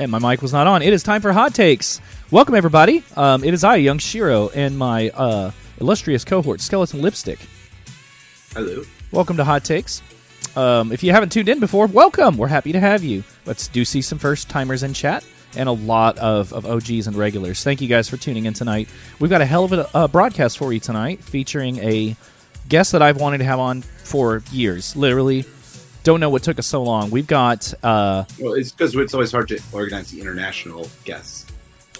[0.00, 0.80] And my mic was not on.
[0.80, 2.00] It is time for hot takes.
[2.30, 3.04] Welcome everybody.
[3.16, 7.38] Um, it is I, Young Shiro, and my uh, illustrious cohort, Skeleton Lipstick.
[8.54, 8.82] Hello.
[9.12, 10.00] Welcome to Hot Takes.
[10.56, 12.38] Um, if you haven't tuned in before, welcome.
[12.38, 13.24] We're happy to have you.
[13.44, 15.22] Let's do see some first timers in chat
[15.54, 17.62] and a lot of, of OGs and regulars.
[17.62, 18.88] Thank you guys for tuning in tonight.
[19.18, 22.16] We've got a hell of a uh, broadcast for you tonight featuring a
[22.70, 24.96] guest that I've wanted to have on for years.
[24.96, 25.44] Literally,
[26.02, 27.10] don't know what took us so long.
[27.10, 31.46] We've got uh, Well, it's because it's always hard to organize the international guests.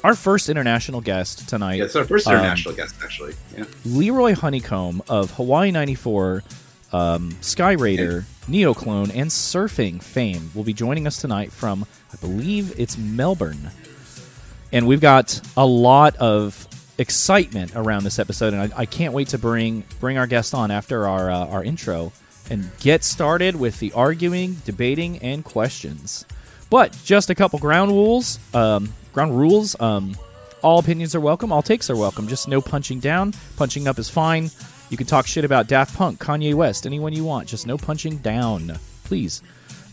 [0.02, 1.74] our first international guest tonight.
[1.76, 3.34] Yeah, it's our first Um, international guest, actually.
[3.56, 3.64] Yeah.
[3.84, 6.42] Leroy Honeycomb of Hawaii 94,
[6.92, 12.96] um, Skyraider, Neoclone, and surfing fame will be joining us tonight from, I believe it's
[12.96, 13.70] Melbourne.
[14.72, 19.28] And we've got a lot of excitement around this episode, and I, I can't wait
[19.28, 22.12] to bring bring our guest on after our uh, our intro
[22.50, 26.26] and get started with the arguing, debating, and questions.
[26.68, 28.38] But just a couple ground rules.
[28.52, 29.80] Um, ground rules.
[29.80, 30.16] Um,
[30.62, 31.52] all opinions are welcome.
[31.52, 32.28] All takes are welcome.
[32.28, 33.32] Just no punching down.
[33.56, 34.50] Punching up is fine.
[34.90, 37.48] You can talk shit about Daft Punk, Kanye West, anyone you want.
[37.48, 39.42] Just no punching down, please.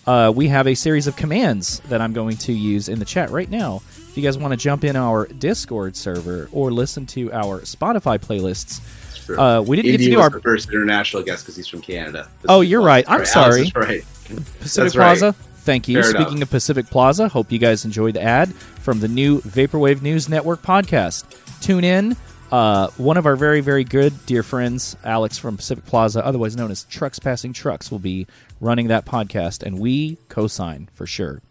[0.08, 3.30] Uh, we have a series of commands that I'm going to use in the chat
[3.30, 3.82] right now.
[3.96, 8.18] If you guys want to jump in our Discord server or listen to our Spotify
[8.18, 8.80] playlists,
[9.28, 9.40] True.
[9.40, 12.30] uh, we didn't Indy get to do our first international guest because he's from Canada.
[12.48, 13.06] Oh, you're right.
[13.08, 13.72] I'm sorry.
[13.76, 14.04] right.
[14.26, 15.18] Pacific That's right.
[15.20, 15.34] Plaza.
[15.34, 16.02] Thank you.
[16.02, 16.44] Fair Speaking enough.
[16.44, 20.62] of Pacific Plaza, hope you guys enjoyed the ad from the new Vaporwave News Network
[20.62, 21.26] podcast.
[21.62, 22.16] Tune in.
[22.50, 26.72] Uh, one of our very, very good dear friends, Alex from Pacific Plaza, otherwise known
[26.72, 28.26] as Trucks Passing Trucks, will be
[28.62, 31.42] running that podcast, and we co-sign for sure.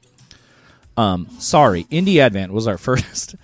[0.97, 3.34] Um, sorry, Indie Advent was our first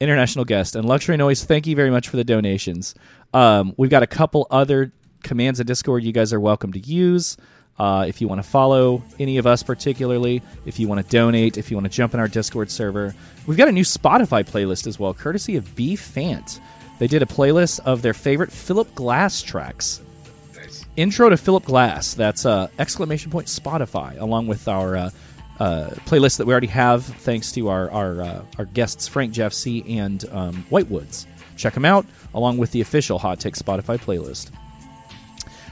[0.00, 1.44] international guest, and Luxury Noise.
[1.44, 2.94] Thank you very much for the donations.
[3.32, 7.36] Um, we've got a couple other commands in Discord you guys are welcome to use.
[7.78, 11.56] Uh, if you want to follow any of us particularly, if you want to donate,
[11.56, 13.14] if you want to jump in our Discord server,
[13.46, 16.60] we've got a new Spotify playlist as well, courtesy of B Fant.
[16.98, 20.02] They did a playlist of their favorite Philip Glass tracks
[20.54, 20.84] Nice.
[20.96, 22.14] intro to Philip Glass.
[22.14, 25.10] That's uh, exclamation point Spotify, along with our uh,
[25.58, 29.54] uh, playlist that we already have, thanks to our our, uh, our guests Frank Jeff
[29.54, 31.26] C and um, Whitewoods.
[31.56, 34.50] Check them out, along with the official Hot Take Spotify playlist.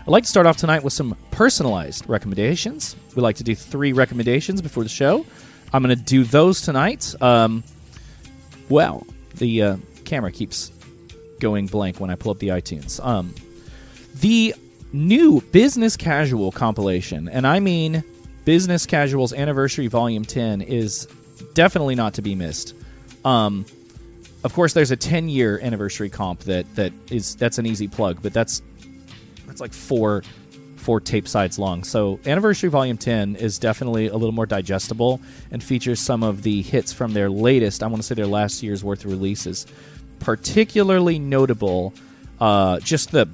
[0.00, 2.97] I'd like to start off tonight with some personalized recommendations.
[3.15, 5.26] We like to do three recommendations before the show.
[5.72, 7.15] I'm going to do those tonight.
[7.22, 7.62] Um,
[8.69, 10.72] well, the uh, camera keeps
[11.38, 13.04] going blank when I pull up the iTunes.
[13.04, 13.34] Um,
[14.16, 14.54] the
[14.93, 18.03] new Business Casual compilation, and I mean
[18.44, 21.06] Business Casual's Anniversary Volume 10, is
[21.54, 22.75] definitely not to be missed.
[23.25, 23.65] Um,
[24.42, 28.22] of course, there's a 10 year anniversary comp that that is that's an easy plug,
[28.22, 28.62] but that's
[29.46, 30.22] that's like four
[30.76, 31.84] four tape sides long.
[31.84, 35.20] So Anniversary Volume 10 is definitely a little more digestible
[35.50, 38.62] and features some of the hits from their latest, I want to say their last
[38.62, 39.66] year's worth of releases.
[40.20, 41.92] Particularly notable,
[42.40, 43.28] uh, just the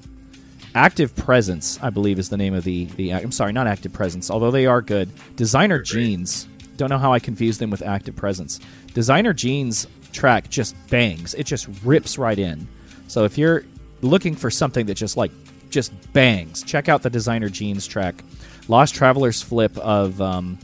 [0.74, 3.14] Active Presence, I believe, is the name of the the.
[3.14, 5.10] I'm sorry, not Active Presence, although they are good.
[5.34, 6.46] Designer Jeans.
[6.76, 8.60] Don't know how I confused them with Active Presence.
[8.92, 9.86] Designer Jeans
[10.16, 11.34] track just bangs.
[11.34, 12.66] It just rips right in.
[13.06, 13.64] So if you're
[14.00, 15.30] looking for something that just like
[15.70, 18.24] just bangs, check out the Designer Jeans track.
[18.68, 20.58] Lost Traveler's flip of um,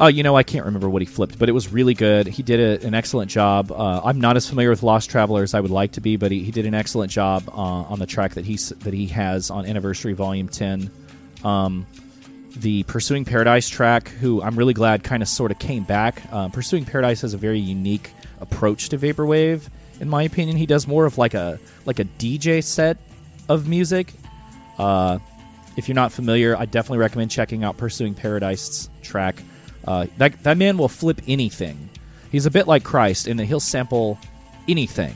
[0.00, 2.26] Oh, you know, I can't remember what he flipped, but it was really good.
[2.26, 3.70] He did a, an excellent job.
[3.70, 6.32] Uh, I'm not as familiar with Lost Traveler as I would like to be, but
[6.32, 9.50] he, he did an excellent job uh, on the track that he that he has
[9.50, 10.90] on Anniversary Volume 10.
[11.44, 11.86] Um,
[12.56, 16.22] the Pursuing Paradise track, who I'm really glad kind of sort of came back.
[16.32, 19.68] Uh, Pursuing Paradise has a very unique approach to vaporwave,
[20.00, 20.56] in my opinion.
[20.56, 22.98] He does more of like a like a DJ set
[23.48, 24.12] of music.
[24.78, 25.18] Uh,
[25.76, 29.36] if you're not familiar, I definitely recommend checking out Pursuing Paradise's track.
[29.86, 31.88] Uh, that that man will flip anything.
[32.30, 34.18] He's a bit like Christ in that he'll sample
[34.68, 35.14] anything.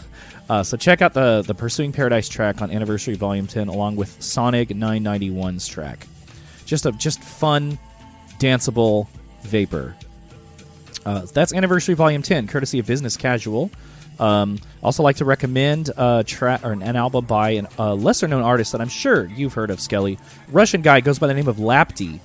[0.48, 4.22] uh, so check out the the Pursuing Paradise track on Anniversary Volume 10, along with
[4.22, 6.06] Sonic 991's track.
[6.66, 7.78] Just a just fun,
[8.38, 9.08] danceable
[9.42, 9.94] vapor.
[11.04, 13.70] Uh, that's Anniversary Volume 10, courtesy of Business Casual.
[14.18, 18.28] Um, also, like to recommend uh, tra- or an, an album by a uh, lesser
[18.28, 20.18] known artist that I'm sure you've heard of, Skelly.
[20.48, 22.20] Russian guy goes by the name of Lapti.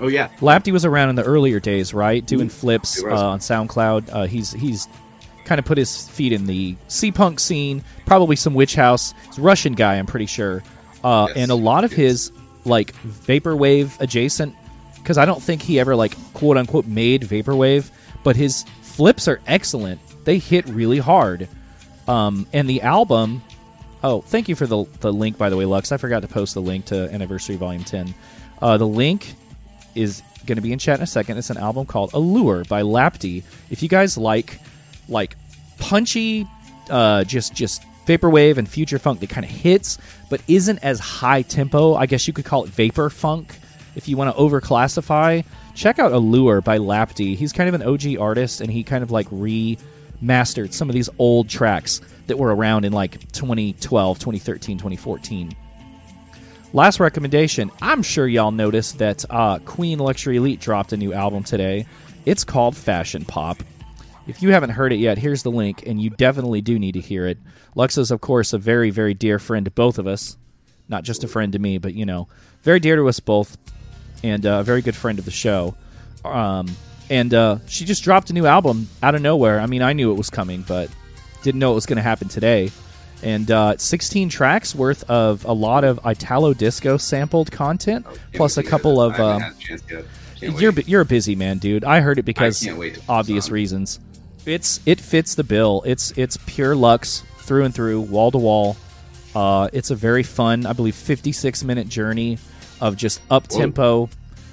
[0.00, 0.28] Oh yeah.
[0.38, 2.24] Lapti was around in the earlier days, right?
[2.24, 4.10] Doing flips uh, on SoundCloud.
[4.12, 4.86] Uh, he's he's
[5.44, 9.14] kind of put his feet in the sea punk scene, probably some witch house.
[9.26, 10.62] He's a Russian guy, I'm pretty sure.
[11.02, 12.30] Uh, Yes, and a lot of his
[12.68, 14.54] like vaporwave adjacent,
[14.96, 17.90] because I don't think he ever like quote unquote made vaporwave,
[18.22, 20.00] but his flips are excellent.
[20.24, 21.48] They hit really hard.
[22.06, 23.42] Um, and the album.
[24.02, 25.92] Oh, thank you for the the link by the way, Lux.
[25.92, 28.14] I forgot to post the link to Anniversary Volume 10.
[28.60, 29.34] Uh, the link
[29.94, 31.38] is going to be in chat in a second.
[31.38, 33.42] It's an album called Allure by Lapti.
[33.70, 34.58] If you guys like
[35.08, 35.36] like
[35.78, 36.46] punchy,
[36.90, 39.98] uh, just just vaporwave and future funk that kind of hits,
[40.30, 41.94] but isn't as high tempo.
[41.94, 43.54] I guess you could call it vapor funk
[43.94, 45.44] if you want to overclassify.
[45.74, 47.36] Check out Allure by Lapti.
[47.36, 51.10] He's kind of an OG artist, and he kind of like remastered some of these
[51.18, 55.54] old tracks that were around in like 2012, 2013, 2014.
[56.72, 57.70] Last recommendation.
[57.80, 61.86] I'm sure y'all noticed that uh, Queen Luxury Elite dropped a new album today.
[62.26, 63.62] It's called Fashion Pop.
[64.28, 67.00] If you haven't heard it yet, here's the link, and you definitely do need to
[67.00, 67.38] hear it.
[67.74, 70.36] Lux is, of course, a very, very dear friend to both of us.
[70.88, 72.28] Not just a friend to me, but, you know,
[72.62, 73.56] very dear to us both,
[74.22, 75.74] and uh, a very good friend of the show.
[76.24, 76.68] Um,
[77.10, 79.60] and uh, she just dropped a new album out of nowhere.
[79.60, 80.90] I mean, I knew it was coming, but
[81.42, 82.70] didn't know it was going to happen today.
[83.22, 88.56] And uh, 16 tracks worth of a lot of Italo disco sampled content, Oh, plus
[88.58, 89.12] a couple of.
[89.16, 89.20] that.
[89.20, 90.04] I haven't Um, a.
[90.60, 90.86] You're wait.
[90.88, 91.82] you're a busy man, dude.
[91.82, 93.98] I heard it because can't wait to put obvious reasons.
[94.46, 95.82] It's it fits the bill.
[95.84, 98.76] It's it's pure Lux through and through, wall to wall.
[99.34, 102.38] Uh, it's a very fun, I believe, 56 minute journey
[102.80, 104.08] of just up tempo,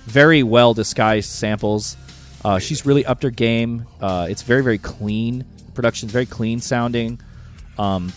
[0.05, 1.97] very well disguised samples.
[2.43, 3.85] Uh, she's really upped her game.
[4.01, 5.45] Uh, it's very very clean.
[5.73, 7.19] Production's very clean sounding.
[7.77, 8.13] Um,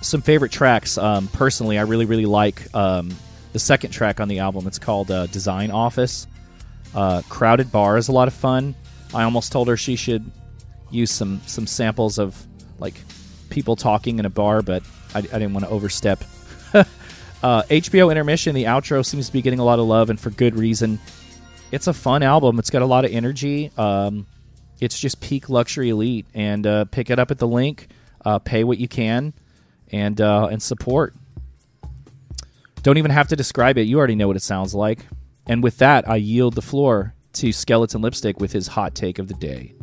[0.00, 0.98] some favorite tracks.
[0.98, 3.14] Um, personally, I really really like um,
[3.52, 4.66] the second track on the album.
[4.66, 6.26] It's called uh, Design Office.
[6.94, 8.74] Uh, Crowded Bar is a lot of fun.
[9.14, 10.30] I almost told her she should
[10.92, 12.46] use some some samples of
[12.78, 12.94] like
[13.50, 14.82] people talking in a bar, but
[15.14, 16.24] I, I didn't want to overstep.
[16.74, 16.84] uh,
[17.64, 20.56] HBO intermission, the outro seems to be getting a lot of love, and for good
[20.56, 20.98] reason.
[21.70, 22.58] It's a fun album.
[22.58, 23.70] It's got a lot of energy.
[23.78, 24.26] Um,
[24.78, 27.88] it's just peak luxury elite, and uh, pick it up at the link.
[28.24, 29.32] Uh, pay what you can,
[29.90, 31.14] and uh, and support.
[32.82, 33.82] Don't even have to describe it.
[33.82, 35.06] You already know what it sounds like.
[35.46, 39.28] And with that, I yield the floor to Skeleton Lipstick with his hot take of
[39.28, 39.74] the day.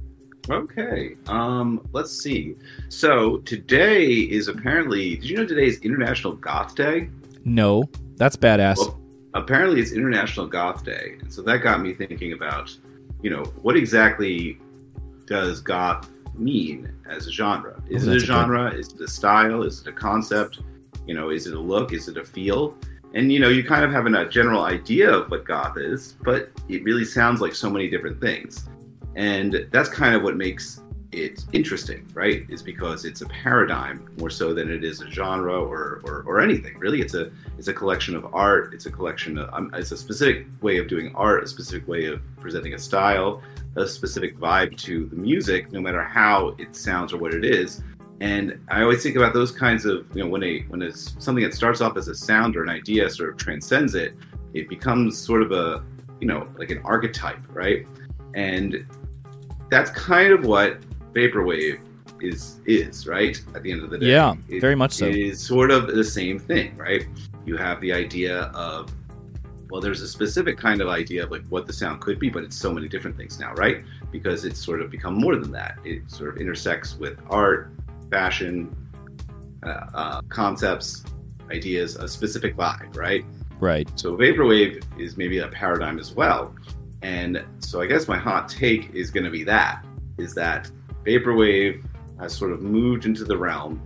[0.50, 1.15] Okay.
[1.27, 2.56] Um, let's see.
[2.89, 5.15] So today is apparently.
[5.18, 7.09] Did you know today is International Goth Day?
[7.45, 7.83] No,
[8.18, 8.77] that's badass.
[8.77, 9.00] Well,
[9.33, 12.75] apparently it's International Goth Day, and so that got me thinking about,
[13.21, 14.59] you know, what exactly
[15.25, 17.81] does goth mean as a genre?
[17.89, 18.71] Is Oh, it a a good- genre?
[18.71, 19.63] Is it a style?
[19.63, 20.59] Is it a concept?
[21.06, 21.94] You know, is it a look?
[21.94, 22.75] Is it a feel?
[23.13, 26.50] And you know, you kind of have a general idea of what goth is, but
[26.68, 28.68] it really sounds like so many different things.
[29.15, 32.45] And that's kind of what makes it interesting, right?
[32.50, 36.39] Is because it's a paradigm more so than it is a genre or, or, or
[36.39, 36.77] anything.
[36.77, 38.73] Really, it's a it's a collection of art.
[38.73, 42.06] It's a collection of um, it's a specific way of doing art, a specific way
[42.06, 43.41] of presenting a style,
[43.75, 47.81] a specific vibe to the music, no matter how it sounds or what it is.
[48.21, 51.44] And I always think about those kinds of you know when a when it's something
[51.44, 54.13] that starts off as a sound or an idea sort of transcends it,
[54.53, 55.83] it becomes sort of a
[56.19, 57.88] you know like an archetype, right?
[58.35, 58.85] And
[59.69, 60.80] that's kind of what
[61.13, 61.80] vaporwave
[62.21, 64.07] is is right at the end of the day.
[64.07, 65.06] Yeah, It- very much so.
[65.06, 67.06] It is sort of the same thing, right?
[67.45, 68.92] You have the idea of
[69.71, 72.44] well, there's a specific kind of idea of like what the sound could be, but
[72.44, 73.83] it's so many different things now, right?
[74.12, 75.77] Because it's sort of become more than that.
[75.86, 77.71] It sort of intersects with art,
[78.10, 78.75] fashion,
[79.62, 81.04] uh, uh, concepts,
[81.51, 83.24] ideas, a specific vibe, right?
[83.60, 83.88] Right.
[83.95, 86.56] So vaporwave is maybe a paradigm as well.
[87.01, 89.85] And so I guess my hot take is going to be that
[90.18, 90.69] is that
[91.06, 91.83] vaporwave
[92.19, 93.81] has sort of moved into the realm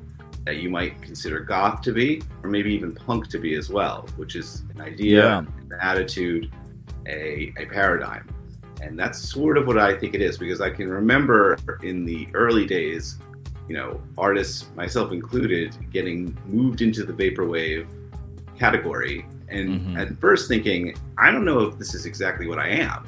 [0.46, 4.08] that you might consider goth to be, or maybe even punk to be as well,
[4.18, 5.38] which is an idea, Yeah.
[5.40, 6.52] an attitude,
[7.06, 8.28] a, a paradigm.
[8.82, 12.28] And that's sort of what I think it is because I can remember in the
[12.34, 13.20] early days,
[13.70, 17.88] you know, artists, myself included, getting moved into the vaporwave
[18.60, 19.98] category and Mhm.
[19.98, 23.06] at first thinking, I don't know if this is exactly what I am.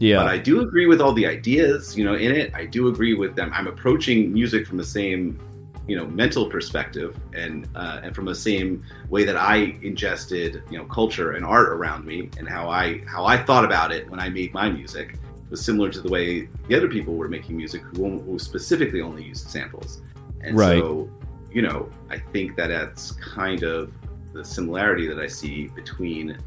[0.00, 0.16] Yeah.
[0.16, 2.52] But I do agree with all the ideas, you know, in it.
[2.54, 3.50] I do agree with them.
[3.54, 5.38] I'm approaching music from the same,
[5.86, 10.78] you know, mental perspective and uh, and from the same way that I ingested, you
[10.78, 14.18] know, culture and art around me, and how I how I thought about it when
[14.18, 15.18] I made my music
[15.50, 19.24] was similar to the way the other people were making music who, who specifically only
[19.24, 20.00] used samples.
[20.40, 20.80] And Right.
[20.80, 21.10] so,
[21.52, 23.92] you know, I think that that's kind of
[24.32, 26.38] the similarity that I see between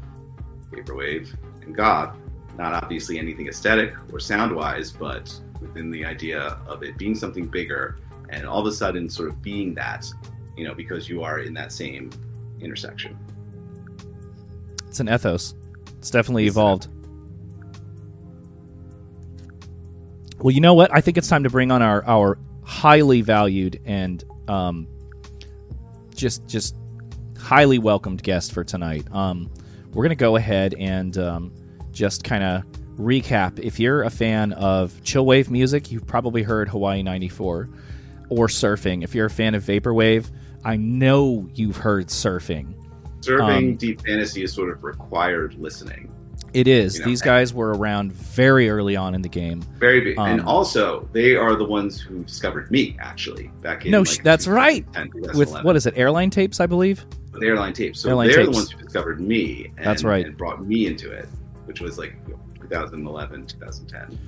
[0.72, 2.16] vaporwave and goth
[2.56, 7.46] not obviously anything aesthetic or sound wise, but within the idea of it being something
[7.46, 7.98] bigger
[8.30, 10.06] and all of a sudden sort of being that,
[10.56, 12.10] you know, because you are in that same
[12.60, 13.18] intersection.
[14.88, 15.54] It's an ethos.
[15.98, 16.88] It's definitely It's evolved.
[20.38, 20.94] Well, you know what?
[20.94, 24.86] I think it's time to bring on our our highly valued and um,
[26.14, 26.76] just just
[27.38, 29.06] highly welcomed guest for tonight.
[29.12, 29.50] Um,
[29.92, 31.52] we're gonna go ahead and um,
[31.94, 32.62] just kind of
[32.98, 33.58] recap.
[33.58, 37.68] If you're a fan of chillwave music, you've probably heard Hawaii 94
[38.28, 39.02] or surfing.
[39.04, 40.30] If you're a fan of vaporwave,
[40.64, 42.74] I know you've heard surfing.
[43.20, 46.10] Surfing Um, deep fantasy is sort of required listening.
[46.52, 46.94] It is.
[46.94, 49.62] You know, These guys were around very early on in the game.
[49.80, 50.18] Very big.
[50.18, 53.90] and Um, also, they are the ones who discovered me, actually, back in.
[53.90, 54.86] No, like, that's right.
[54.94, 55.94] 2010, With what is it?
[55.96, 57.04] Airline tapes, I believe.
[57.42, 58.00] airline tapes.
[58.00, 58.50] So Airline they're tapes.
[58.50, 59.72] the ones who discovered me.
[59.76, 60.24] And, That's right.
[60.24, 61.28] And brought me into it,
[61.66, 62.16] which was like
[62.60, 64.18] 2011, 2010.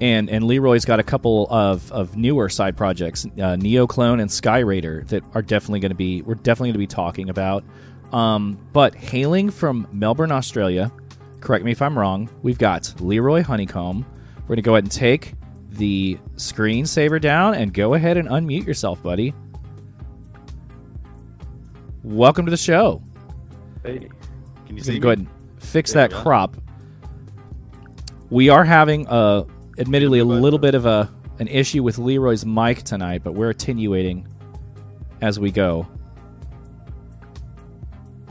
[0.00, 5.06] and and Leroy's got a couple of, of newer side projects, uh, Neoclone and Skyraider,
[5.08, 7.64] that are definitely going to be we're definitely going to be talking about.
[8.12, 10.90] Um, but hailing from Melbourne, Australia,
[11.40, 12.30] correct me if I'm wrong.
[12.42, 14.06] We've got Leroy Honeycomb.
[14.42, 15.34] We're going to go ahead and take
[15.70, 19.34] the screensaver down and go ahead and unmute yourself, buddy.
[22.02, 23.02] Welcome to the show.
[23.84, 24.08] Hey,
[24.66, 25.12] can you You see can go me?
[25.14, 25.28] ahead and
[25.62, 26.56] fix There that crop.
[28.30, 29.44] We are having, uh,
[29.78, 34.26] admittedly, a little bit of a an issue with Leroy's mic tonight, but we're attenuating
[35.20, 35.86] as we go.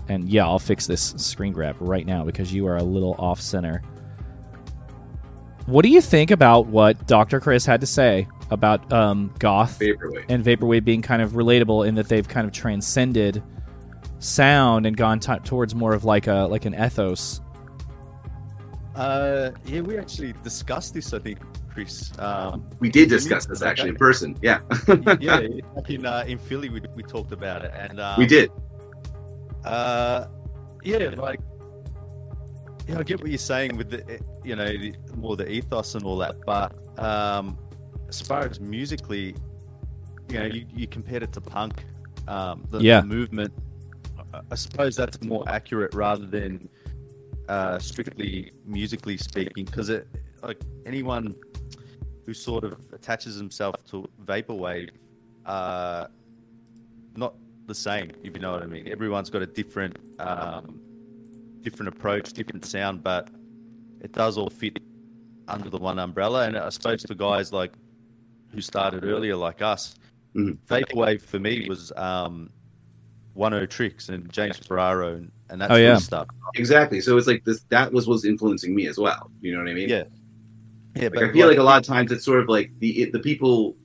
[0.09, 3.41] And yeah, I'll fix this screen grab right now because you are a little off
[3.41, 3.81] center.
[5.65, 7.39] What do you think about what Dr.
[7.39, 10.25] Chris had to say about um, goth Vaporwave.
[10.29, 13.43] and vaporwave being kind of relatable in that they've kind of transcended
[14.19, 17.41] sound and gone t- towards more of like a like an ethos.
[18.97, 21.13] Uh, yeah, we actually discussed this.
[21.13, 21.37] I think,
[21.71, 22.11] Chris.
[22.17, 24.35] Um, We did discuss this actually in person.
[24.41, 24.61] Yeah,
[25.19, 25.41] yeah,
[25.87, 28.51] in uh, in Philly, we, we talked about it, and um, we did.
[29.63, 30.25] Uh,
[30.83, 31.39] yeah, like,
[32.87, 36.03] yeah, I get what you're saying with the, you know, the, more the ethos and
[36.03, 37.57] all that, but um,
[38.09, 39.35] as far as musically,
[40.29, 41.83] you know, you, you compared it to punk,
[42.27, 43.01] um, the, Yeah.
[43.01, 43.53] the movement.
[44.33, 46.67] I- I suppose that's more accurate rather than
[47.49, 50.07] uh, strictly musically speaking, because it
[50.43, 51.35] like anyone
[52.25, 54.89] who sort of attaches himself to vaporwave,
[55.45, 56.07] uh,
[57.15, 57.35] not
[57.67, 58.87] the same, if you know what I mean.
[58.87, 60.79] Everyone's got a different, um,
[61.61, 63.29] different approach, different sound, but
[64.01, 64.79] it does all fit
[65.47, 66.45] under the one umbrella.
[66.47, 67.73] And I suppose for guys like
[68.51, 69.95] who started earlier, like us,
[70.35, 70.59] Mhm.
[70.67, 72.49] vaporwave for me was um,
[73.35, 75.97] Oneohtrix and James Ferraro and, and that Oh, yeah.
[75.97, 76.27] stuff.
[76.55, 76.99] Exactly.
[77.01, 77.61] So it's like this.
[77.69, 79.31] That was what's influencing me as well.
[79.41, 79.89] You know what I mean?
[79.89, 80.03] Yeah.
[80.95, 83.19] Yeah, Like, I feel like a lot of times it's sort of like the the
[83.19, 83.75] people,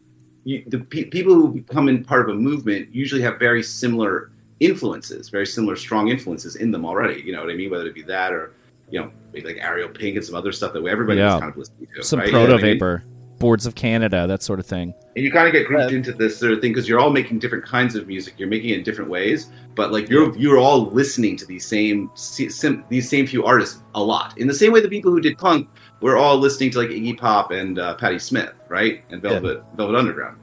[0.44, 4.30] you, the pe- people who become in part of a movement usually have very similar
[4.60, 7.20] influences, very similar strong influences in them already.
[7.20, 7.70] You know what I mean?
[7.70, 8.54] Whether it be that or
[8.90, 11.32] you know maybe like Ariel Pink and some other stuff that everybody Yeah.
[11.34, 12.02] was kind of listening to.
[12.02, 12.26] Some right?
[12.28, 12.74] You know proto what I mean?
[12.76, 13.04] vapor,
[13.42, 14.94] boards of Canada, that sort of thing.
[15.16, 15.96] and you kind of get grouped Yeah.
[15.98, 18.32] into this sort of thing because you're all making different kinds of music.
[18.38, 22.08] You're making it in different ways, but like you're you're all listening to these same
[22.14, 24.38] sim, these same few artists a lot.
[24.38, 25.68] In the same way, the people who did punk
[26.00, 29.04] were all listening to like Iggy Pop and uh, Patti Smith, right?
[29.10, 29.30] And Yeah.
[29.30, 30.36] Velvet Velvet Underground.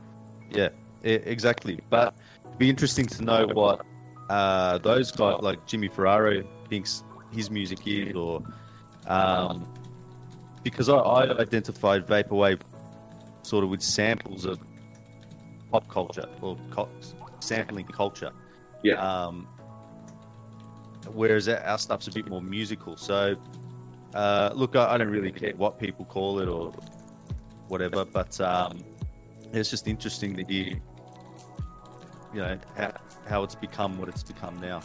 [0.52, 0.70] Yeah,
[1.04, 1.80] exactly.
[1.90, 2.14] But
[2.46, 3.86] it'd be interesting to know what
[4.30, 8.44] uh, those guys, like Jimmy Ferraro, thinks his music is, or
[9.08, 9.66] um,
[10.64, 12.60] because I, I identified vaporwave
[13.42, 14.60] sort of with samples of
[15.72, 16.90] pop culture or co-
[17.40, 18.32] sampling culture.
[18.84, 18.96] Yeah.
[18.96, 19.48] Um,
[21.14, 22.98] whereas our our stuff's a bit more musical.
[22.98, 23.36] So,
[24.14, 26.74] uh, look, I, I don't really care what people call it or
[27.68, 28.84] whatever, but um,
[29.54, 30.82] it's just interesting to hear,
[32.34, 32.94] you know, how,
[33.28, 34.82] how it's become what it's become now.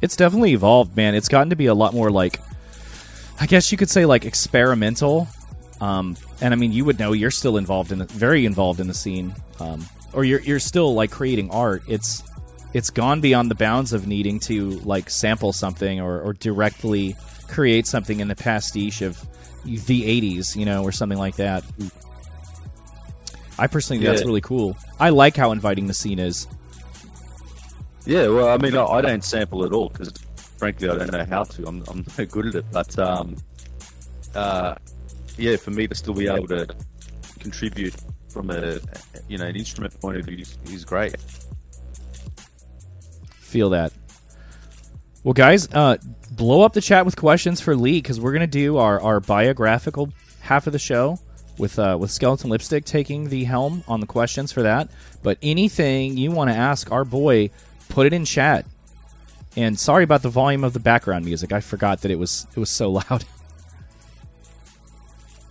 [0.00, 1.14] It's definitely evolved, man.
[1.14, 2.40] It's gotten to be a lot more like,
[3.40, 5.28] I guess you could say like experimental.
[5.80, 8.86] Um, and I mean, you would know you're still involved in the, very involved in
[8.86, 11.82] the scene, um, or you're you're still like creating art.
[11.88, 12.22] It's
[12.72, 17.16] it's gone beyond the bounds of needing to like sample something or, or directly
[17.48, 19.20] create something in the pastiche of
[19.64, 21.64] the 80s, you know, or something like that.
[23.58, 24.76] I personally think that's really cool.
[24.98, 26.46] I like how inviting the scene is.
[28.06, 30.12] Yeah, well, I mean, I, I don't sample at all because,
[30.62, 31.66] frankly, I don't know how to.
[31.66, 32.64] I'm, I'm no good at it.
[32.70, 33.36] But, um,
[34.32, 34.76] uh,
[35.36, 36.68] yeah, for me to still be able to
[37.40, 37.96] contribute
[38.28, 38.78] from a,
[39.26, 41.16] you know, an instrument point of view is, is great.
[43.40, 43.92] feel that.
[45.24, 45.96] Well, guys, uh,
[46.30, 50.12] blow up the chat with questions for Lee because we're gonna do our, our biographical
[50.42, 51.18] half of the show
[51.58, 54.92] with uh, with Skeleton Lipstick taking the helm on the questions for that.
[55.24, 57.50] But anything you want to ask our boy,
[57.88, 58.64] put it in chat.
[59.56, 61.52] And sorry about the volume of the background music.
[61.52, 63.24] I forgot that it was it was so loud.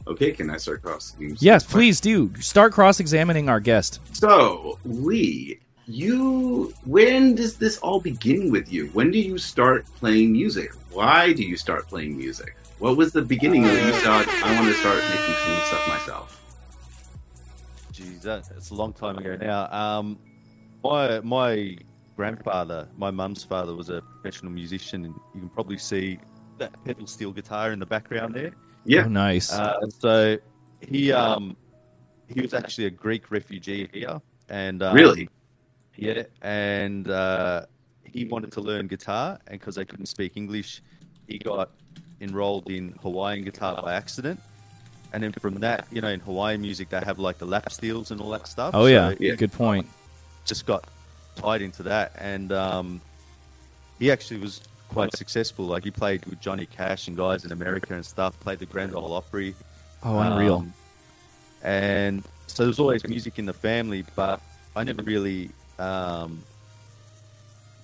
[0.08, 1.16] Okay, can I start cross?
[1.20, 4.00] yes, please do start cross examining our guest.
[4.14, 8.88] So Lee, you when does this all begin with you?
[8.88, 10.74] When do you start playing music?
[10.92, 12.56] Why do you start playing music?
[12.80, 16.42] What was the beginning of you thought I want to start making some stuff myself?
[17.92, 19.72] Geez, that, that's a long time ago now.
[19.72, 20.18] Um,
[20.84, 21.78] my my
[22.16, 26.20] grandfather, my mum's father, was a professional musician, and you can probably see
[26.58, 28.52] that pedal steel guitar in the background there.
[28.86, 29.06] Yeah.
[29.06, 29.52] Oh, nice.
[29.52, 30.38] Uh, so
[30.80, 31.56] he um
[32.28, 35.30] he was actually a Greek refugee here, and um, Really?
[35.98, 37.66] yeah, and uh,
[38.04, 40.82] he wanted to learn guitar, and because they couldn't speak English,
[41.28, 41.72] he got
[42.22, 44.40] enrolled in Hawaiian guitar by accident.
[45.14, 48.12] And then from that, you know, in Hawaiian music, they have like the lap steels
[48.12, 48.72] and all that stuff.
[48.74, 49.10] oh yeah.
[49.12, 49.36] So yeah.
[49.36, 49.86] Good point.
[50.46, 50.86] just got
[51.42, 53.02] tied into that, and um,
[54.00, 55.66] he actually was quite successful.
[55.66, 58.40] Like he played with Johnny Cash and guys in America and stuff.
[58.40, 59.56] Played the Grand Ole Opry.
[60.04, 60.58] Oh, unreal.
[60.58, 60.74] Um,
[61.64, 64.42] and so there's always music in the family, but
[64.76, 66.44] I never really um,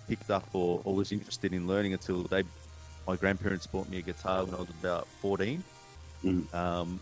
[0.08, 2.44] picked up or, or was interested in learning until they,
[3.08, 5.64] my grandparents bought me a guitar when I was about 14.
[6.24, 6.54] Mhm.
[6.54, 7.00] Um,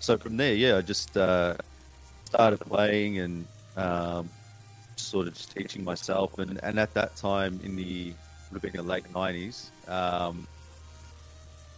[0.00, 1.54] so from there, yeah, I just uh,
[2.24, 4.28] started playing and um,
[5.00, 6.38] sort of just teaching myself.
[6.38, 8.12] And, and at that time, in the
[8.50, 10.46] would have been the late 90s, um,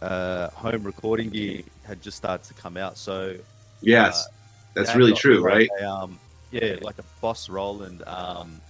[0.01, 2.97] uh, home recording gear had just started to come out.
[2.97, 3.35] So
[3.81, 4.25] Yes.
[4.27, 4.31] Uh,
[4.75, 5.69] That's really true, like right?
[5.81, 6.19] a, um,
[6.51, 8.03] yeah, like a Boss Roland.
[8.07, 8.61] Um,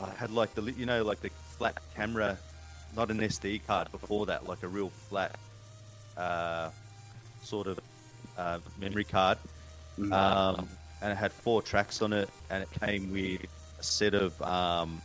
[0.00, 2.38] I had like the you know like the flat camera,
[2.96, 3.90] not an SD card.
[3.90, 5.36] Before that, like a real flat
[6.16, 6.70] uh,
[7.42, 7.80] sort of
[8.36, 9.38] uh, memory card,
[9.98, 10.12] Mhm.
[11.02, 13.42] Um, and it had four tracks on it, and it came with
[13.78, 15.00] a set of um,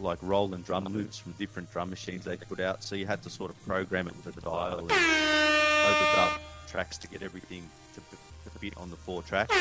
[0.00, 2.82] like Roland drum loops from different drum machines they put out.
[2.82, 7.08] So you had to sort of program it with the dial and overdub tracks to
[7.08, 7.62] get everything
[7.94, 9.52] to, to fit on the four tracks.
[9.54, 9.58] Um,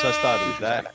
[0.00, 0.94] so I started with that,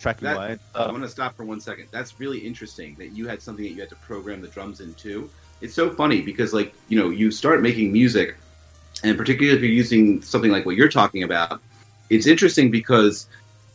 [0.00, 0.88] tracking That- own I'm stuff.
[0.90, 1.88] going to stop for one second.
[1.90, 5.30] That's really interesting that you had something that you had to program the drums into.
[5.60, 8.36] It's so funny because, like, you know, you start making music,
[9.02, 11.60] and particularly if you're using something like what you're talking about,
[12.10, 13.26] it's interesting because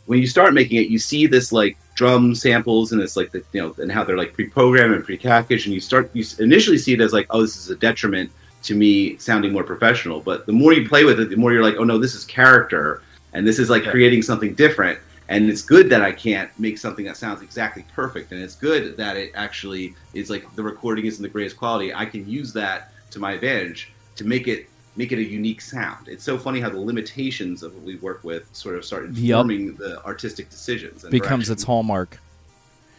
[0.05, 3.43] when you start making it, you see this like drum samples and it's like the
[3.53, 6.93] you know and how they're like pre-programmed and pre-packaged, and you start you initially see
[6.93, 8.31] it as like, oh, this is a detriment
[8.63, 10.19] to me sounding more professional.
[10.19, 12.25] But the more you play with it, the more you're like, oh no, this is
[12.25, 13.01] character,
[13.33, 13.91] and this is like Yeah.
[13.91, 18.31] creating something different and it's good that I can't make something that sounds exactly perfect,
[18.31, 21.93] and it's good that it actually is like the recording isn't the greatest quality.
[21.93, 24.67] I can use that to my advantage to make it
[24.99, 26.09] make it a unique sound.
[26.09, 29.45] It's so funny how the limitations of what we work with sort of start Yup.
[29.45, 31.05] informing the artistic decisions.
[31.05, 31.53] And Becomes direction.
[31.53, 32.19] its hallmark.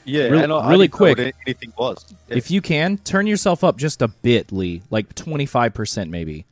[0.06, 1.34] Yeah, Real- and really I didn't know what quick.
[1.46, 2.06] anything was.
[2.28, 2.36] Yeah.
[2.38, 6.46] If you can, turn yourself up just a bit, Lee, like 25% maybe.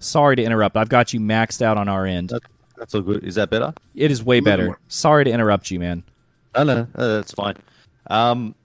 [0.00, 0.76] Sorry to interrupt.
[0.76, 2.30] I've got you maxed out on our end.
[2.30, 2.42] That-
[2.76, 3.22] That's all good.
[3.22, 3.72] Is that better?
[3.94, 4.66] It is way better.
[4.66, 4.78] more.
[4.88, 6.02] Sorry to interrupt you, man.
[6.56, 7.54] No, no, no, that's fine.
[8.08, 8.56] Um,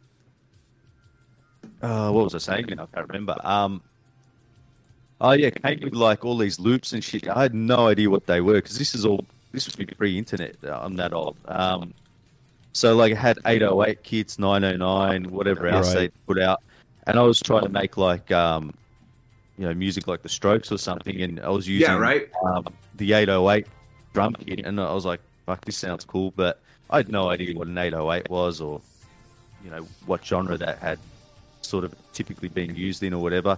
[1.82, 2.66] uh, what was I saying?
[2.80, 3.36] I can't remember.
[3.44, 3.84] Um,
[5.22, 7.28] oh yeah, came with like all these loops and shit.
[7.28, 10.56] I had no idea what they were because this is all this was pre-internet.
[10.64, 11.38] I'm that old.
[11.48, 11.94] Um,
[12.74, 16.12] so like I had 808 kits, 909, whatever else Right.
[16.12, 16.62] they put out,
[17.08, 18.74] and I was trying to make like um,
[19.58, 22.30] you know, music like the Strokes or something, and I was using yeah, right.
[22.44, 23.68] um, the 808
[24.14, 27.56] drum kit, and I was like, "Fuck, this sounds cool," but I had no idea
[27.56, 28.82] what an 808 was, or
[29.64, 31.00] you know, what genre that had
[31.62, 33.56] sort of typically been used in, or whatever.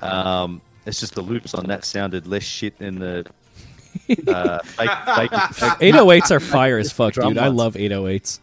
[0.00, 3.26] Um, it's just the loops on that sounded less shit than the
[4.28, 5.92] uh, fake, fake, fake.
[5.94, 7.38] 808s are fire as fuck, Drum dude.
[7.38, 8.40] I love 808s.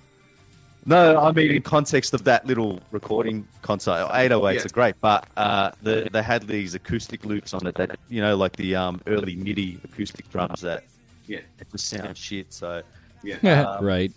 [0.86, 4.66] No, I mean in context of that little recording console, 808s Yeah.
[4.66, 8.36] are great, but uh, the, they had these acoustic loops on it that you know,
[8.38, 10.84] like the um, early MIDI acoustic drums that
[11.28, 12.54] Yeah, it just sound shit.
[12.54, 12.82] So
[13.24, 13.64] yeah.
[13.64, 14.12] Um, right.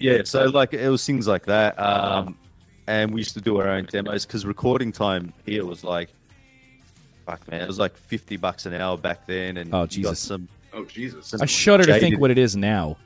[0.00, 2.36] yeah, so like it was things like that, um,
[2.88, 6.08] and we used to do our own demos because recording time here was like,
[7.28, 10.18] fuck man, it was like fifty bucks an hour back then, and Oh, got Jesus.
[10.18, 10.48] some.
[10.72, 11.34] Oh Jesus.
[11.34, 12.96] I shudder to think what it is now.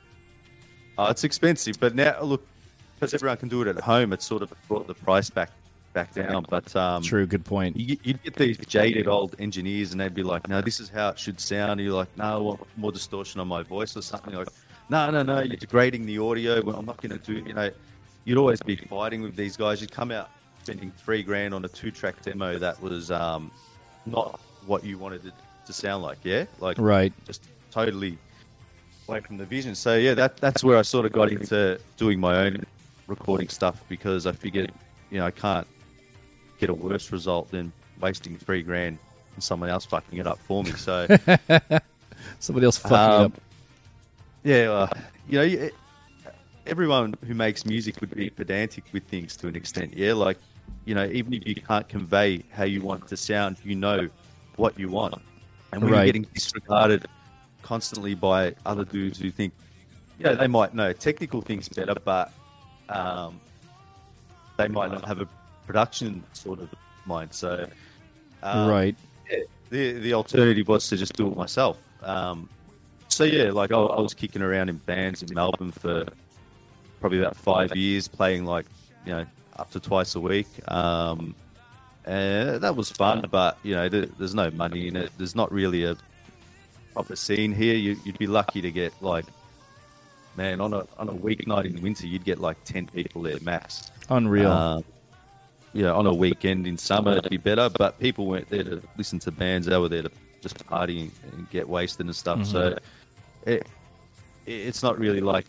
[0.97, 2.45] Oh, it's expensive, but now look,
[2.95, 5.49] because everyone can do it at home, it's sort of brought the price back
[5.93, 6.45] back down.
[6.49, 7.75] But um, True, good point.
[7.77, 11.09] You, you'd get these jaded old engineers, and they'd be like, "No, this is how
[11.09, 14.01] it should sound." And you're like, "No, I want more distortion on my voice or
[14.01, 14.47] something." Like,
[14.89, 16.61] "No, no, no, you're degrading the audio.
[16.63, 17.69] Well, I'm not going to do." You know,
[18.25, 19.81] you'd always be fighting with these guys.
[19.81, 20.29] You'd come out
[20.63, 23.51] spending three grand on a two-track demo that was um,
[24.05, 25.33] not what you wanted it
[25.65, 26.17] to sound like.
[26.23, 27.13] Yeah, like Right.
[27.25, 28.17] just totally
[29.07, 29.75] away from the vision.
[29.75, 32.63] So yeah, that that's where I sort of got into doing my own
[33.07, 34.71] recording stuff because I figured,
[35.11, 35.67] you know, I can't
[36.59, 38.97] get a worse result than wasting three grand
[39.35, 40.71] and someone else fucking it up for me.
[40.71, 41.07] So
[42.39, 43.41] Somebody else fucking Um, up.
[44.43, 44.89] yeah, well,
[45.27, 45.75] you know, it,
[46.65, 49.95] everyone who makes music would be pedantic with things to an extent.
[49.97, 50.37] Yeah, like
[50.85, 54.09] you know, even if you can't convey how you want to sound, you know
[54.57, 55.15] what you want,
[55.71, 55.97] and when Right.
[55.99, 57.05] you're getting disregarded
[57.61, 59.53] constantly by other dudes who think,
[60.19, 62.31] yeah, they might know technical things better, but
[62.89, 63.39] um,
[64.57, 65.27] they might not have a
[65.65, 66.69] production sort of
[67.05, 67.33] mind.
[67.33, 67.67] So,
[68.43, 68.95] um, right.
[69.69, 71.79] the the alternative was to just do it myself.
[72.03, 72.49] Um,
[73.07, 76.05] so yeah, like I, I was kicking around in bands in Melbourne for
[76.99, 78.65] probably about five years, playing like
[79.05, 79.25] you know
[79.57, 80.47] up to twice a week.
[80.71, 81.35] Um,
[82.05, 85.11] and that was fun, but you know there, there's no money in it.
[85.17, 85.95] There's not really a
[86.93, 87.75] proper scene here.
[87.75, 89.25] You, you'd be lucky to get like
[90.35, 93.91] man on a on a weeknight in winter, you'd get like ten people there max.
[94.09, 94.83] Unreal.
[95.73, 98.81] You know, on a weekend in summer it'd be better, but people weren't there to
[98.95, 99.65] listen to bands.
[99.65, 102.45] They were there to just party and, and get wasted and stuff.
[102.45, 102.77] So
[103.47, 103.67] it,
[104.45, 105.47] it's not really like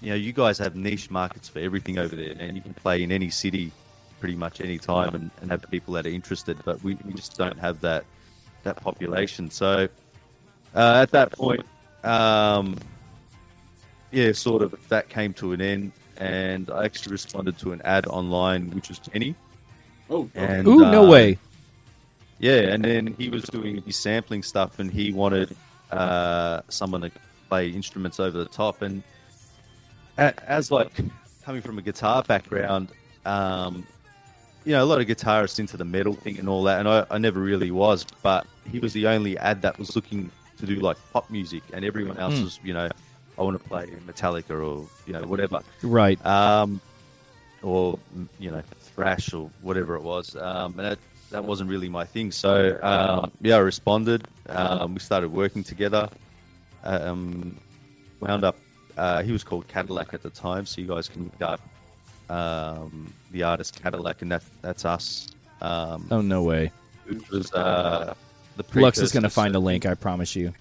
[0.00, 3.02] you know, you guys have niche markets for everything over there, and you can play
[3.02, 3.72] in any city
[4.18, 6.58] pretty much any time and, and have people that are interested.
[6.64, 8.04] But we, we just don't have that
[8.62, 9.50] that population.
[9.50, 9.88] So
[10.74, 11.64] uh, at that point,
[12.04, 12.76] um,
[14.10, 18.06] yeah, sort of that came to an end, and I actually responded to an ad
[18.06, 19.34] online, which was Penny.
[20.08, 20.58] Oh, okay.
[20.58, 21.38] And, Ooh, no uh, way.
[22.38, 25.54] Yeah, and then he was doing his sampling stuff, and he wanted
[25.90, 27.10] uh, someone to
[27.48, 28.82] play instruments over the top.
[28.82, 29.04] And a-
[30.20, 30.92] as like
[31.44, 32.92] coming from a guitar background,
[33.24, 33.86] um,
[34.64, 37.06] you know, a lot of guitarists into the metal thing and all that, and I,
[37.10, 38.04] I never really was.
[38.22, 41.84] But he was the only ad that was looking to do like pop music, and
[41.84, 42.44] everyone else Hmm.
[42.44, 42.88] was, you know,
[43.38, 46.24] I want to play Metallica or you know whatever Right.
[46.26, 46.80] um,
[47.62, 47.98] or
[48.38, 50.36] you know thrash or whatever it was.
[50.36, 50.98] Um, and that,
[51.30, 52.30] that wasn't really my thing.
[52.30, 54.28] So um, yeah, I responded.
[54.50, 56.08] Um, we started working together.
[56.84, 57.56] Um,
[58.20, 58.56] wound up.
[59.00, 61.60] Uh, he was called Cadillac at the time, so you guys can look up
[62.28, 65.28] um, the artist Cadillac, and that that's us.
[65.62, 66.70] Um, Oh, no way.
[67.32, 68.12] was uh,
[68.56, 70.52] the Lux is going to find a link, I promise you.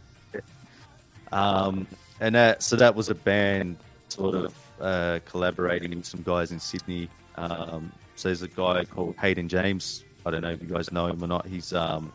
[1.32, 1.86] Um,
[2.22, 3.76] and that so that was a band
[4.08, 7.10] sort of uh, collaborating with some guys in Sydney.
[7.36, 10.04] Um, so there's a guy called Hayden James.
[10.26, 11.46] I don't know if you guys know him or not.
[11.46, 12.12] He's um,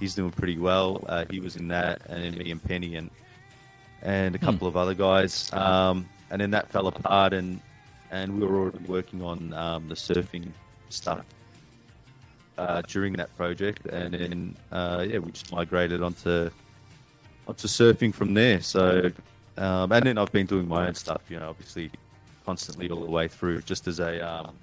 [0.00, 1.04] he's doing pretty well.
[1.08, 3.10] Uh, he was in that, and then me and Penny and
[4.04, 5.52] and a couple of other guys.
[5.52, 7.60] Um, and then that fell apart, and
[8.10, 10.50] and we were already working on um, the surfing
[10.88, 11.24] stuff
[12.58, 16.50] uh, during that project, and then uh, yeah, we just migrated onto
[17.46, 18.60] onto surfing from there.
[18.60, 19.10] So,
[19.56, 21.90] um, and then I've been doing my own stuff, you know, obviously,
[22.44, 24.54] constantly all the way through, just as a um,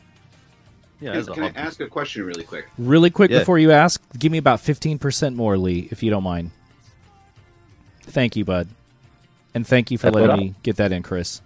[1.00, 2.68] yeah, as a Can I ask a question really quick?
[2.78, 3.40] Really quick Yeah.
[3.40, 6.52] before you ask, give me about 15% more, Lee, if you don't mind.
[8.04, 8.68] Thank you, bud.
[9.54, 11.42] And thank you for That's letting me get that in, Chris.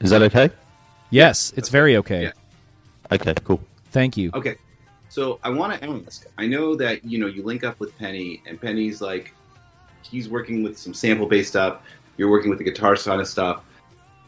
[0.00, 0.50] Is that okay?
[1.10, 2.24] Yes, it's very okay.
[2.24, 2.32] Yeah.
[3.12, 3.60] Okay, cool.
[3.90, 4.30] Thank you.
[4.34, 4.56] Okay.
[5.08, 6.26] So I want to ask.
[6.36, 9.32] I know that you know you link up with Penny, and Penny's like,
[10.02, 11.82] he's working with some sample-based stuff.
[12.16, 13.62] You're working with the guitar side of stuff.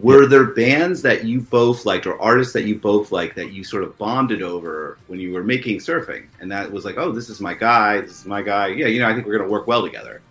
[0.00, 3.64] Were there bands that you both liked, or artists that you both liked, that you
[3.64, 7.28] sort of bonded over when you were making surfing, and that was like, oh, this
[7.28, 8.68] is my guy, this is my guy.
[8.68, 10.22] Yeah, you know, I think we're gonna work well together.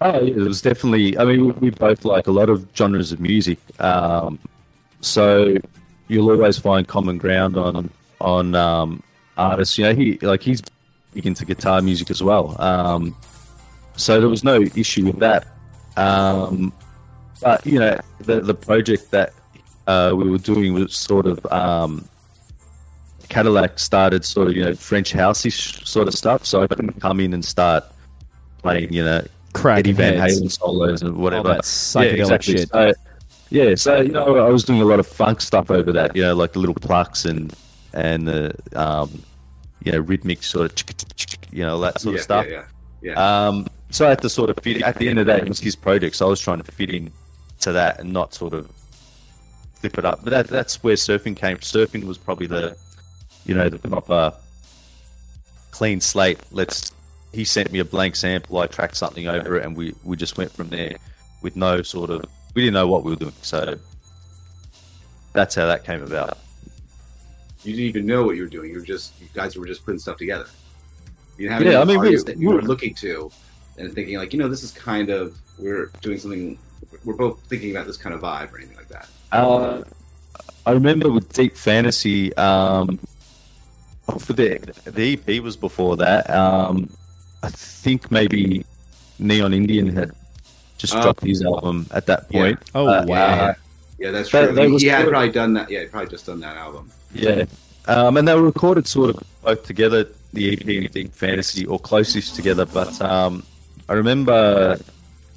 [0.00, 1.18] Oh, yeah, it was definitely.
[1.18, 4.38] I mean, we, both like a lot of genres of music, um,
[5.00, 5.56] so
[6.06, 9.02] you'll always find common ground on on um,
[9.36, 9.76] artists.
[9.76, 10.62] You know, he like he's
[11.14, 13.16] big into guitar music as well, um,
[13.96, 15.48] so there was no issue with that.
[15.96, 16.72] Um,
[17.42, 19.32] but you know, the the project that
[19.88, 22.08] uh, we were doing was sort of um,
[23.28, 25.50] Cadillac started sort of you know French housey
[25.84, 27.82] sort of stuff, so I couldn't come in and start
[28.62, 29.24] playing you know
[29.58, 30.28] Cracking Eddie Van.
[30.28, 31.48] Halen solos and whatever.
[31.48, 32.68] All that psychedelic shit.
[32.68, 32.92] So,
[33.50, 36.14] yeah, so you know, I was doing a lot of funk stuff over that.
[36.14, 37.54] You know, like the little plucks and
[37.92, 39.22] and the um,
[39.84, 42.46] you know rhythmic sort of you know that sort yeah, of stuff.
[42.48, 42.64] Yeah,
[43.02, 43.46] yeah, yeah.
[43.48, 44.82] Um, so I had to sort of fit.
[44.82, 46.70] At the end of the day, it was his project, so I was trying to
[46.70, 47.10] fit in
[47.60, 48.70] to that and not sort of
[49.74, 50.20] flip it up.
[50.22, 51.56] But that, that's where surfing came.
[51.58, 52.76] Surfing was probably the
[53.46, 54.34] you know the proper
[55.70, 56.38] clean slate.
[56.50, 56.92] Let's.
[57.32, 58.58] He sent me a blank sample.
[58.58, 60.96] I tracked something over it, and we we just went from there
[61.42, 62.24] with no sort of.
[62.54, 63.76] We didn't know what we were doing, so
[65.32, 66.38] that's how that came about.
[67.64, 68.70] you didn't even know what you were doing.
[68.70, 70.46] You were just you guys were just putting stuff together.
[71.36, 73.30] You didn't have Yeah, any I mean, we- that you were looking to
[73.76, 76.58] and thinking like, you know, this is kind of we're doing something.
[77.04, 79.08] We're both thinking about this kind of vibe or anything like that.
[79.32, 79.82] Uh,
[80.66, 82.98] I remember with Deep Fantasy, um,
[84.18, 86.28] for the the EP was before that.
[86.30, 86.88] Um,
[87.42, 88.64] I think maybe
[89.18, 90.10] Neon Indian had
[90.78, 91.02] just Oh.
[91.02, 92.40] dropped his album at that Yeah.
[92.40, 92.58] point.
[92.74, 93.16] Oh Uh, wow.
[93.16, 93.54] Yeah,
[93.98, 94.54] yeah, that's They- true.
[94.54, 95.70] they he, was he had probably done that.
[95.70, 96.90] Yeah, he probably just done that album.
[97.14, 97.44] Yeah.
[97.86, 101.78] Um, and they were recorded sort of both together, the EP and Deep Fantasy, or
[101.78, 102.66] closest together.
[102.66, 103.42] But um,
[103.88, 104.78] I remember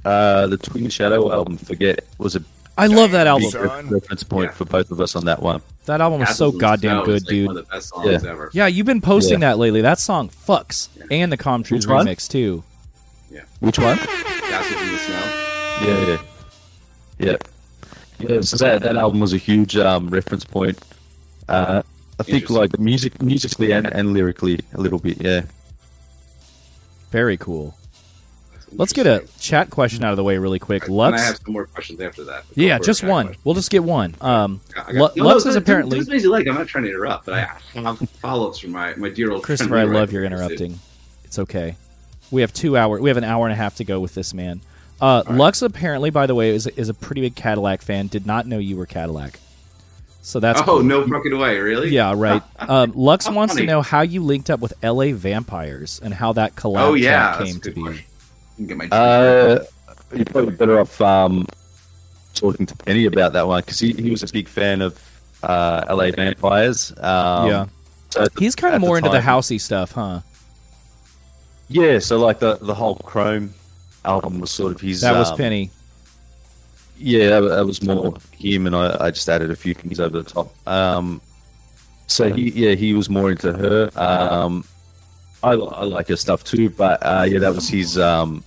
[0.03, 2.43] uh, the Twin Shadow album, Forget, was a
[2.77, 3.43] I love that album.
[3.51, 3.89] big Son.
[3.89, 4.55] reference point Yeah.
[4.55, 5.61] for both of us on that one.
[5.85, 7.47] That album was so goddamn Snow good, is, like, dude.
[7.47, 8.49] One of the best songs ever.
[8.53, 9.49] Yeah, you've been posting Yeah.
[9.49, 9.81] that lately.
[9.81, 12.05] That song fucks, and the Com Truise Which one?
[12.07, 12.63] remix too.
[13.29, 13.41] Yeah.
[13.59, 13.97] Which one?
[13.97, 15.87] Castles in the Snow.
[15.87, 16.17] Yeah, yeah.
[17.19, 17.37] Yeah.
[18.19, 20.79] Yeah, so that, that album was a huge um, reference point.
[21.49, 21.81] Uh,
[22.19, 25.19] I think like music, musically and, and lyrically a little bit.
[25.21, 25.41] Yeah.
[27.09, 27.75] Very cool.
[28.73, 30.85] Let's get a chat question out of the way really quick.
[30.87, 32.45] And Lux, I have some more questions after that.
[32.55, 33.27] yeah, just one.
[33.27, 33.41] question.
[33.43, 34.15] We'll just get one.
[34.21, 36.47] Um, I got- Lux no, is do- apparently do as busy like.
[36.47, 39.77] I'm not trying to interrupt, but I have follow-ups from my, my dear old Christopher.
[39.77, 40.79] I love your interrupting.
[41.25, 41.75] It's okay.
[42.31, 42.99] We have two hour.
[42.99, 44.61] We have an hour and a half to go with this man.
[45.01, 45.35] Uh, right.
[45.35, 48.07] Lux apparently, by the way, is is a pretty big Cadillac fan.
[48.07, 49.39] Did not know you were Cadillac.
[50.21, 50.83] So that's Oh cool.
[50.83, 51.57] no fucking way!
[51.57, 51.89] Really?
[51.89, 52.43] Yeah, right.
[52.59, 55.13] Um, Lux wants to know how you linked up with L.A.
[55.13, 57.81] Vampires and how that collab Oh yeah, came to be.
[57.81, 58.05] question.
[58.67, 59.63] Can Get my Uh,
[60.13, 61.47] you're probably better off um,
[62.33, 64.99] talking to Penny about that one because he, he was a big fan of
[65.43, 66.91] uh, LA Vampires.
[66.99, 67.65] Um, Yeah.
[68.09, 70.19] so the- He's kind at of the more into the housey stuff, huh?
[71.69, 73.53] Yeah, so like the the whole Chrome
[74.03, 75.01] album was sort of his.
[75.01, 75.71] That was um, Penny.
[76.97, 80.21] Yeah, that, that was more him, and I, I just added a few things over
[80.21, 80.53] the top.
[80.67, 81.21] Um,
[82.07, 83.89] so he, yeah, he was more into her.
[83.95, 84.65] Um,
[85.41, 87.97] I, I like her stuff too, but uh, yeah, that was his.
[87.97, 88.43] Um,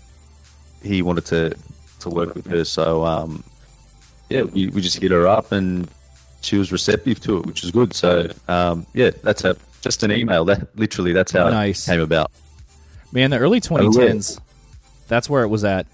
[0.84, 1.56] he wanted to
[2.00, 3.42] to work with her, so um,
[4.28, 5.88] yeah, we, we just hit her up, and
[6.42, 7.94] she was receptive to it, which is good.
[7.94, 10.44] So um, yeah, that's a just an email.
[10.44, 11.86] That literally, that's how Nice.
[11.86, 12.30] it came about.
[13.12, 14.40] Man, the early 2010s,
[15.08, 15.86] that's where it was at.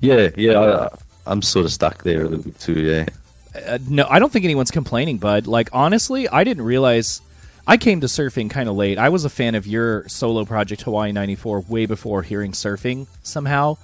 [0.00, 0.88] Yeah, yeah, I,
[1.26, 2.80] I'm sort of stuck there a little bit too.
[2.80, 3.06] Yeah.
[3.66, 5.46] Uh, no, I don't think anyone's complaining, bud.
[5.46, 7.20] Like, honestly, I didn't realize.
[7.66, 8.98] I came to surfing kind of late.
[8.98, 13.78] I was a fan of your solo project, Hawaii 94, way before hearing surfing somehow.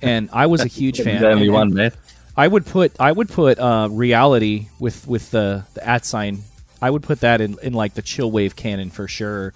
[0.00, 1.20] And I was a huge fan.
[1.20, 1.92] The only one, man.
[2.36, 6.42] I would put I would put uh, reality with with the, the at sign.
[6.80, 9.52] I would put that in, in like the chill wave canon for sure.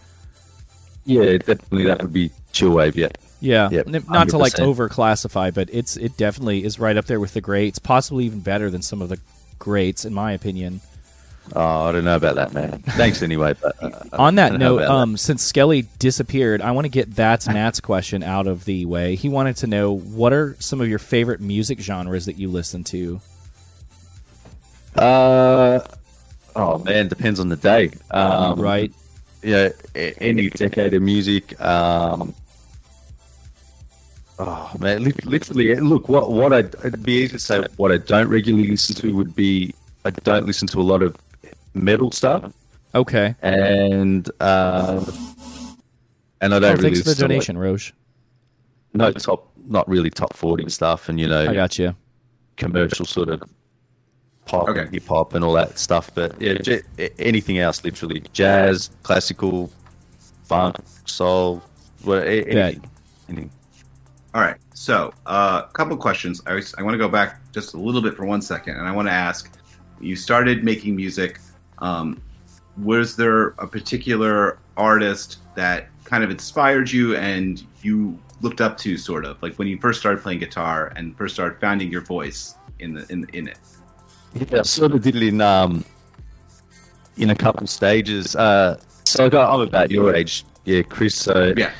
[1.04, 2.96] Yeah, definitely that would be chill wave.
[2.96, 3.08] Yeah.
[3.38, 7.20] Yeah, Yep, not to like over classify, but it's it definitely is right up there
[7.20, 9.20] with the greats, possibly even better than some of the
[9.58, 10.80] greats in my opinion.
[11.54, 12.80] Oh, I don't know about that, man.
[12.80, 13.54] Thanks anyway.
[13.60, 17.80] But uh, On that note, um, since Skelly disappeared, I want to get that's Matt's
[17.80, 19.14] question out of the way.
[19.14, 22.84] He wanted to know what are some of your favorite music genres that you listen
[22.84, 23.20] to.
[24.96, 25.80] uh,
[26.56, 27.90] oh man, depends on the day.
[28.10, 28.92] Um, right?
[29.42, 31.58] Yeah, any decade of music.
[31.60, 32.34] Um,
[34.38, 35.74] oh man, literally.
[35.76, 37.64] Look, what what I it'd be easy to say.
[37.76, 41.16] What I don't regularly listen to would be I don't listen to a lot of
[41.76, 42.52] metal stuff,
[42.94, 43.34] Okay.
[43.42, 45.04] and uh,
[46.40, 47.92] and I don't Oh, really thanks for the listen like, donation, Roche.
[48.94, 51.94] no top, not really top forty stuff, and you know, I got you.
[52.56, 53.42] commercial sort of
[54.46, 54.86] pop Okay.
[54.90, 56.10] hip hop and all that stuff.
[56.14, 56.82] But yeah, j-
[57.18, 59.70] anything else, literally jazz, classical,
[60.44, 61.62] funk, soul,
[62.02, 62.56] what, a- Bet.
[62.56, 62.90] anything.
[63.28, 63.50] anything.
[64.34, 64.56] All right.
[64.74, 66.42] So, a uh, couple questions.
[66.46, 68.86] I, was, I want to go back just a little bit for one second, and
[68.86, 69.50] I want to ask:
[70.00, 71.40] You started making music.
[71.78, 72.20] Um,
[72.82, 78.96] was there a particular artist that kind of inspired you and you looked up to,
[78.98, 82.54] sort of like when you first started playing guitar and first started finding your voice
[82.80, 83.58] in the in in it?
[84.34, 85.84] Yeah, I sort of did it in um
[87.16, 88.36] in a couple stages.
[88.36, 91.14] Uh, so I got, I'm about your age, yeah, Chris.
[91.14, 91.70] So Yeah.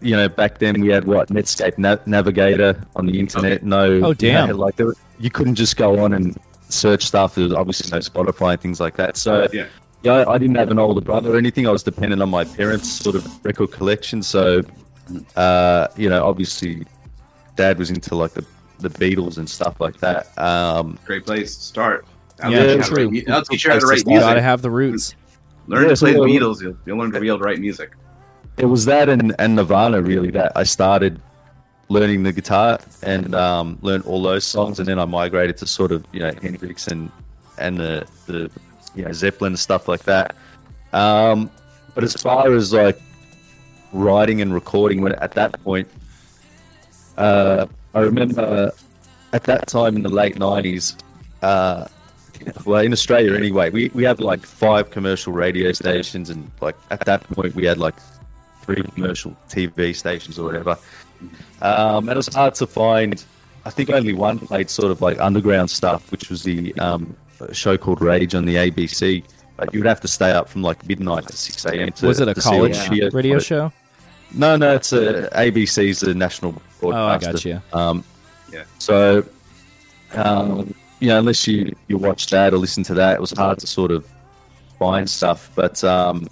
[0.00, 3.64] you know, back then we had what Netscape Na- Navigator on the internet.
[3.64, 4.56] No, Oh, you know, damn.
[4.58, 7.34] like there, you couldn't just go on and search stuff.
[7.34, 9.16] There was obviously no Spotify and things like that.
[9.16, 9.66] So Yeah.
[10.02, 11.66] yeah, I, I didn't have an older brother or anything.
[11.66, 14.22] I was dependent on my parents' sort of record collection.
[14.22, 14.62] So
[15.36, 16.84] uh, you know, obviously,
[17.56, 18.44] Dad was into like the
[18.80, 20.36] the Beatles and stuff like that.
[20.38, 22.06] Um, Great place to start.
[22.36, 23.04] That'll Yeah, teach you how to true.
[23.04, 24.14] write mu- that'll teach you how to write start.
[24.14, 25.14] You gotta have the roots.
[25.66, 26.60] Learn Yeah, to play so, the Beatles.
[26.62, 27.92] You'll, you'll learn to be able to write music.
[28.56, 31.20] it was that and, and Nirvana really that I started
[31.88, 35.92] learning the guitar and um, learned all those songs, and then I migrated to sort
[35.92, 37.10] of you know Hendrix and
[37.58, 38.50] and the the
[38.94, 40.34] you know Zeppelin stuff like that.
[40.92, 41.50] Um,
[41.94, 43.00] but as far as like
[43.92, 45.88] writing and recording, when at that point,
[47.16, 48.72] uh, I remember
[49.32, 50.96] at that time in the late nineties.
[51.42, 51.86] Uh,
[52.64, 57.04] well, in Australia anyway, we, we had like five commercial radio stations, and like at
[57.06, 57.96] that point, we had like
[58.74, 60.76] pre-commercial TV stations or whatever.
[61.62, 63.24] Um, and it was hard to find.
[63.64, 67.16] I think only one played sort of like underground stuff, which was the um,
[67.52, 69.24] show called Rage on the ABC.
[69.56, 71.90] But you would have to stay up from like midnight to six a.m.
[71.92, 73.72] to Was it a to college all the radio but- show?
[74.34, 77.28] No, no, it's a ABC's the national broadcaster.
[77.28, 77.62] Oh, I got you.
[77.72, 78.04] Um,
[78.52, 78.64] Yeah.
[78.78, 79.24] So,
[80.12, 83.58] um, you know, unless you, you watch that or listen to that, it was hard
[83.60, 84.06] to sort of
[84.78, 85.50] find stuff.
[85.54, 86.28] But um,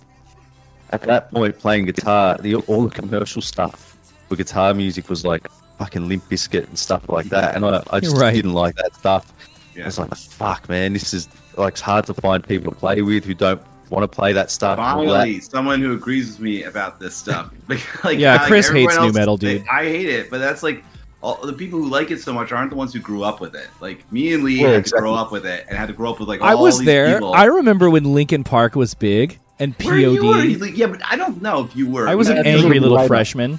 [0.91, 3.97] at that point, playing guitar, the, all the commercial stuff
[4.29, 5.47] for guitar music was like
[5.79, 7.55] fucking Limp Bizkit and stuff like that.
[7.55, 8.35] And I, I just Right.
[8.35, 9.33] didn't like that stuff.
[9.81, 13.03] I was like, fuck, man, this is like it's hard to find people to play
[13.03, 14.79] with who don't want to play that stuff.
[14.79, 15.09] and all that.
[15.19, 17.51] Finally, someone who agrees with me about this stuff.
[17.69, 19.69] Like, like, Yeah, like Chris everyone hates nu else, metal, they- dude.
[19.71, 20.83] I hate it, but that's like
[21.23, 23.55] all the people who like it so much aren't the ones who grew up with
[23.55, 23.69] it.
[23.81, 24.99] Like me and Lee Yeah, had exactly.
[24.99, 26.41] to grow up with it and had to grow up with like.
[26.41, 27.15] I was these there.
[27.15, 27.35] People.
[27.35, 30.61] I remember when Linkin Park was big and Where you were, POD.
[30.61, 32.09] like, yeah, but I don't know if you were.
[32.09, 33.59] I was an angry little freshman.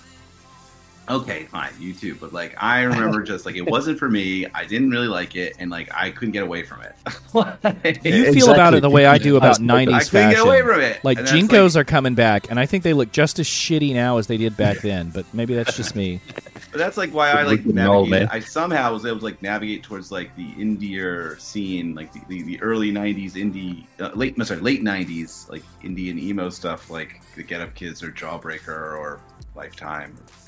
[1.09, 2.15] Okay, fine, you too.
[2.15, 4.45] But like, I remember just like it wasn't for me.
[4.53, 6.95] I didn't really like it, and like I couldn't get away from it.
[8.03, 10.29] You Yeah, feel about it the way I do about was like, '90s I couldn't
[10.31, 11.03] get away from it.
[11.03, 13.93] Like And that's, JNCOs are coming back, and I think they look just as shitty
[13.93, 15.09] now as they did back then.
[15.11, 16.19] But maybe that's just me.
[16.69, 18.09] But that's like why I like Looking old, navigate.
[18.09, 18.27] man.
[18.29, 22.43] I somehow was able to like navigate towards like the indie scene, like the, the,
[22.43, 26.89] the early '90s indie, uh, late no, sorry, late '90s like indie and emo stuff,
[26.89, 28.67] like the Get Up Kids or Jawbreaker
[28.97, 29.21] or
[29.55, 30.13] Lifetime,
[30.45, 30.46] I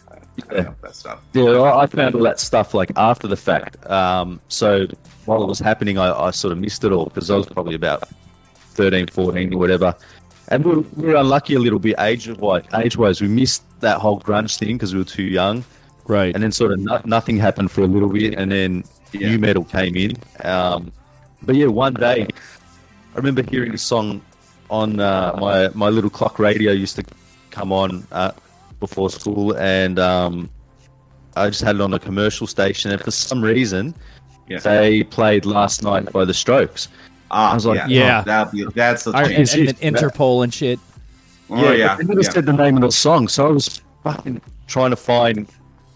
[0.51, 0.73] Yeah.
[0.81, 1.19] that stuff.
[1.33, 3.85] Yeah, I I found all that stuff like after the fact.
[3.89, 4.87] Um, so
[5.25, 7.75] while it was happening, I, I sort of missed it all because I was probably
[7.75, 8.07] about
[8.75, 9.95] 13, 14 or whatever.
[10.47, 12.63] And we were, we were unlucky a little bit age-wise.
[12.73, 15.63] Age-wise, we missed that whole grunge thing because we were too young.
[16.07, 16.33] Right.
[16.33, 19.29] And then sort of no, nothing happened for a little bit, and then Yeah.
[19.31, 20.13] nu metal came in.
[20.43, 20.91] Um,
[21.43, 22.27] but yeah, one day
[23.13, 24.21] I remember hearing a song
[24.69, 27.03] on uh, my my little clock radio used to
[27.51, 28.31] come on uh,
[28.79, 30.49] before school, and um,
[31.35, 33.93] I just had it on a commercial station, and for some reason
[34.47, 34.59] Yeah.
[34.59, 36.87] they played "Last Night" by the Strokes.
[37.31, 38.21] Ah, I was like, yeah, Yeah.
[38.21, 39.21] that'd be that's the thing.
[39.25, 40.79] and, It's and just- then Interpol and shit.
[41.49, 42.29] oh yeah, but they never yeah.
[42.29, 45.47] said the name of the song, so I was fucking trying to find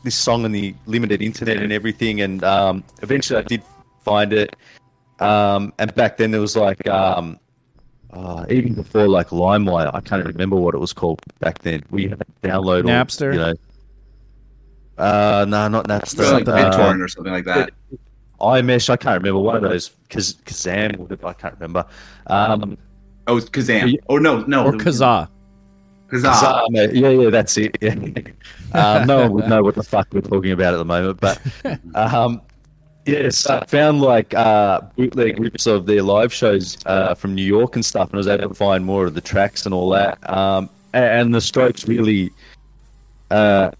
[0.04, 3.62] this song on the limited internet and everything, and um, eventually I did
[4.04, 4.56] find it.
[5.20, 7.40] Um, and back then there was like um,
[8.14, 11.84] uh, even before like LimeWire, I can't remember what it was called back then.
[11.90, 13.34] We had to download all, Napster?
[13.34, 13.54] you know.
[14.98, 16.30] Uh, no, not Napster.
[16.30, 17.72] Or like uh, or something like that.
[18.40, 18.90] iMesh.
[18.90, 19.92] I can't remember one of those.
[20.10, 20.98] Kaz- Kazam.
[20.98, 21.86] whatever, I can't remember.
[22.28, 22.78] Um,
[23.26, 23.92] Oh, it's Kazam.
[23.92, 24.00] Yeah.
[24.10, 25.30] Oh no, no, Or Kazaa.
[26.10, 26.66] Kazaa.
[26.70, 27.78] Kazaa, yeah, yeah, that's it.
[27.82, 27.94] Yeah.
[28.74, 31.40] um, no one would know what the fuck we're talking about at the moment, but
[31.96, 32.42] um,
[33.06, 37.76] yes, I found like uh, bootleg rips of their live shows uh, from New York
[37.76, 40.18] and stuff, and I was able to find more of the tracks and all that.
[40.30, 42.32] Um, and, the Strokes really
[43.32, 43.72] uh,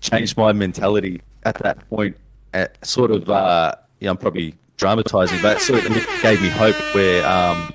[0.00, 2.16] changed my mentality at that point.
[2.52, 6.76] At sort of, uh, yeah, I'm probably dramatizing, but it sort of gave me hope
[6.94, 7.26] where.
[7.26, 7.72] Um,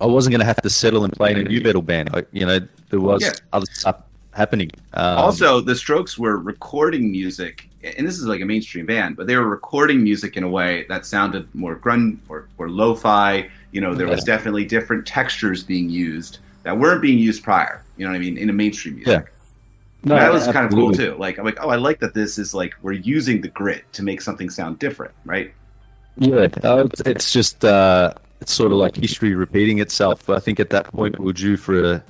[0.00, 2.10] I wasn't going to have to settle and play in a nu metal band.
[2.12, 2.60] I, you know,
[2.90, 3.32] there was Yeah.
[3.54, 3.96] other stuff
[4.32, 4.70] happening.
[4.92, 9.26] Um, also, the Strokes were recording music, and this is like a mainstream band, but
[9.26, 13.48] they were recording music in a way that sounded more grunge or, or lo-fi.
[13.72, 17.82] You know, there was definitely different textures being used that weren't being used prior.
[17.96, 18.38] You know what I mean?
[18.38, 19.32] In a mainstream music.
[20.04, 21.14] no, that was kind of cool too.
[21.18, 24.02] Like I'm like, oh, I like that this is like we're using the grit to
[24.02, 25.52] make something sound different, right?
[26.18, 30.28] Yeah, uh, it's- it's just uh, it's sort of like history repeating itself.
[30.30, 32.02] I think at that point we were due for a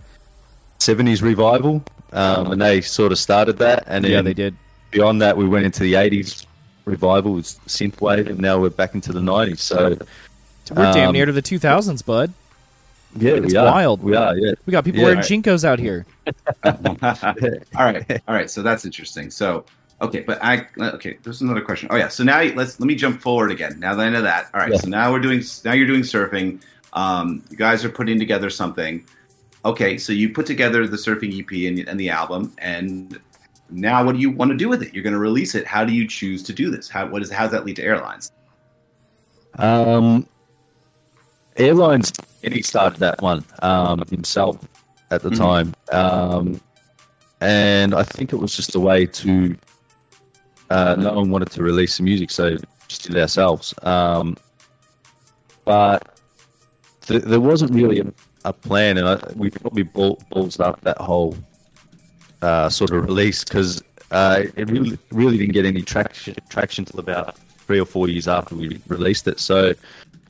[0.78, 3.84] '70s revival, um, and they sort of started that.
[3.86, 4.54] And then Yeah, they did.
[4.90, 6.46] Beyond that, we went into the '80s
[6.84, 9.58] revival with synthwave, and now we're back into the '90s.
[9.58, 9.96] So
[10.70, 12.32] We're damn Um, near to the 2000s, bud.
[13.18, 13.66] yeah, It's we are.
[13.66, 14.02] wild.
[14.02, 14.36] We are.
[14.36, 14.52] Yeah.
[14.66, 15.06] We got people Yeah.
[15.06, 16.04] wearing JNCOs out here.
[16.64, 18.50] all right, all right.
[18.50, 19.30] So that's interesting.
[19.30, 19.64] So
[20.02, 21.18] okay, but I okay.
[21.22, 21.88] There's another question.
[21.92, 22.08] Oh yeah.
[22.08, 23.78] So now let's let me jump forward again.
[23.78, 24.48] Now that I know that.
[24.54, 24.72] All right.
[24.72, 24.78] Yeah.
[24.78, 25.42] So now we're doing.
[25.64, 26.60] Now you're doing surfing.
[26.92, 29.04] Um, you guys are putting together something.
[29.64, 33.18] Okay, so you put together the surfing EP and, and the album, and
[33.70, 34.94] now what do you want to do with it?
[34.94, 35.66] You're going to release it.
[35.66, 36.88] How do you choose to do this?
[36.88, 38.32] How what is how does that lead to airlines?
[39.58, 40.26] Um,
[41.56, 42.12] Airlines,
[42.44, 44.58] and he started that one um, himself
[45.10, 45.36] at the Mhm.
[45.38, 46.60] time, um,
[47.40, 49.56] and I think it was just a way to.
[50.68, 52.56] Uh, no one wanted to release the music, so
[52.88, 53.72] just did it ourselves.
[53.82, 54.36] Um,
[55.64, 56.18] but
[57.06, 58.12] th- there wasn't really a,
[58.44, 61.36] a plan, and I, we probably ball- balls up that whole
[62.42, 67.00] uh, sort of release because uh, it really really didn't get any traction traction till
[67.00, 69.40] about three or four years after we released it.
[69.40, 69.74] So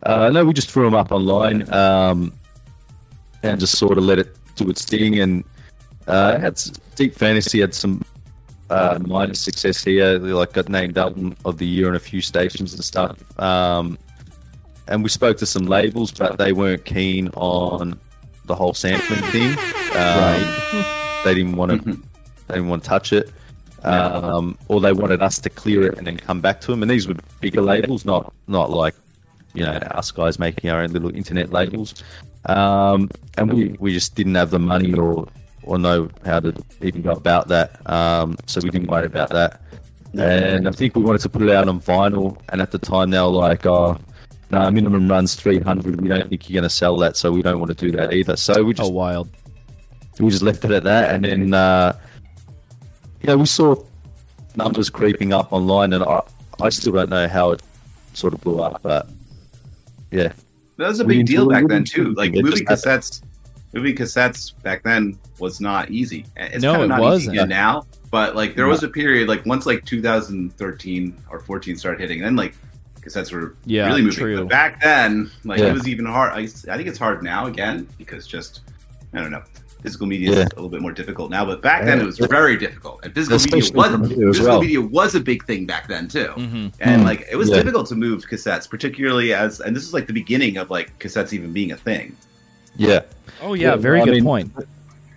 [0.05, 2.33] uh, no, we just threw them up online um,
[3.43, 5.21] and just sort of let it do its thing.
[5.21, 5.45] And
[6.07, 6.61] Uh, had
[6.95, 8.05] Deep Fantasy had some
[8.71, 10.19] uh, minor success here.
[10.19, 13.19] They like got named album of the year on a few stations and stuff.
[13.41, 13.99] Um,
[14.89, 17.99] and we spoke to some labels, but they weren't keen on
[18.45, 19.59] the whole sampling thing.
[19.97, 20.85] Um,
[21.27, 21.79] They didn't want to.
[21.79, 22.03] Mhm.
[22.47, 23.31] They didn't want to touch it.
[23.85, 26.83] Um, or they wanted us to clear it and then come back to them.
[26.83, 28.95] And these were bigger labels, not not like
[29.55, 31.95] you know us guys making our own little internet labels.
[32.47, 35.27] Um, and we, we just didn't have the money or
[35.63, 37.69] or know how to even go about that.
[37.91, 39.61] Um, so we didn't worry about that.
[40.15, 42.39] And I think we wanted to put it out on vinyl.
[42.51, 43.99] And at the time, they were like, "Oh,
[44.51, 46.01] no, minimum runs 300.
[46.01, 48.13] We don't think you're going to sell that, so we don't want to do that
[48.15, 49.29] either." So we just Oh, wild.
[50.21, 51.99] We just left it at that, and then uh,
[53.21, 53.75] you know we saw
[54.57, 56.21] numbers creeping up online, and I,
[56.61, 57.63] I still don't know how it
[58.15, 59.09] sort of blew up, but
[60.11, 60.33] yeah,
[60.79, 62.15] That was a We big deal back then too.
[62.15, 62.43] Like it.
[62.45, 63.23] movie Just cassettes,
[63.75, 66.25] movie cassettes back then was not easy.
[66.37, 67.49] It's No, kind it of not wasn't.
[67.49, 67.85] now.
[68.11, 72.37] But like there was a period like once like 2013 or 14 started hitting, then
[72.37, 72.55] like
[73.03, 74.17] cassettes were Yeah, really moving.
[74.19, 74.39] true.
[74.39, 75.67] But back then, like Yeah.
[75.67, 76.33] it was even hard.
[76.33, 78.61] I, I think it's hard now again because just
[79.13, 79.43] I don't know.
[79.83, 82.57] Physical media is a little bit more difficult now, but back then it was very
[82.57, 83.01] difficult.
[83.05, 84.61] And physical media was for me as physical well.
[84.61, 87.05] media was a big thing back then too hmm and Mm.
[87.05, 87.57] like it was Yeah.
[87.57, 91.33] difficult to move cassettes particularly as and this is like the beginning of like cassettes
[91.33, 92.17] even being a thing
[92.77, 93.01] yeah,
[93.43, 94.53] Oh, yeah, Yeah, very well, I good mean, point.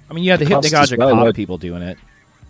[0.09, 1.97] I mean, you had the cost as hypnagogic well, pop like- people doing it.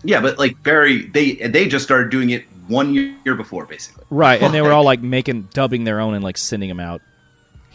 [0.04, 4.42] yeah but like very they they just started doing it one year before basically Right,
[4.42, 7.00] and they were all like making, dubbing their own and like sending them out.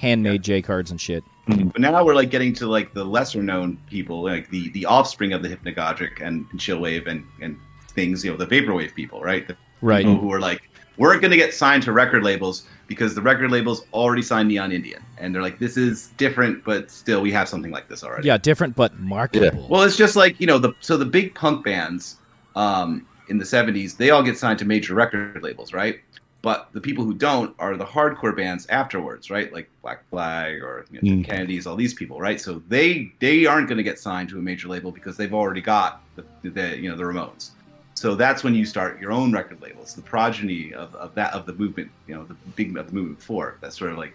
[0.06, 1.24] Handmade J cards and shit.
[1.48, 5.34] but now we're like getting to like the lesser known people like the the offspring
[5.34, 7.58] of the hypnagogic and chillwave and and
[7.90, 10.06] things you know the vaporwave people right the Right.
[10.06, 10.62] people who are like
[10.98, 14.72] we're going to get signed to record labels because the record labels already signed Neon
[14.72, 18.28] Indian and they're like this is different but still we have something like this already
[18.28, 19.68] Yeah, different but marketable.
[19.70, 22.18] Well, it's just like you know the so the big punk bands
[22.56, 26.00] um, in the '70s they all get signed to major record labels, right?
[26.46, 29.52] But the people who don't are the hardcore bands afterwards, right?
[29.52, 31.26] Like Black Flag or you know, Mm.
[31.26, 32.40] Kennedys, all these people, right?
[32.40, 35.62] So they they aren't going to get signed to a major label because they've already
[35.62, 37.50] got the, the you know the Ramones.
[37.96, 41.48] So that's when you start your own record labels, the progeny of, of that of
[41.48, 43.58] the movement, you know, the big of the movement before.
[43.60, 44.14] That's sort of like,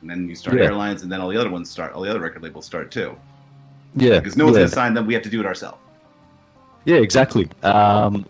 [0.00, 0.64] and then you start Yeah.
[0.64, 3.16] airlines, and then all the other ones start, all the other record labels start too,
[3.94, 4.60] yeah, because no one's yeah.
[4.62, 5.06] going to sign them.
[5.06, 5.78] We have to do it ourselves.
[6.86, 7.48] Yeah, exactly.
[7.62, 8.26] Um,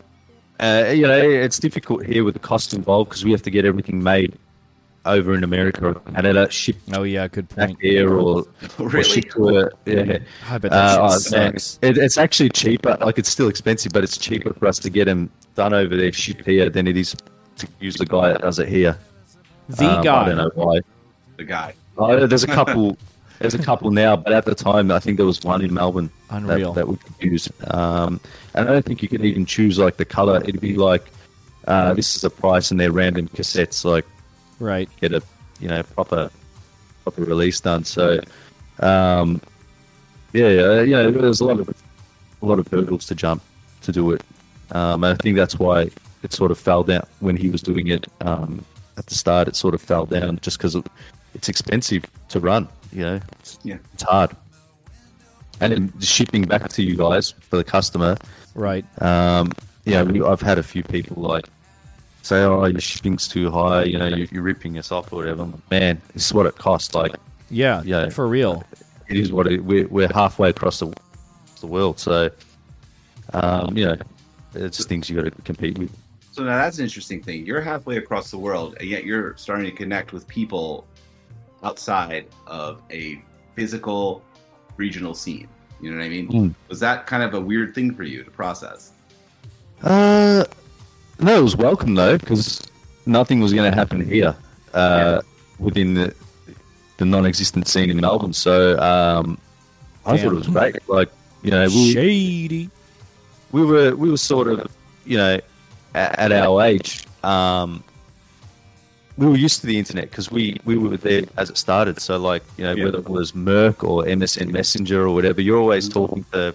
[0.60, 3.64] uh, you know, it's difficult here with the cost involved because we have to get
[3.64, 4.36] everything made
[5.04, 7.78] over in America or Canada, shipped oh, yeah, good point.
[7.80, 8.44] there, or,
[8.78, 9.02] or really?
[9.04, 10.18] shipped to a yeah.
[10.50, 11.78] I bet that Uh, shit oh, man, sucks.
[11.82, 12.96] it, it's actually cheaper.
[13.00, 16.12] Like it's still expensive, but it's cheaper for us to get them done over there,
[16.12, 17.16] shipped here, than it is
[17.56, 18.98] to use the guy that does it here.
[19.68, 20.26] The Um, I guy.
[20.28, 20.80] don't know why.
[21.36, 21.74] the guy.
[21.96, 22.96] Oh, there's a couple.
[23.38, 26.10] There's a couple now, but at the time, I think there was one in Melbourne
[26.30, 26.72] Unreal.
[26.72, 27.48] that, that we could use.
[27.68, 28.20] Um,
[28.54, 30.42] and I don't think you could even choose like the color.
[30.42, 31.10] It'd be like
[31.66, 33.84] uh, this is the price, and they're random cassettes.
[33.84, 34.06] Like
[34.58, 34.88] right.
[35.00, 35.22] get a
[35.60, 36.30] you know proper
[37.04, 37.84] proper release done.
[37.84, 38.20] So
[38.80, 39.40] um,
[40.32, 41.68] yeah, yeah, you know, there's a lot of
[42.42, 43.42] a lot of hurdles to jump
[43.82, 44.22] to do it.
[44.72, 45.90] Um, and I think that's why
[46.22, 48.64] it sort of fell down when he was doing it um,
[48.96, 49.48] at the start.
[49.48, 50.76] It sort of fell down just because
[51.34, 52.68] it's expensive to run.
[52.92, 53.78] You know, it's, Yeah.
[53.94, 54.30] it's hard.
[55.60, 58.16] And then shipping back to you guys for the customer.
[58.54, 58.84] Right.
[59.02, 59.52] Um,
[59.84, 61.46] yeah, we, I've had a few people like
[62.22, 63.84] say, "Oh, your shipping's too high.
[63.84, 66.56] You know, you're, you're ripping us off or whatever." Like, Man, this is what it
[66.56, 66.94] costs.
[66.94, 67.14] Like,
[67.50, 68.08] Yeah, Yeah.
[68.10, 68.64] for real.
[69.08, 70.92] it is what it, we're we're halfway across the
[71.60, 71.98] the world.
[71.98, 72.30] So,
[73.32, 73.96] um, you know,
[74.54, 75.90] it's just things you got to compete with.
[76.32, 77.44] So now that's an interesting thing.
[77.46, 80.86] You're halfway across the world, and yet you're starting to connect with people
[81.62, 83.22] outside of a
[83.54, 84.22] physical
[84.76, 85.48] regional scene.
[85.80, 86.28] You know what I mean?
[86.28, 86.54] Mm.
[86.68, 88.92] Was that kind of a weird thing for you to process?
[89.82, 90.44] Uh,
[91.20, 92.66] no, it was welcome though because
[93.06, 94.34] nothing was going to happen here
[94.74, 95.22] uh,
[95.58, 96.14] within the
[96.98, 98.32] the non-existent scene in Melbourne.
[98.32, 99.38] So um,
[100.04, 100.24] I Damn.
[100.24, 100.88] thought it was great.
[100.88, 101.10] Like
[101.42, 102.70] you know, we, Shady.
[103.52, 104.70] we were we were sort of
[105.04, 105.40] you know
[105.94, 107.82] at, at our age um
[109.18, 112.16] we were used to the internet because we we were there as it started so
[112.30, 112.84] like you know Yeah.
[112.84, 116.54] whether it was mIRC or msn messenger or whatever you're always talking to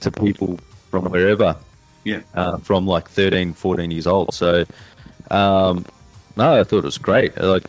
[0.00, 0.58] to people
[0.90, 1.56] from wherever
[2.04, 2.20] Yeah.
[2.34, 4.64] uh, from like 13 14 years old so
[5.30, 5.84] um
[6.36, 7.64] no i thought it was great like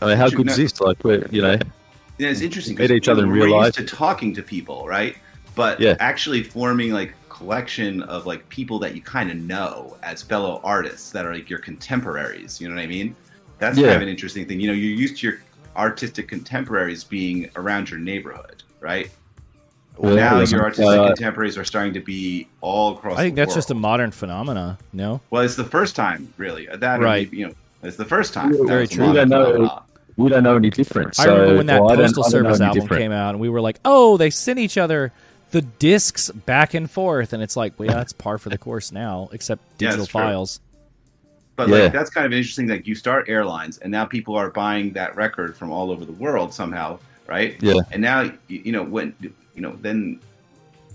[0.00, 1.58] i mean how good is this like we're you know
[2.18, 2.76] Yeah, it's interesting.
[2.76, 5.14] 'cause, each other in real used to talking to people, right?
[5.54, 5.94] But Yeah.
[6.00, 11.10] actually forming like collection of like people that you kind of know as fellow artists
[11.12, 12.60] that are like your contemporaries.
[12.60, 13.14] You know what I mean?
[13.58, 14.60] That's kind of an interesting thing.
[14.60, 15.38] You know, you're used to your
[15.76, 19.10] artistic contemporaries being around your neighborhood, right?
[19.96, 23.18] Well, now your artistic uh, contemporaries are starting to be all across.
[23.18, 24.78] I think the that's just a modern phenomena.
[24.92, 26.68] No, Well, it's the first time, really.
[26.72, 27.26] That Right.
[27.26, 28.52] maybe, you know, it's the first time.
[28.52, 29.08] Yeah, very true.
[29.08, 29.44] We don't know.
[29.46, 29.82] phenomenon.
[30.16, 31.18] we don't know any different.
[31.18, 33.02] I remember so- when that well, Postal I don't know Service album different.
[33.02, 35.12] came out, and we were like, "Oh, they sent each other
[35.50, 38.92] the discs back and forth," and it's like, well, yeah, that's par for the course
[38.92, 40.20] now, except Yeah, digital true.
[40.20, 40.60] files.
[41.56, 41.76] But Yeah.
[41.76, 42.68] like that's kind of interesting.
[42.68, 46.12] Like you start airlines, and now people are buying that record from all over the
[46.12, 47.56] world somehow, right?
[47.60, 47.80] Yeah.
[47.90, 50.20] And now you, you know when you know then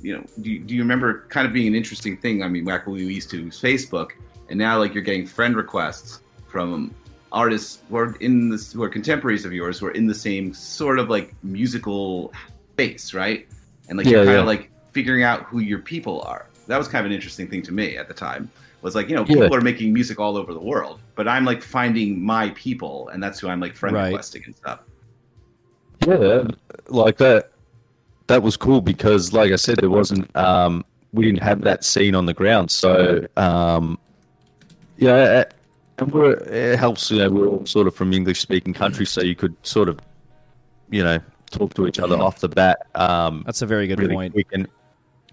[0.02, 2.44] you know do you, do you remember kind of being an interesting thing?
[2.44, 4.12] I mean, back when we used to use Facebook,
[4.50, 6.94] and now like you're getting friend requests from
[7.34, 10.54] artists who are in this who are contemporaries of yours who are in the same
[10.54, 12.32] sort of like musical
[12.74, 13.48] space, right?
[13.90, 14.42] And like Yeah, you're kind yeah.
[14.42, 16.48] of like figuring out who your people are.
[16.68, 18.50] That was kind of an interesting thing to me at the time.
[18.82, 19.44] Was like you know Yeah.
[19.44, 23.22] people are making music all over the world, but I'm like finding my people, and
[23.24, 24.08] that's who I'm like friend Right.
[24.08, 24.80] requesting and stuff.
[26.06, 26.44] Yeah,
[26.88, 27.52] like that.
[28.28, 30.34] That was cool because, like I said, there wasn't.
[30.36, 33.98] Um, we didn't have that scene on the ground, so um,
[34.98, 35.54] yeah, it-
[36.00, 37.12] and we're, it helps.
[37.12, 40.00] You know, we're all sort of from English-speaking countries, so you could sort of,
[40.90, 41.20] you know,
[41.54, 42.88] talk to each other off the bat.
[42.96, 44.34] Um, That's a very good really point.
[44.34, 44.68] quick, and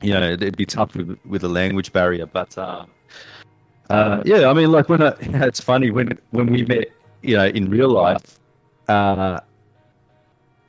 [0.03, 2.57] you know, it'd be tough with, with a language barrier, but.
[2.57, 2.87] Uh,
[3.91, 6.87] uh, yeah, I mean, like when I, it's funny when when we met,
[7.23, 8.39] you know, in real life,
[8.89, 9.41] uh,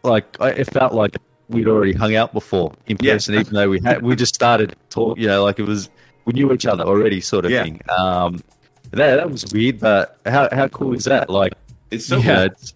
[0.04, 1.16] like I, it felt like
[1.48, 3.14] we'd already hung out before in Yeah.
[3.14, 5.90] person, even though we had we just started talk, you know, like it was
[6.26, 7.64] we knew each other already, sort of Yeah.
[7.64, 7.80] thing.
[7.96, 8.42] Um,
[8.92, 11.30] that that was weird, but how how cool is that?
[11.30, 11.54] Like,
[11.92, 12.36] It's so you Yeah.
[12.38, 12.74] cool, it's,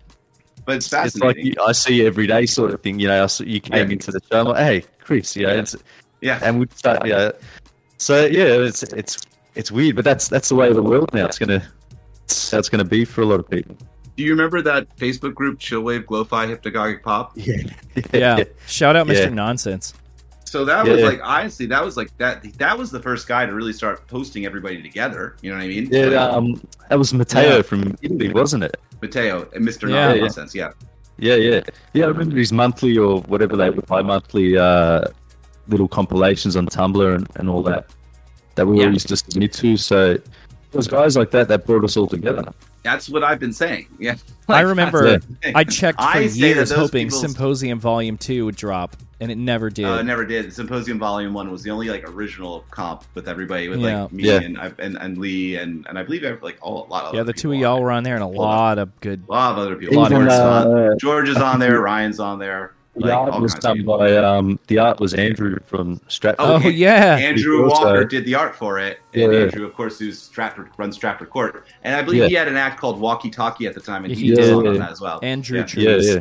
[0.65, 2.99] but it's it's like I see you every day, sort of thing.
[2.99, 3.93] You know, I saw, you came Yeah.
[3.93, 5.59] into the show, I'm like, hey, Chris, you know, Yeah.
[5.59, 5.75] it's,
[6.21, 7.31] yeah, and we start, you know,
[7.97, 9.17] so yeah, it's it's
[9.55, 11.25] it's weird, but that's that's the way of the world now.
[11.25, 11.63] It's gonna
[12.49, 13.77] that's gonna be for a lot of people.
[14.17, 17.33] Do you remember that Facebook group Chillwave Glowfi Hypnagogic Pop?
[17.35, 17.63] Yeah,
[18.13, 18.43] Yeah.
[18.67, 19.25] Shout out, Mr.
[19.25, 19.29] Yeah.
[19.29, 19.93] Nonsense.
[20.45, 21.05] So that was Yeah.
[21.07, 22.43] like honestly, that was like that.
[22.59, 25.35] That was the first guy to really start posting everybody together.
[25.41, 25.89] You know what I mean?
[25.91, 27.61] Yeah, Like, um, that was Matteo Yeah.
[27.61, 28.77] from Italy, wasn't it?
[29.01, 29.89] Mateo and Mr.
[29.89, 30.13] Yeah.
[30.13, 30.53] Yeah, Nonsense.
[30.55, 30.69] Yeah.
[31.17, 31.61] Yeah, yeah,
[31.93, 32.05] yeah.
[32.05, 35.05] I remember his monthly or whatever they were, bi-monthly uh,
[35.67, 37.89] little compilations on Tumblr and, and all that
[38.55, 38.85] that we Yeah.
[38.87, 39.77] all used to submit to.
[39.77, 40.25] So it
[40.73, 42.43] was guys like that that brought us all together.
[42.85, 43.87] That's what I've been saying.
[43.99, 44.15] Yeah.
[44.47, 45.55] I remember that's the thing.
[45.55, 49.71] I checked for I years hoping people's- Symposium Volume 2 would drop, and it never
[49.71, 49.85] did.
[49.85, 50.53] Uh, never did.
[50.53, 54.03] Symposium Volume One was the only like original comp with everybody with Yeah.
[54.03, 54.41] like me Yeah.
[54.41, 57.33] and, and and Lee and and I believe like all a lot of yeah, other
[57.33, 59.23] the two of y'all were on there, and a lot of good.
[59.27, 59.95] a lot of other people.
[59.95, 61.81] lot of George, uh, George is on there.
[61.81, 62.73] Ryan's on there.
[62.95, 66.45] The Like, art was done by um, the art was Andrew from Stratford.
[66.45, 66.69] Oh, Okay.
[66.71, 67.17] yeah.
[67.17, 69.43] Andrew Also- Walker did the art for it, and Yeah, yeah.
[69.45, 72.27] Andrew, of course, who's Stratford runs Stratford Court, and I believe Yeah.
[72.29, 74.53] he had an act called Walkie Talkie at the time, and he, He did did.
[74.53, 74.71] on Yeah.
[74.79, 75.19] that as well.
[75.23, 75.65] Andrew Yeah.
[75.75, 76.19] Yeah, yeah, yeah.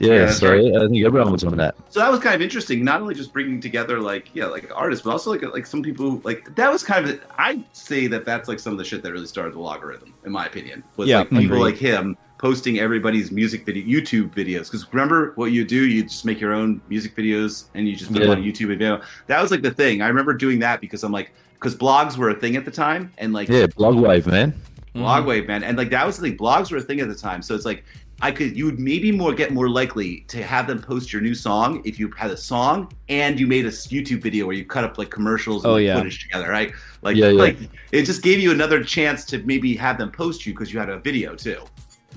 [0.00, 0.76] Yeah, so right.
[0.76, 1.74] I think everyone was on that.
[1.88, 2.84] So that was kind of interesting.
[2.84, 6.08] Not only just bringing together like yeah, like artists, but also like like some people
[6.08, 9.02] who, like that was kind of I'd say that that's like some of the shit
[9.02, 10.84] that really started the logarithm, in my opinion.
[10.96, 14.64] Was Yeah, like people like him posting everybody's music video YouTube videos.
[14.70, 15.86] Because remember what you do?
[15.86, 19.02] You just make your own music videos and you just put them on YouTube video.
[19.26, 20.02] That was like the thing.
[20.02, 23.12] I remember doing that because I'm like because blogs were a thing at the time,
[23.18, 24.54] and like Yeah, Blogwave, man.
[24.94, 25.02] Mhm.
[25.02, 26.38] Blogwave, man, and like that was the thing.
[26.38, 27.84] Blogs were a thing at the time, so it's like
[28.20, 31.34] I could you would maybe more get more likely to have them post your new
[31.34, 34.82] song if you had a song and you made a YouTube video where you cut
[34.84, 35.96] up like commercials and Oh, like, yeah.
[35.96, 36.72] footage together, right?
[37.02, 37.40] Like, Yeah, yeah.
[37.40, 37.58] like
[37.92, 40.88] it just gave you another chance to maybe have them post you because you had
[40.88, 41.58] a video too.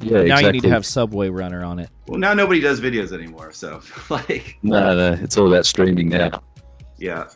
[0.01, 0.45] Yeah, Now exactly.
[0.45, 1.89] you need to have Subway Runner on it.
[2.07, 6.41] Well, now nobody does videos anymore, so like, No, no, it's all about streaming now.
[6.97, 7.27] yeah.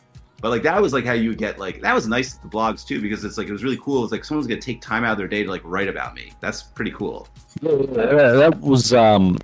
[0.41, 3.01] But like that was like how you get like that was nice the blogs too
[3.01, 4.03] because it's like it was really cool.
[4.03, 6.33] It's like someone's gonna take time out of their day to like write about me.
[6.39, 7.27] That's pretty cool.
[7.61, 9.39] Yeah, yeah, that was um,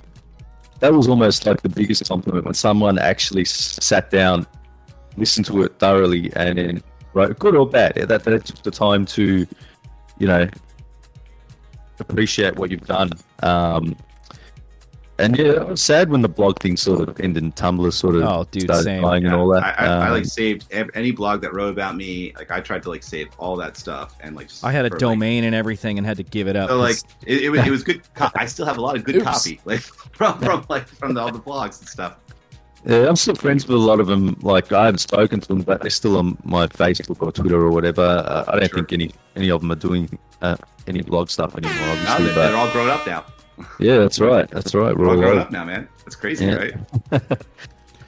[0.80, 4.46] that was almost like the biggest compliment when someone actually sat down,
[5.18, 6.84] listened to it thoroughly, and then
[7.14, 7.94] wrote good or bad.
[7.96, 9.48] yeah, That that took the time to,
[10.20, 10.48] you know,
[12.02, 13.12] appreciate what you've done.
[13.44, 13.96] Um,
[15.20, 18.16] and yeah, I was sad when the blog thing sort of ended and Tumblr sort
[18.16, 19.04] of Oh, dude, started same.
[19.04, 19.62] dying and all that.
[19.80, 22.34] I, I, I Um, like saved any blog that wrote about me.
[22.36, 24.90] Like I tried to like save all that stuff and like just I had a
[24.90, 26.70] for, like- domain and everything and had to give it up.
[26.70, 26.96] so like
[27.28, 28.02] it, it, was, it was good.
[28.16, 29.26] Co- I still have a lot of good Oops.
[29.26, 29.82] copy like
[30.14, 32.18] from from like from the, all the blogs and stuff.
[32.86, 34.36] Yeah, I'm still friends with a lot of them.
[34.42, 37.70] Like I haven't spoken to them, but they're still on my Facebook or Twitter or
[37.72, 38.02] whatever.
[38.02, 38.80] Uh, I don't Sure.
[38.80, 40.56] think any any of them are doing uh,
[40.88, 41.76] any blog stuff anymore.
[41.90, 43.24] Obviously, that they're but all grown up now.
[43.80, 44.50] yeah, that's right.
[44.50, 44.98] That's right.
[44.98, 45.88] We're We're all all grown up now, man.
[46.06, 46.56] That's crazy, Yeah.
[46.56, 46.74] right?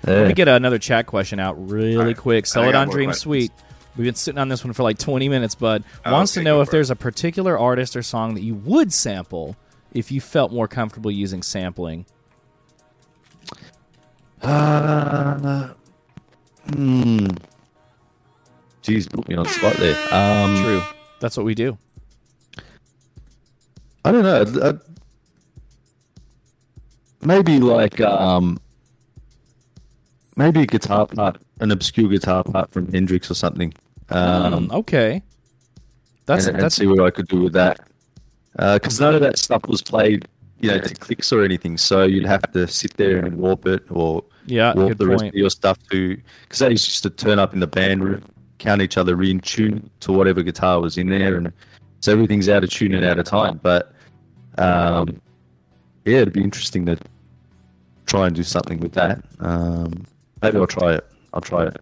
[0.06, 2.18] Let me get another chat question out really All right.
[2.18, 2.46] quick.
[2.46, 3.22] I Sell it on Dream questions.
[3.22, 3.52] Suite.
[3.96, 6.62] We've been sitting on this one for like 20 minutes, but Oh, Wants to know
[6.62, 6.78] if for it.
[6.78, 9.56] there's a particular artist or song that you would sample
[9.94, 12.06] if you felt more comfortable using sampling.
[14.44, 15.70] Uh,
[16.74, 17.28] hmm.
[18.84, 19.96] Jeez, put me on the spot there.
[20.14, 20.84] Um, True.
[21.20, 21.78] That's what we do.
[24.04, 24.62] I don't know.
[24.62, 24.74] I, I,
[27.22, 28.60] maybe like um,
[30.36, 33.74] maybe a guitar part, an obscure guitar part from Hendrix or something.
[34.10, 35.24] Um, hmm, okay.
[36.26, 37.80] That's and, that's and see what I could do with that
[38.54, 40.28] because uh, none of that stuff was played
[40.64, 41.78] you know, to clicks or anything.
[41.78, 44.74] So you'd have to sit there and warp it or yeah.
[44.74, 46.18] warp the rest of your stuff to.
[46.43, 48.24] Because they used to turn up in the band room,
[48.59, 51.51] count each other in tune to whatever guitar was in there, and
[51.99, 53.59] so everything's out of tune and out of time.
[53.61, 53.93] But
[54.57, 55.22] um,
[56.05, 56.97] yeah, it'd be interesting to
[58.05, 59.24] try and do something with that.
[59.39, 60.05] Um,
[60.41, 61.05] maybe I'll try it.
[61.34, 61.78] I'll try it.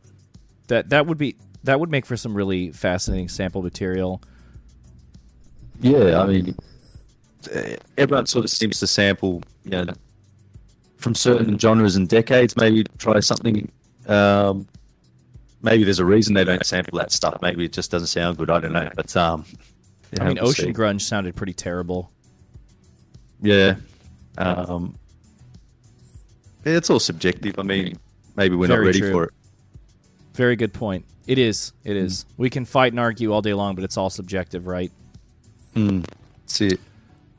[0.67, 4.21] That that would be that would make for some really fascinating sample material.
[5.82, 6.55] Yeah, I mean,
[7.98, 9.94] everyone sort of seems to sample, you know,
[10.98, 12.56] from certain genres and decades.
[12.58, 13.72] Maybe try something.
[14.08, 14.68] Um,
[15.62, 17.39] maybe there's a reason they don't sample that stuff.
[17.42, 18.50] Maybe it just doesn't sound good.
[18.50, 18.89] I don't know.
[18.96, 19.46] But um,
[20.12, 20.74] yeah, I mean, we'll Ocean see.
[20.74, 22.12] Grunge sounded pretty terrible.
[23.42, 23.76] Yeah,
[24.38, 24.98] um,
[26.66, 27.58] yeah, it's all subjective.
[27.58, 27.98] I mean,
[28.36, 29.12] maybe we're Very not ready true.
[29.12, 29.32] for it.
[30.36, 31.06] Very good point.
[31.28, 31.74] It is.
[31.84, 32.26] It is.
[32.38, 34.92] We can fight and argue all day long, but it's all subjective, right?
[35.76, 36.06] Mm,
[36.42, 36.80] that's it.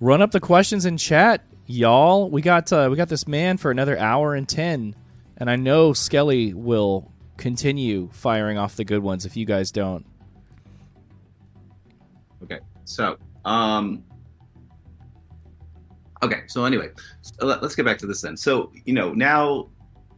[0.02, 2.28] Run up the questions in chat, y'all.
[2.28, 4.96] We got uh, we got this man for another hour and ten,
[5.36, 10.04] and I know Skelly will continue firing off the good ones if you guys don't.
[12.42, 14.02] Okay, so um,
[16.20, 16.88] okay, so anyway,
[17.20, 18.36] so let, us get back to this then.
[18.36, 19.68] So you know now,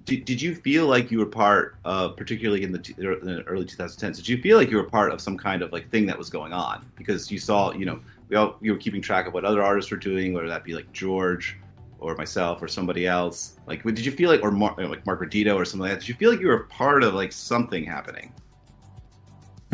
[0.07, 3.67] did, did you feel like you were part, uh, particularly in the, in the early
[3.67, 4.17] 2010s?
[4.17, 6.31] Did you feel like you were part of some kind of like thing that was
[6.31, 9.45] going on because you saw, you know, we all you were keeping track of what
[9.45, 11.57] other artists were doing, whether that be like George
[11.99, 13.57] or myself or somebody else.
[13.67, 16.01] Like, did you feel like, or Mar- like Mark Redito or something like that?
[16.01, 18.33] Did you feel like you were part of like something happening?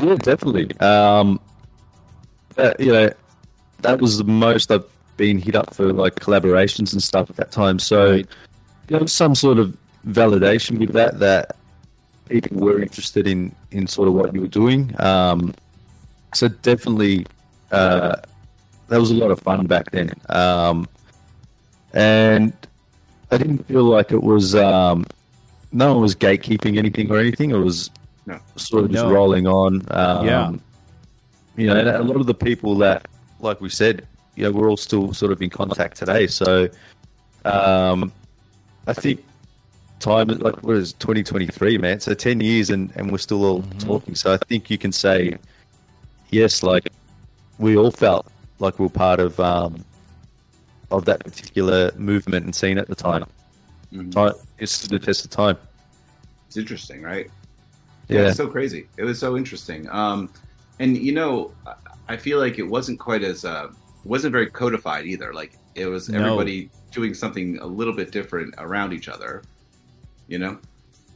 [0.01, 0.79] Yeah, definitely.
[0.81, 1.41] Um,
[2.57, 3.11] uh, you know,
[3.83, 4.85] that was the most I've
[5.17, 7.79] been hit up for like collaborations and stuff at that time.
[7.79, 8.27] So, you
[8.89, 9.77] know, some sort of
[10.07, 11.57] validation with that that
[12.29, 14.95] people were interested in in sort of what you were doing.
[15.01, 15.55] Um,
[16.33, 17.27] so definitely,
[17.73, 18.17] uh,
[18.91, 20.11] that was a lot of fun back then.
[20.29, 20.87] Um,
[21.95, 22.53] and
[23.31, 25.07] I didn't feel like it was um,
[25.73, 27.51] no one was gatekeeping anything or anything.
[27.53, 27.91] It was
[28.27, 28.39] No.
[28.57, 29.11] sort of just No.
[29.13, 29.83] rolling on.
[29.91, 30.53] Um, Yeah.
[31.57, 33.07] You know, and a lot of the people that,
[33.41, 36.27] like we said, you know, we're all still sort of in contact today.
[36.27, 36.69] So,
[37.45, 38.13] um,
[38.87, 39.25] I think
[40.01, 43.81] time like what is 2023 man so 10 years and and we're still all Mhm.
[43.85, 45.37] talking so i think you can say
[46.31, 46.89] yes like
[47.59, 48.25] we all felt
[48.61, 49.85] like we were part of um
[50.91, 53.25] of that particular movement and scene at the time
[53.93, 54.13] Mhm.
[54.13, 55.57] time it's the test of time
[56.47, 57.29] It's interesting, right?
[58.09, 58.87] yeah it's so crazy.
[58.97, 59.89] It was so interesting.
[59.91, 60.31] Um,
[60.81, 61.53] and you know,
[62.09, 63.69] I- feel like it wasn't quite as uh,
[64.05, 65.33] wasn't very codified either.
[65.33, 66.19] Like it was No.
[66.19, 69.43] everybody doing something a little bit different around each other.
[70.27, 70.59] You know?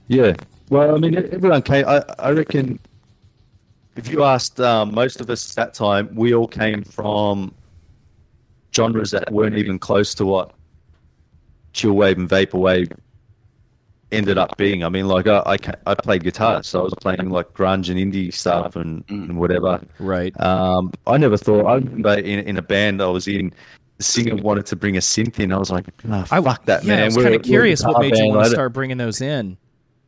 [0.07, 0.35] Yeah.
[0.71, 1.85] Well, I mean, everyone came.
[1.89, 2.79] I, I reckon
[3.97, 7.55] if you asked um, most of us at that time, we all came from
[8.75, 10.53] genres that weren't even close to what
[11.73, 12.93] chillwave and vaporwave
[14.13, 14.85] ended up being.
[14.85, 17.99] I mean, like I, I, I played guitar, so I was playing like grunge and
[17.99, 19.31] indie stuff and, Mm.
[19.31, 19.81] and whatever.
[19.99, 20.39] Right.
[20.41, 21.67] Um, I never thought.
[21.67, 23.53] I remember in, in a band I was in.
[23.99, 25.53] The singer wanted to bring a synth in.
[25.53, 27.85] I was like, "Nah, I fuck that, yeah, man." I was We're- kind of curious
[27.85, 29.57] what guitar made you want to start bringing those in.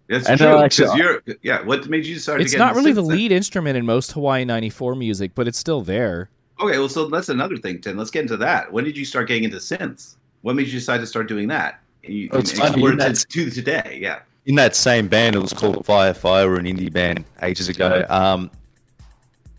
[0.09, 0.59] That's And true.
[0.63, 1.63] actually- you're yeah.
[1.63, 2.41] What made you start?
[2.41, 3.07] It's to get not really the synths?
[3.09, 6.29] lead instrument in most Hawaii 94 music, but it's still there.
[6.61, 7.97] Okay, well, so that's another thing, Tim.
[7.99, 8.73] Let's get into that.
[8.73, 10.15] When did you start getting into synths?
[10.43, 11.81] What made you decide to start doing that?
[12.05, 13.99] And you, Oh, it's and funny, explore it that's- to, to today.
[14.01, 14.21] Yeah.
[14.47, 18.07] in that same band, it was called Fire Fire, an indie band ages ago.
[18.09, 18.49] Um,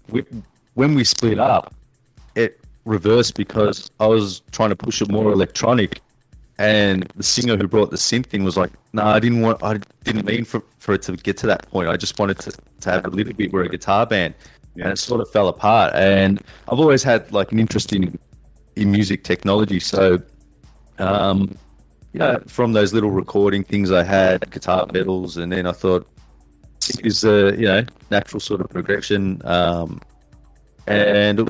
[0.09, 0.23] we,
[0.75, 1.73] when we split up,
[2.35, 5.99] it reversed because I was trying to push it more electronic,
[6.59, 9.61] and the singer who brought the synth in was like, "No, I didn't want.
[9.63, 11.89] I didn't mean for, for it to get to that point.
[11.89, 12.51] I just wanted to,
[12.81, 13.51] to have a little bit.
[13.51, 14.33] We're a guitar band."
[14.75, 15.95] And it sort of fell apart.
[15.95, 18.17] And I've always had like an interest in
[18.75, 20.21] in music technology, so
[20.99, 21.57] um,
[22.13, 26.07] yeah, from those little recording things I had, guitar pedals, and then I thought
[27.03, 29.99] is a you know natural sort of progression, um,
[30.87, 31.49] and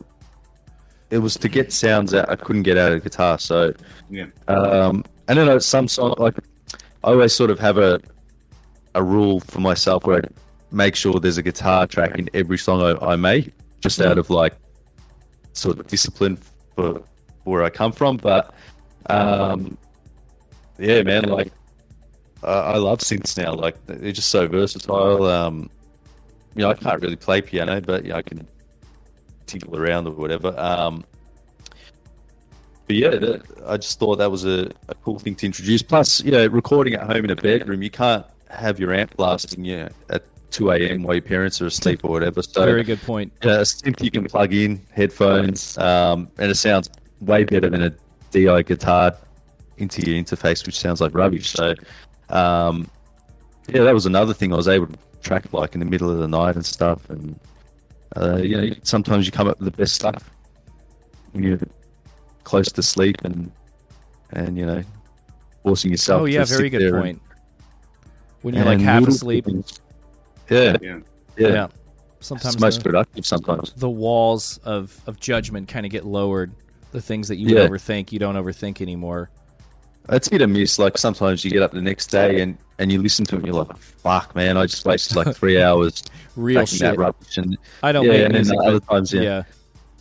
[1.10, 3.38] it was to get sounds that I couldn't get out of guitar.
[3.39, 3.74] So
[4.10, 4.26] Yeah.
[4.47, 6.36] um, and then some song like
[7.03, 7.99] I always sort of have a
[8.95, 10.28] a rule for myself where I
[10.72, 14.30] make sure there's a guitar track in every song I, I make, just out of
[14.30, 14.53] like
[15.53, 16.38] sort of discipline
[16.76, 17.01] for
[17.43, 18.18] where I come from.
[18.18, 18.53] But
[19.10, 19.78] um,
[20.78, 21.51] yeah, man, like
[22.43, 23.53] I, I love synths now.
[23.53, 25.26] Like they're just so versatile.
[25.26, 25.70] Um,
[26.55, 28.47] you know, I can't really play piano, but you know, I can
[29.48, 30.54] tinkle around or whatever.
[30.58, 31.04] Um,
[32.88, 35.82] but yeah, that, I just thought that was a, a cool thing to introduce.
[35.82, 39.66] Plus, you know, recording at home in a bedroom, you can't have your amp blasting
[39.66, 41.04] you know, at 2 a.m.
[41.04, 42.41] while your parents are asleep or whatever.
[42.41, 43.34] So, Very good point.
[43.45, 46.89] uh, simply you can plug in headphones, um, and it sounds
[47.20, 47.93] way better than a
[48.32, 49.16] DI guitar
[49.78, 51.52] into your interface, which sounds like rubbish.
[51.52, 51.76] So,
[52.30, 52.89] um,
[53.68, 56.20] yeah, that was another thing I was able to track like in the middle of
[56.20, 57.10] the night and stuff.
[57.10, 57.38] And
[58.22, 60.30] uh, you know, sometimes you come up with the best stuff
[61.32, 61.59] when you're
[62.43, 63.51] close to sleep and
[64.32, 64.84] and you know
[65.63, 66.22] forcing yourself.
[66.22, 67.22] Oh to yeah, sit very good there and- point.
[68.41, 69.82] When you're like half asleep, things.
[70.49, 70.99] Yeah, Yeah.
[71.38, 71.47] yeah.
[71.49, 71.68] yeah.
[72.20, 73.74] Sometimes it's most the, productive sometimes.
[73.74, 76.51] the walls of, of judgment kind of get lowered.
[76.91, 77.68] The things that you Yeah.
[77.68, 79.30] overthink, you don't overthink anymore.
[80.09, 80.80] It's hit and miss.
[80.80, 83.48] Like sometimes you get up the next day and, and you listen to it and
[83.48, 86.04] you're like, fuck, man, I just wasted like three hours
[86.36, 86.82] Real making shit.
[86.82, 87.38] that rubbish.
[87.38, 89.44] And I don't yeah, make and then music, the other times, yeah.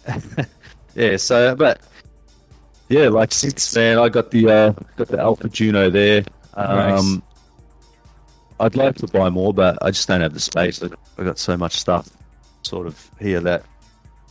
[0.06, 0.44] yeah.
[0.94, 1.16] yeah.
[1.16, 1.80] So, but
[2.88, 6.24] yeah, like since man, I got the uh, got the Alpha Juno there.
[6.54, 7.20] Um, Nice.
[8.58, 10.82] I'd like to buy more, but I just don't have the space.
[10.82, 12.08] I I got so much stuff,
[12.62, 13.64] sort of here that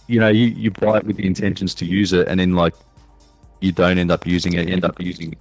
[0.07, 2.73] you know you, you buy it with the intentions to use it, and then like
[3.59, 4.67] you don't end up using it.
[4.67, 5.35] You end up using.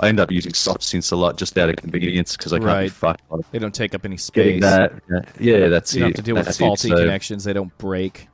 [0.00, 2.66] I end up using soft synths a lot just out of convenience because I can't
[2.66, 2.82] Right.
[2.84, 3.22] be fucked
[3.52, 4.60] They don't take up any space.
[4.60, 4.92] that.
[5.38, 6.60] Yeah, that's you don't have to deal with That's it.
[6.60, 7.44] faulty So- connections.
[7.44, 8.28] They don't break.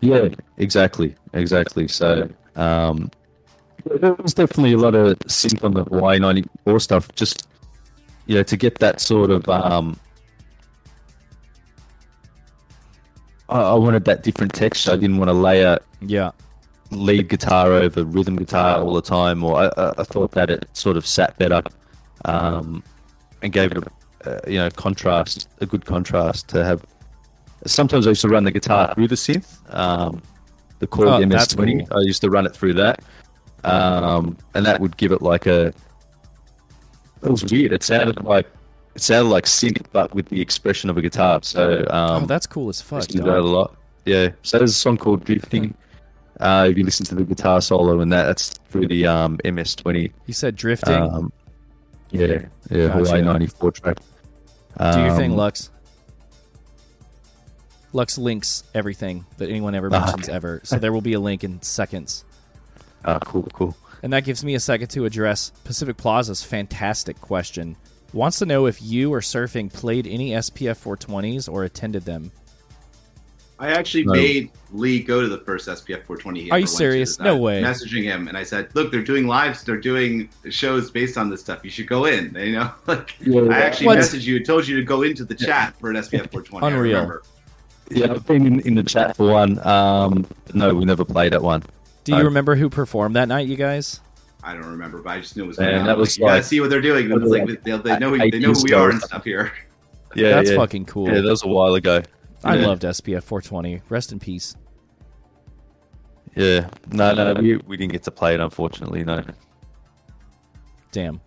[0.00, 1.88] Yeah, exactly, exactly.
[1.88, 3.10] So, um,
[4.00, 7.08] there was definitely a lot of synth on the Hawaii '94 stuff.
[7.14, 7.48] Just
[8.26, 9.96] you know, to get that sort of, um,
[13.48, 14.92] I, I wanted that different texture.
[14.92, 16.32] I didn't want to layer Yeah.
[16.90, 20.96] Lead guitar over rhythm guitar all the time, or I, I, thought that it sort
[20.96, 21.62] of sat better,
[22.24, 22.82] um,
[23.42, 26.84] and gave it a, uh, you know contrast, a good contrast to have.
[27.66, 30.22] Sometimes I used to run the guitar through the synth, um,
[30.78, 31.88] the Korg Oh, MS20.
[31.88, 31.98] cool.
[31.98, 33.02] I used to run it through that,
[33.64, 35.72] um, and that would give it like a.
[37.22, 37.72] It was weird.
[37.72, 38.46] It sounded like
[38.94, 41.40] it sounded like synth, but with the expression of a guitar.
[41.42, 43.02] So um, oh, that's cool as fuck.
[43.08, 43.76] to that a lot.
[44.04, 44.30] Yeah.
[44.42, 45.74] So there's a song called Drifting.
[46.38, 50.12] Uh, if you listen to the guitar solo and that, that's through the um, MS20.
[50.26, 50.94] You said drifting.
[50.94, 51.32] Um,
[52.10, 52.26] yeah,
[52.70, 52.92] yeah, Gotcha.
[52.92, 53.96] Hawaii 94 track.
[54.78, 55.70] Do your thing, Um, Lux.
[57.92, 60.36] Lux links everything that anyone ever Ah, mentions okay.
[60.36, 60.60] ever.
[60.64, 62.24] So there will be a link in seconds.
[63.04, 63.76] Ah, cool, cool.
[64.02, 67.76] And that gives me a second to address Pacific Plaza's fantastic question.
[68.12, 72.32] Wants to know if you or surfing played any SPF 420s or attended them.
[73.58, 74.12] I actually No.
[74.12, 76.40] made Lee go to the first SPF 420.
[76.40, 77.18] Are you ever went serious?
[77.18, 77.62] I No way.
[77.62, 79.62] Messaging him, and I said, "Look, they're doing lives.
[79.64, 81.60] They're doing shows based on this stuff.
[81.64, 83.98] You should go in." You know, like Yeah, I actually What?
[83.98, 86.66] messaged you and told you to go into the chat for an SPF 420.
[86.66, 86.92] I Unreal.
[86.96, 87.22] remember.
[87.90, 89.64] Yeah, I've been in, in the chat for one.
[89.66, 91.62] Um, no, we never played at one.
[92.04, 94.00] Do you I- remember who performed that night, you guys?
[94.44, 95.58] I don't remember, but I just knew it was.
[95.58, 95.86] Man, going on.
[95.86, 97.10] that was you gotta like- see what they're doing.
[97.10, 99.50] It was like they, they know who, they know who we are and stuff here.
[100.14, 100.56] Yeah, That's yeah.
[100.56, 101.08] fucking cool.
[101.08, 102.02] Yeah, that was a while ago.
[102.46, 102.66] I Yeah.
[102.66, 103.82] loved SPF 420.
[103.88, 104.54] Rest in peace.
[106.34, 109.02] Yeah, no, no, we, we didn't get to play it, unfortunately.
[109.04, 109.22] No.
[110.92, 111.20] Damn.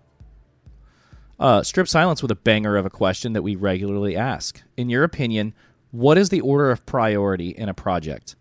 [1.39, 4.61] Uh, strip silence with a banger of a question that we regularly ask.
[4.77, 5.53] In your opinion,
[5.91, 8.35] what is the order of priority in a project?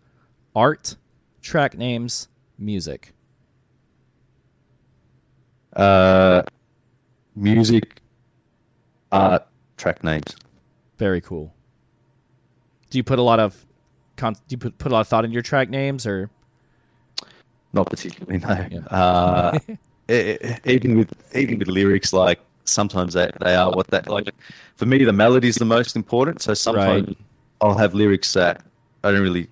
[0.55, 0.95] Art,
[1.41, 2.27] track names,
[2.57, 3.13] music.
[5.75, 6.43] Uh,
[7.35, 8.01] music,
[9.11, 10.35] art, track names.
[10.97, 11.53] Very cool.
[12.89, 13.65] Do you put a lot of
[14.17, 16.29] con- do you put, put a lot of thought into your track names or
[17.73, 18.67] Not particularly, no.
[18.71, 19.59] Yeah.
[20.09, 24.33] Uh, even with even with lyrics, like sometimes they, they are what that like.
[24.75, 26.41] For me, the melody is the most important.
[26.41, 27.17] So sometimes Right.
[27.61, 28.63] I'll have lyrics that
[29.03, 29.47] I don't really,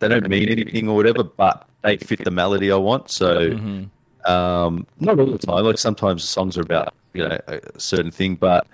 [0.00, 3.10] they don't mean anything or whatever, but they fit the melody I want.
[3.10, 3.88] So Mhm.
[4.28, 5.64] um, not all the time.
[5.64, 8.66] Like sometimes the songs are about you know a certain thing, but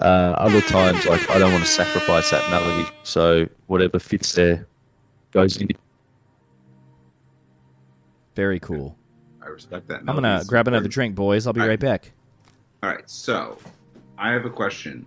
[0.00, 2.88] uh, other times like I don't want to sacrifice that melody.
[3.02, 4.66] So whatever fits there
[5.30, 5.68] goes in.
[8.34, 8.96] very cool.
[9.42, 10.00] I respect that.
[10.00, 11.46] I'm gonna grab another drink, boys.
[11.46, 11.80] I'll be All right right.
[11.80, 12.12] back.
[12.82, 13.58] All right, so
[14.18, 15.06] I have a question.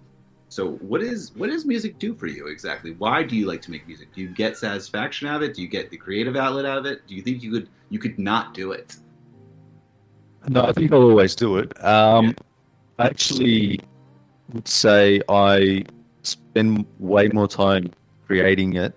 [0.49, 2.91] So, what is what does music do for you exactly?
[2.91, 4.13] Why do you like to make music?
[4.13, 5.55] Do you get satisfaction out of it?
[5.55, 7.05] Do you get the creative outlet out of it?
[7.07, 8.95] Do you think you could you could not do it?
[10.47, 11.83] No, I think I'll always do it.
[11.83, 12.33] Um,
[12.97, 13.81] I actually
[14.53, 15.83] would say I
[16.23, 17.91] spend way more time
[18.25, 18.93] creating it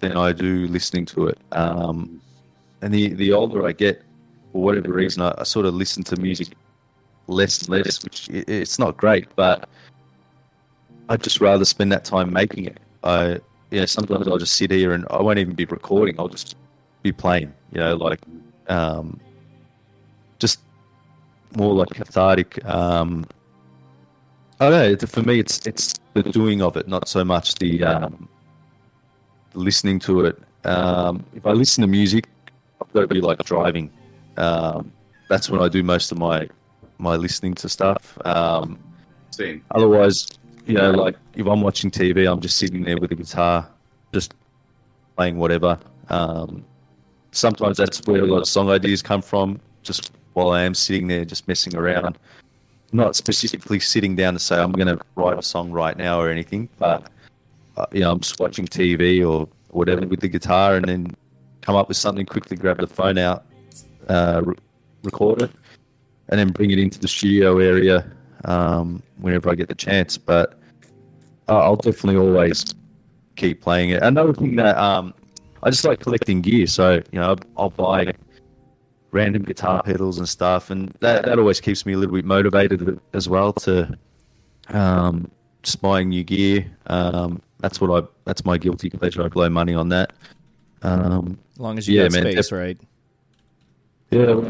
[0.00, 1.38] than I do listening to it.
[1.52, 2.20] Um,
[2.82, 4.02] and the, the older I get,
[4.52, 6.48] for whatever reason, I, I sort of listen to music
[7.26, 9.68] less and less, which i it's not great, but
[11.08, 12.78] I'd just rather spend that time making it.
[13.04, 16.16] I yeah, sometimes I'll just sit here and I won't even be recording.
[16.18, 16.56] I'll just
[17.02, 17.52] be playing.
[17.72, 18.20] You know, like
[18.68, 19.20] um,
[20.38, 20.60] just
[21.56, 22.64] more like cathartic.
[22.64, 23.26] Um,
[24.60, 25.06] I don't know.
[25.06, 28.28] For me, it's it's the doing of it, not so much the um,
[29.54, 30.38] listening to it.
[30.64, 32.28] Um, if I listen to music,
[32.80, 33.90] I've got to be like driving.
[34.36, 34.92] Um,
[35.28, 36.46] that's when I do most of my
[36.98, 38.18] my listening to stuff.
[38.26, 38.78] Um,
[39.30, 39.64] Same.
[39.70, 40.28] otherwise,
[40.66, 43.66] you know, like if I'm watching TV, I'm just sitting there with a guitar,
[44.12, 44.34] just
[45.16, 45.78] playing whatever.
[46.10, 46.64] Um,
[47.32, 49.58] sometimes that's where a lot of song ideas come from.
[49.82, 52.18] Just while I am sitting there, just messing around,
[52.92, 56.28] not specifically sitting down to say I'm going to write a song right now or
[56.28, 57.10] anything, but
[57.76, 61.14] uh, you know, I'm just watching TV or whatever with the guitar, and then
[61.60, 63.44] come up with something quickly, grab the phone out,
[64.08, 64.56] uh, re-
[65.04, 65.50] record it,
[66.28, 68.10] and then bring it into the studio area
[68.44, 70.18] um, whenever I get the chance.
[70.18, 70.58] But
[71.48, 72.74] uh, I'll definitely always
[73.36, 74.02] keep playing it.
[74.02, 75.14] Another thing that um,
[75.62, 78.12] I just like collecting gear, so you know I'll buy
[79.12, 83.00] random guitar pedals and stuff, and that that always keeps me a little bit motivated
[83.12, 83.96] as well to
[84.68, 85.30] um,
[85.62, 86.66] just buying new gear.
[86.86, 89.22] Um, that's what I that's my guilty pleasure.
[89.22, 90.12] I blow money on that.
[90.82, 92.78] Um, As long as you Yeah, got man, space, right?
[94.10, 94.40] yeah,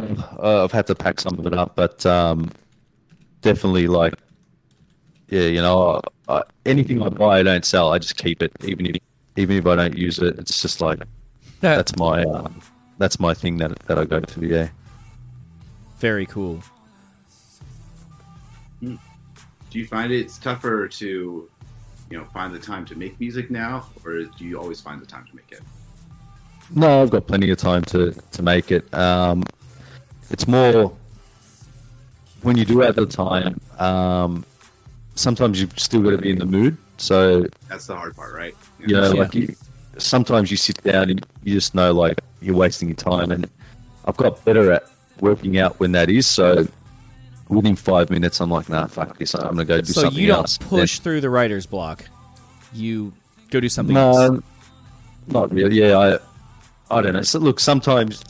[0.43, 2.51] uh, I've had to pack some of it up, but um,
[3.43, 4.15] definitely like,
[5.29, 7.93] yeah, you know, I, I, anything I buy, I don't sell.
[7.93, 8.97] I just keep it, even if
[9.37, 10.39] even if I don't use it.
[10.39, 11.01] It's just like
[11.61, 12.49] that's my uh,
[13.01, 14.47] that's my thing that that I go to.
[14.47, 14.69] Yeah.
[15.99, 16.63] very cool.
[18.81, 21.07] Do you find it's tougher to,
[22.11, 25.07] you know, find the time to make music now, or do you always find the
[25.07, 25.61] time to make it?
[26.75, 28.93] No, I've got plenty of time to to make it.
[28.95, 29.45] Um,
[30.31, 30.93] it's more
[32.43, 33.61] when you do have the time.
[33.79, 34.45] Um,
[35.15, 36.77] sometimes you've still got to be in the mood.
[36.97, 38.55] So That's the hard part, right?
[38.79, 39.21] you know, Yeah.
[39.23, 39.55] like you,
[39.99, 43.31] sometimes you sit down and you just know like you're wasting your time.
[43.33, 43.49] And
[44.05, 44.85] I've got better at
[45.21, 46.27] working out when that is.
[46.27, 46.67] So
[47.49, 49.35] within five minutes, I'm like, nah, fuck this.
[49.35, 50.15] I'm gonna go do So something else.
[50.17, 50.59] So you don't else.
[50.59, 52.05] push through the writer's block.
[52.73, 53.13] You
[53.51, 54.43] go do something No, else.
[55.27, 55.77] not really.
[55.81, 55.99] Yeah,
[56.91, 57.23] I, I don't know.
[57.23, 58.23] So look, sometimes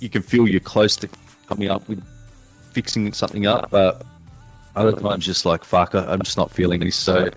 [0.00, 1.08] you can feel you're close to
[1.48, 2.02] coming up with
[2.72, 4.04] fixing something up, but
[4.74, 6.96] other times just like fuck, I- I'm just not feeling this.
[6.96, 7.30] So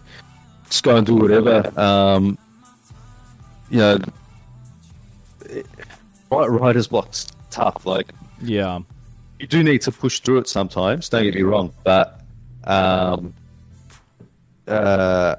[0.70, 1.72] just go and do whatever.
[1.80, 2.38] Um,
[3.70, 3.98] you know,
[6.30, 7.86] writer's block's tough.
[7.86, 8.12] Like
[8.42, 8.80] Yeah.
[9.40, 11.10] you do need to push through it sometimes.
[11.10, 12.22] Don't get me wrong, but
[12.66, 13.34] um,
[14.68, 15.36] uh,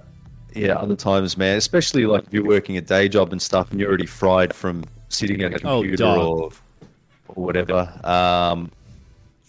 [0.54, 3.78] yeah, other times, man, especially like if you're working a day job and stuff, and
[3.78, 6.18] you're already fried from sitting at a Oh, computer dog.
[6.18, 6.50] or
[7.28, 7.88] or whatever.
[8.04, 8.70] Um,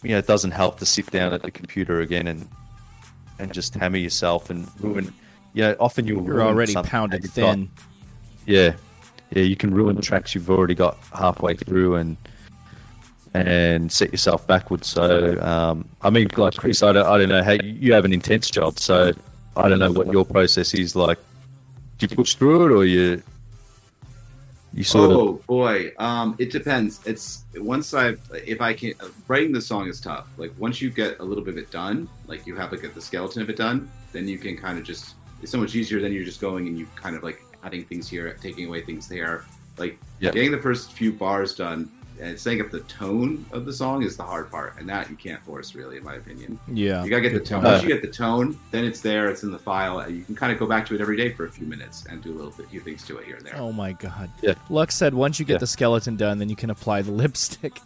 [0.04, 2.48] you know, it doesn't help to sit down at the computer again and
[3.40, 5.12] and just hammer yourself and ruin.
[5.54, 7.56] You know, often you'll You're already pounded you've got.
[7.56, 7.70] thin.
[8.46, 8.74] Yeah,
[9.32, 12.18] yeah, you can ruin tracks you've already got halfway through and
[13.34, 14.88] and set yourself backwards.
[14.88, 18.14] So, um, I mean, like Chris, I don't, I don't know how you have an
[18.14, 19.14] intense job, so
[19.56, 21.18] I don't know what your process is like.
[21.98, 23.22] Do you push through it, or you
[24.74, 27.00] you sort oh of boy, um, it depends.
[27.06, 28.94] It's once I, if I can,
[29.28, 30.28] writing the song is tough.
[30.38, 33.02] Like once you get a little bit of it done, like you have like the
[33.02, 35.16] skeleton of it done, then you can kind of just.
[35.42, 38.10] It's so much easier than you're just going and you kind of like adding things
[38.10, 39.46] here, taking away things there.
[39.78, 40.32] Like Yeah.
[40.32, 41.90] getting the first few bars done
[42.20, 45.16] and setting up the tone of the song is the hard part, and that you
[45.16, 46.60] can't force really, in my opinion.
[46.72, 47.04] Yeah.
[47.04, 47.66] You gotta get the tone.
[47.66, 49.28] Uh, Once you get the tone, then it's there.
[49.30, 50.00] It's in the file.
[50.00, 52.06] and You can kind of go back to it every day for a few minutes
[52.10, 53.56] and do a little bit, few things to it here and there.
[53.58, 54.30] Oh my god.
[54.44, 54.54] Yeah.
[54.70, 55.60] Lux said once you get Yeah.
[55.60, 57.80] the skeleton done, then you can apply the lipstick.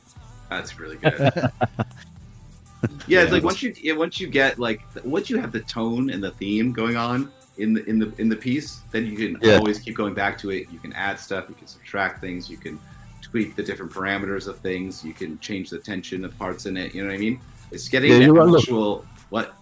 [0.50, 1.32] That's really good.
[3.08, 6.10] yeah, it's like once you yeah, once you get like once you have the tone
[6.10, 9.38] and the theme going on in the in the in the piece, then you can
[9.42, 9.58] Yeah.
[9.58, 10.68] always keep going back to it.
[10.72, 11.46] You can add stuff.
[11.50, 12.50] You can subtract things.
[12.50, 12.80] You can
[13.22, 15.04] tweak the different parameters of things.
[15.04, 16.94] You can change the tension of parts in it.
[16.94, 17.40] You know what I mean?
[17.72, 18.62] It's getting Yeah, the you're look.
[18.62, 19.54] actual what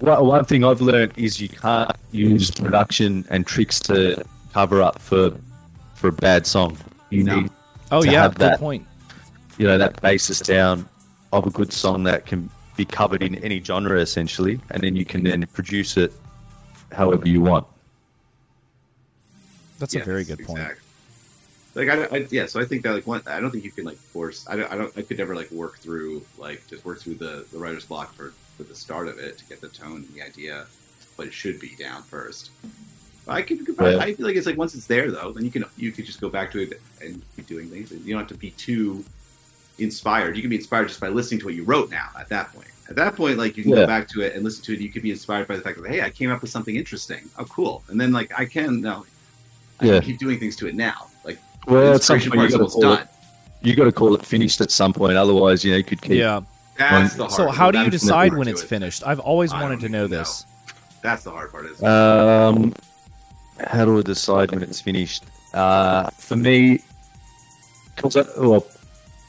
[0.00, 5.00] Well, one thing I've learned is you can't use production and tricks to cover up
[5.00, 5.32] for
[5.94, 6.76] for a bad song.
[7.10, 7.40] You No.
[7.40, 7.50] need
[7.92, 8.84] Oh To yeah, have good that- point.
[9.56, 10.88] you know that basis down
[11.32, 15.04] of a good song that can be covered in any genre essentially, and then you
[15.04, 16.12] can then produce it
[16.94, 17.66] however you want.
[19.78, 20.60] That's a very that's good point.
[20.60, 20.80] exact.
[21.74, 23.84] Like I, I, yeah, so I think that like one, I don't think you can
[23.84, 24.46] like force.
[24.48, 27.46] I don't, I don't, I could never like work through like just work through the
[27.52, 30.22] the writer's block for for the start of it to get the tone and the
[30.22, 30.66] idea,
[31.16, 32.50] but it should be down first.
[33.26, 34.02] I could, could probably, Yeah.
[34.02, 36.20] I feel like it's like once it's there though, then you can you could just
[36.20, 37.90] go back to it and keep doing things.
[37.90, 39.04] You don't have to be too
[39.78, 40.36] inspired.
[40.36, 41.90] You can be inspired just by listening to what you wrote.
[41.90, 43.78] Now, at that point, at that point, like you can Yeah.
[43.82, 44.80] go back to it and listen to it.
[44.80, 47.28] You could be inspired by the fact that hey, I came up with something interesting.
[47.38, 47.82] Oh, cool!
[47.88, 49.04] And then like I can now,
[49.80, 49.92] I Yeah.
[49.94, 51.08] can keep doing things to it now.
[51.24, 53.02] Like Well, the at some inspiration point part's you got almost call done.
[53.02, 53.08] it.
[53.66, 55.16] You got to call it finished at some point.
[55.16, 56.12] Otherwise, you know, you could keep.
[56.12, 56.40] Yeah.
[56.76, 57.32] That's the hard.
[57.32, 57.56] So part.
[57.56, 58.66] how do you decide when it's it.
[58.66, 59.02] finished?
[59.06, 60.44] I've always I wanted to don't know this.
[61.02, 61.66] That's the hard part.
[61.66, 62.74] Is Um,
[63.60, 65.24] how do I decide when it's finished?
[65.54, 66.80] Uh, for me,
[67.96, 68.66] cause well,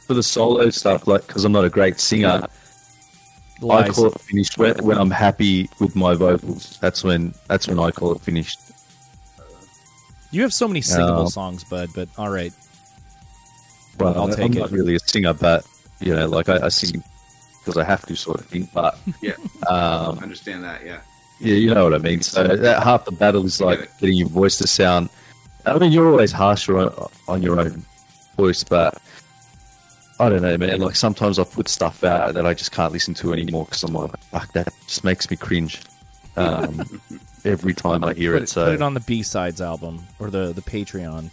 [0.08, 2.48] for the solo stuff, like because I'm not a great singer,
[3.70, 6.78] I call it finished when, when I'm happy with my vocals.
[6.82, 8.60] That's when that's when I call it finished.
[10.32, 11.90] You have so many singable Um, songs, bud.
[11.96, 12.52] But all right,
[14.00, 15.66] Well, I'll take I'm take not really a singer, but
[16.00, 17.04] you know, like I, I sing
[17.64, 18.68] because I have to, sort of thing.
[18.74, 19.34] But Yeah.
[19.68, 20.86] um, I understand that.
[20.86, 21.00] Yeah.
[21.40, 22.22] Yeah, you know what I mean.
[22.22, 25.10] So that half the battle is like getting your voice to sound.
[25.66, 27.84] I mean, you're always harsher on, on your own
[28.38, 29.02] voice, but
[30.20, 30.80] I don't know, man.
[30.80, 33.94] Like sometimes I put stuff out that I just can't listen to anymore because I'm
[33.94, 35.82] like, fuck, that just makes me cringe
[36.38, 37.02] um,
[37.46, 38.44] every time I hear put it.
[38.44, 41.32] it, So put it on the B sides album or the the Patreon.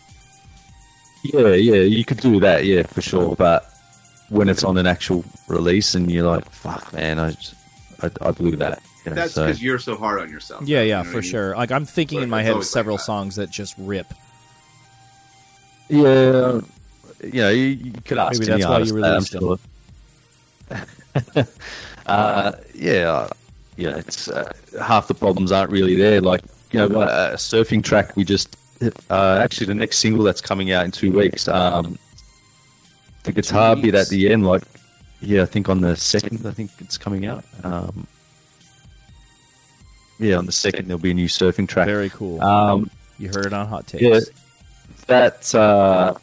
[1.23, 3.37] yeah, yeah, you could do that, yeah, for sure.
[3.37, 3.69] But
[4.31, 7.55] when it's on an actual release and you're like, fuck, man, I just,
[8.03, 8.83] I, I blew that.
[9.05, 10.63] You know, That's so- because you're so hard on yourself.
[10.67, 11.31] Yeah, You yeah, know for I mean?
[11.31, 11.57] sure.
[11.57, 13.03] Like I'm thinking But in my head of always like several that.
[13.05, 14.13] songs that just rip.
[15.89, 16.61] Yeah,
[17.23, 19.59] you know, you, you could ask Maybe that's why artist you released them.
[21.35, 21.47] sure.
[22.07, 23.29] uh, yeah, uh,
[23.77, 23.97] yeah.
[23.97, 26.21] It's uh, half the problems aren't really there.
[26.21, 28.17] Like you know, a surfing track.
[28.17, 28.57] We just
[29.11, 31.49] uh, actually the next single that's coming out in two weeks.
[31.49, 31.99] Um,
[33.25, 34.63] the guitar bit at the end, like
[35.21, 37.45] yeah, I think on the second, I think it's coming out.
[37.63, 38.07] Um,
[40.19, 41.87] yeah, on the second there'll be a new surfing track.
[41.87, 42.43] Very cool.
[42.43, 44.03] Um, you heard it on Hot Takes.
[44.03, 44.21] yeah,
[45.07, 46.15] that uh,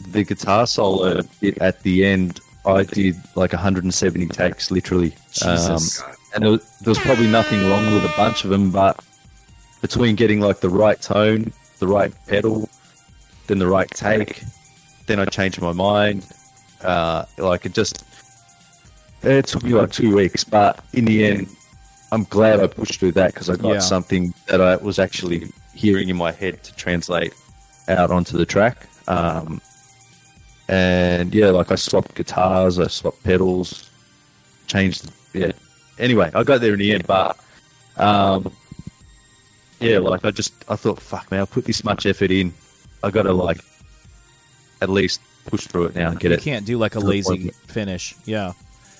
[0.00, 5.14] the guitar solo bit at the end, I did like 170 takes, literally.
[6.00, 6.16] God.
[6.34, 9.02] and there was, there was probably nothing wrong with a bunch of them, but
[9.82, 12.68] between getting like the right tone, the right pedal,
[13.46, 14.42] then the right take,
[15.06, 16.26] then I changed my mind.
[16.82, 18.04] Uh, like it just,
[19.22, 21.48] it took me like two weeks, but in the end,
[22.12, 23.78] I'm glad I pushed through that because I got Yeah.
[23.80, 27.34] something that I was actually hearing in my head to translate
[27.88, 28.86] out onto the track.
[29.08, 29.60] Um,
[30.68, 33.90] and yeah, like I swapped guitars, I swapped pedals,
[34.66, 35.10] changed.
[35.32, 35.52] Yeah.
[35.98, 37.38] Anyway, I got there in the end, but
[37.96, 38.52] um,
[39.80, 42.52] yeah, like I just I thought, fuck man, I put this much effort in,
[43.02, 43.60] I got to like
[44.80, 46.46] at least push through it now and get you it.
[46.46, 48.14] You can't do like a lazy finish.
[48.24, 48.52] Yeah.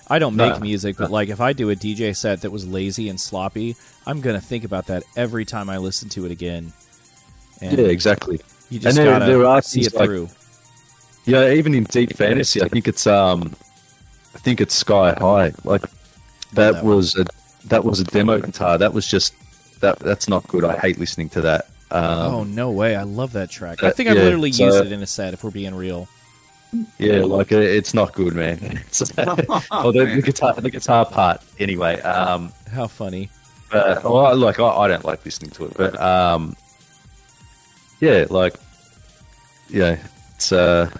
[0.08, 2.66] I don't No, make music, but like if I do a DJ set that was
[2.66, 3.74] lazy and sloppy,
[4.06, 6.72] I'm gonna think about that every time I listen to it again.
[7.62, 8.40] And Yeah, exactly.
[8.68, 10.28] you just And there- gotta there are see it like- through.
[11.26, 13.54] Yeah, even in deep fantasy, I think it's um,
[14.34, 15.52] I think it's sky high.
[15.64, 15.90] Like that,
[16.52, 16.96] that one.
[16.96, 17.24] was a
[17.66, 18.76] that was a demo guitar.
[18.78, 19.34] That was just
[19.80, 19.98] that.
[20.00, 20.64] That's not good.
[20.64, 21.66] I hate listening to that.
[21.90, 22.96] Um, oh no way!
[22.96, 23.82] I love that track.
[23.82, 25.32] I uh, think I've yeah, literally so- used it in a set.
[25.32, 26.08] If we're being real,
[26.98, 28.58] Yeah, like it's not good, man.
[28.86, 29.00] It's,
[29.70, 32.00] oh, the, the guitar, the guitar part, anyway.
[32.02, 33.30] Um, how funny.
[33.70, 36.56] but well, I- like I, I don't like listening to it, but um,
[38.00, 38.56] yeah, like
[39.68, 39.98] yeah,
[40.34, 40.90] it's uh,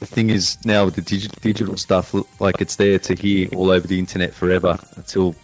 [0.00, 3.70] the thing is now with the digi- digital stuff, like it's there to hear all
[3.70, 5.34] over the internet forever until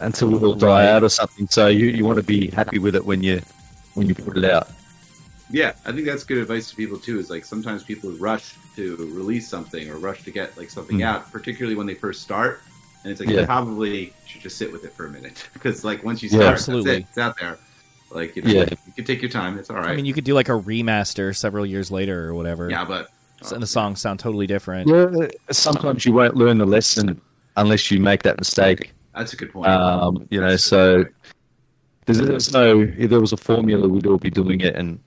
[0.00, 1.46] until we all die out or something.
[1.48, 3.40] So you, you want to be happy with it when you
[3.94, 4.68] when you put it out.
[5.50, 7.18] Yeah, I think that's good advice to people too.
[7.18, 11.04] Is like sometimes people rush to release something or rush to get like something Mm.
[11.04, 12.60] out, particularly when they first start.
[13.04, 13.40] And it's like Yeah.
[13.40, 16.38] you probably should just sit with it for a minute because like once you Yeah.
[16.38, 16.90] start, Absolutely.
[16.90, 17.06] that's it.
[17.10, 17.58] It's out there.
[18.10, 18.64] Like you know, Yeah.
[18.86, 19.58] you can take your time.
[19.58, 19.90] It's all right.
[19.90, 22.68] I mean, you could do like a remaster several years later or whatever.
[22.68, 23.10] yeah, but
[23.52, 24.88] and the songs sound totally different.
[24.88, 27.20] Yeah, sometimes you won't learn the lesson
[27.56, 28.92] unless you make that mistake.
[29.14, 29.68] that's a good point.
[29.68, 31.04] Um, you know, so
[32.06, 34.98] there's, there's no if there was a formula, we'd all be doing it and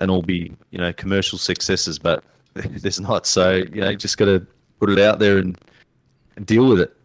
[0.00, 2.24] and all be you know commercial successes, but
[2.54, 3.26] there's not.
[3.26, 4.46] So you know, you just got to
[4.78, 5.58] put it out there and,
[6.36, 6.96] and deal with it.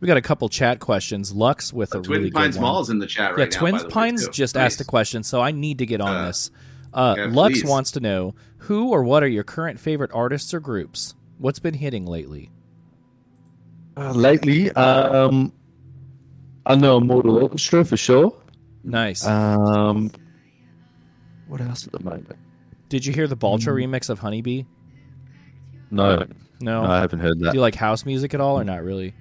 [0.00, 1.34] We got a couple chat questions.
[1.34, 2.72] Lux with a Twin really Pines good one.
[2.72, 3.58] Mall is in the chat yeah, right now.
[3.58, 4.32] Twin by the way, Pines too.
[4.32, 4.72] just Nice.
[4.72, 6.50] asked a question, so I need to get on Uh, this.
[6.92, 7.64] Uh, yeah, Lux please.
[7.68, 11.14] wants to know who or what are your current favorite artists or groups?
[11.38, 12.50] What's been hitting lately?
[13.96, 15.52] Uh, lately, um,
[16.66, 18.34] I know Immortal Orchestra for sure.
[18.84, 19.26] Nice.
[19.26, 20.10] Um,
[21.48, 22.36] what else at the moment?
[22.88, 23.86] Did you hear the Baltra mm.
[23.86, 24.64] remix of Honeybee?
[25.90, 26.24] No,
[26.60, 26.82] No.
[26.82, 27.50] no, I haven't heard that.
[27.50, 29.14] Do you like house music at all, or not really?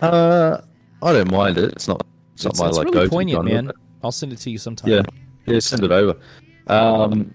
[0.00, 0.58] Uh,
[1.02, 1.72] I don't mind it.
[1.72, 2.06] It's not.
[2.34, 3.66] It's, It's, not my it's like really go-to poignant, genre, man.
[3.66, 4.90] but- I'll send it to you sometime.
[4.90, 5.02] Yeah,
[5.46, 6.16] yeah, send it over.
[6.66, 7.34] Um,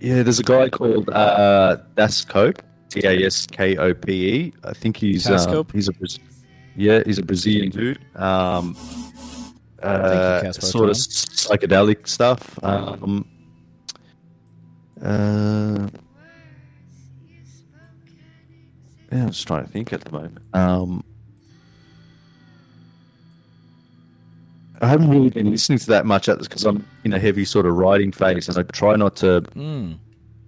[0.00, 4.52] Yeah, there's a guy called uh, Taskope, T A S K O P E.
[4.64, 5.92] I think he's um, he's a
[6.74, 7.98] yeah, he's a Brazilian dude.
[8.16, 8.76] Um,
[9.82, 12.58] uh, Casper sort of psychedelic stuff.
[12.64, 13.26] Um,
[15.02, 15.88] uh,
[19.10, 20.38] yeah, I'm just trying to think at the moment.
[20.54, 21.04] Um,
[24.82, 27.44] I haven't really been listening to that much at this because I'm in a heavy
[27.44, 29.96] sort of writing phase, and I try not to Mm.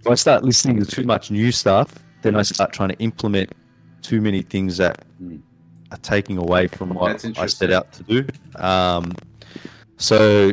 [0.01, 3.53] if I start listening to too much new stuff, then I start trying to implement
[4.01, 5.37] too many things that Hmm.
[5.91, 8.25] are taking away from what I set out to do.
[8.61, 9.13] Um,
[9.97, 10.51] so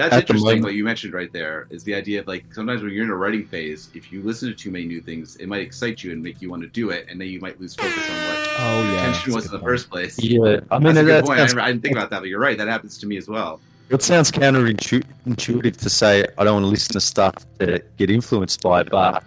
[0.00, 0.62] That's At interesting.
[0.62, 3.14] What you mentioned right there is the idea of like sometimes when you're in a
[3.16, 6.22] writing phase, if you listen to too many new things, it might excite you and
[6.22, 8.82] make you want to do it, and then you might lose focus on what Oh
[8.82, 9.00] your yeah.
[9.00, 9.68] attention was in the point.
[9.68, 10.18] first place.
[10.22, 11.40] yeah, I mean That's a good that point.
[11.40, 12.56] I, I didn't think about that, but you're right.
[12.56, 13.60] That happens to me as well.
[13.90, 18.62] it sounds counterintuitive to say I don't want to listen to stuff to get influenced
[18.62, 19.22] by, but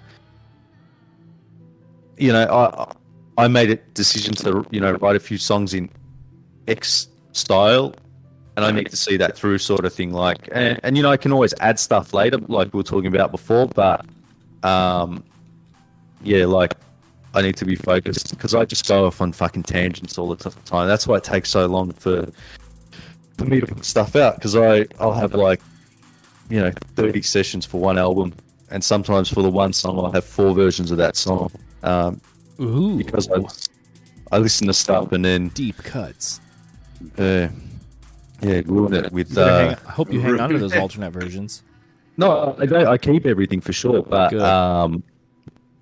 [2.18, 5.90] you know, I I made a decision to you know write a few songs in
[6.68, 7.96] X style,
[8.56, 10.14] and I need to see that through, sort of thing.
[10.14, 13.08] Like, and, and you know, I can always add stuff later, like we were talking
[13.08, 14.06] about before, but
[14.64, 15.24] um,
[16.22, 16.76] yeah, like
[17.34, 20.50] I need to be focused because I just go off on fucking tangents all the
[20.66, 20.88] time.
[20.88, 22.28] That's why it takes so long for
[23.38, 25.62] for me to put stuff out because I I'll have like
[26.50, 28.34] you know thirty sessions for one album,
[28.70, 31.52] and sometimes for the one song I'll have four versions of that song.
[31.82, 32.22] Um,
[32.62, 32.98] Ooh.
[32.98, 33.44] because I,
[34.32, 36.40] I listen to stuff and then deep cuts.
[37.18, 37.48] uh,
[38.44, 39.38] yeah, with.
[39.38, 41.64] Uh, hang- I hope you hang on to those alternate versions.
[42.18, 44.42] no, I, I keep everything for sure, but Good.
[44.42, 45.04] um,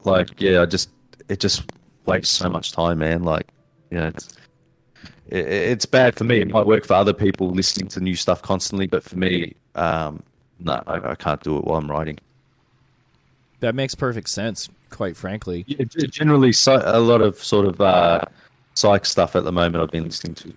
[0.04, 0.90] like yeah, I just
[1.28, 1.72] it just
[2.06, 3.24] wastes so much time, man.
[3.24, 3.48] Like,
[3.90, 4.30] yeah, it's
[5.30, 6.42] it, it's bad for me.
[6.42, 10.22] It might work for other people listening to new stuff constantly, but for me, um,
[10.60, 12.20] no, I, I can't do it while I'm writing.
[13.62, 15.64] That makes perfect sense, quite frankly.
[15.68, 18.22] Yeah, generally, so, a lot of sort of uh,
[18.74, 19.84] psych stuff at the moment.
[19.84, 20.54] I've been listening to.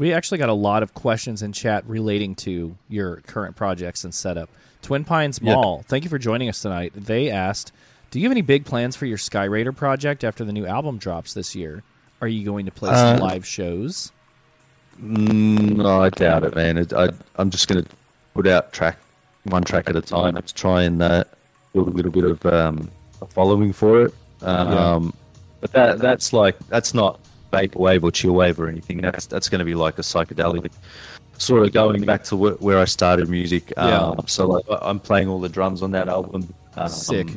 [0.00, 4.14] We actually got a lot of questions in chat relating to your current projects and
[4.14, 4.48] setup.
[4.80, 5.52] Twin Pines Yeah.
[5.52, 6.94] Mall, thank you for joining us tonight.
[6.96, 7.70] They asked,
[8.10, 11.34] "Do you have any big plans for your Skyraider project after the new album drops
[11.34, 11.82] this year?
[12.22, 14.10] Are you going to play some Uh, live shows?"
[14.98, 16.78] Mm, no, I doubt it, man.
[16.78, 17.90] It, I, I'm just going to
[18.32, 18.96] put out track
[19.44, 21.24] one track at a time to try and uh,
[21.74, 22.90] build a little bit of um,
[23.20, 24.14] a following for it.
[24.40, 25.12] Um,
[25.60, 27.20] But that that's like that's not
[27.52, 29.00] vaporwave or chillwave or anything.
[29.00, 30.70] That's that's going to be like a psychedelic
[31.38, 33.72] sort of going back to wh- where I started music.
[33.76, 33.98] Yeah.
[33.98, 36.52] Um, so like I'm playing all the drums on that album.
[36.76, 37.28] Um, Sick.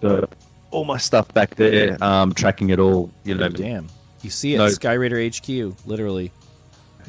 [0.00, 0.28] the-
[0.70, 3.10] all my stuff back there, um, tracking it all.
[3.24, 3.88] You know, Damn,
[4.22, 4.66] you see it, No.
[4.66, 6.30] Skyraider HQ, literally.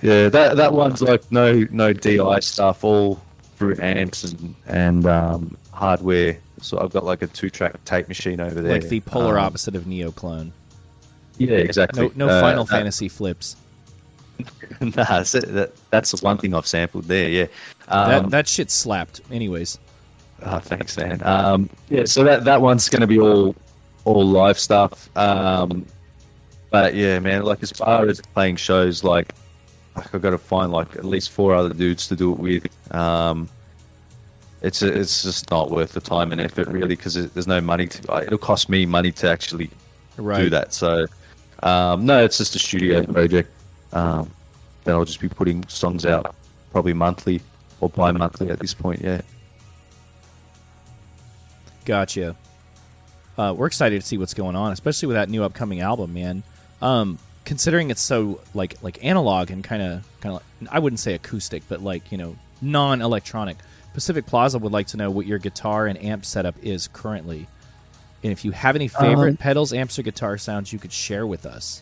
[0.01, 3.20] Yeah, that that one's like no no DI stuff, all
[3.57, 6.38] through amps and and um, hardware.
[6.61, 8.72] So I've got like a two track tape machine over there.
[8.80, 10.51] Like the polar Um, opposite of Neoclone.
[11.39, 12.11] Yeah, exactly.
[12.15, 13.55] No, no Uh, Final that- Fantasy flips.
[14.81, 17.27] nah, so that, that's one thing I've sampled there.
[17.29, 17.47] Yeah.
[17.87, 19.21] That Um, that shit slapped.
[19.31, 19.79] Anyways,
[20.43, 21.21] Oh, thanks, man.
[21.23, 23.53] Um, yeah, so that that one's going to be all
[24.05, 25.09] all live stuff.
[25.17, 25.85] Um,
[26.69, 29.33] but yeah, man, like as far as playing shows, like,
[29.97, 32.93] like I've got to find like at least four other dudes to do it with.
[32.95, 33.49] Um,
[34.61, 38.21] it's it's just not worth the time and effort really because there's no money to.
[38.23, 39.69] It'll cost me money to actually
[40.17, 40.43] right?
[40.43, 40.73] do that.
[40.73, 41.05] So
[41.64, 43.51] um, no, it's just a studio project.
[43.91, 44.29] Um,
[44.83, 46.36] that I'll just be putting songs out
[46.71, 47.42] probably monthly
[47.82, 49.01] or bi-monthly at this point.
[49.01, 49.21] Yeah.
[51.86, 52.36] Gotcha.
[53.38, 56.43] Uh, we're excited to see what's going on, especially with that new upcoming album, man.
[56.82, 61.00] Um, considering it's so like like analog and kind of kind of like, I wouldn't
[61.00, 63.58] say acoustic, but like you know non-electronic.
[63.93, 67.47] Pacific Plaza would like to know what your guitar and amp setup is currently,
[68.24, 71.25] and if you have any favorite Um, pedals, amps, or guitar sounds you could share
[71.28, 71.82] with us.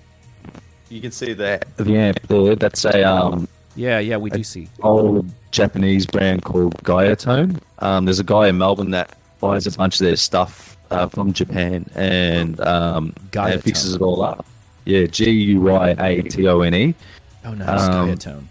[0.89, 1.65] You can see that.
[1.77, 2.55] the amp there.
[2.55, 4.69] That's a um, Yeah, yeah, we do see.
[4.81, 7.59] old Japanese brand called Guyatone.
[7.79, 11.33] Um, there's a guy in Melbourne that buys a bunch of their stuff uh, from
[11.33, 14.45] Japan and um, and fixes it all up.
[14.85, 16.95] Yeah, G U Y A T O N E.
[17.43, 18.43] Oh, nice, Um, Diatone.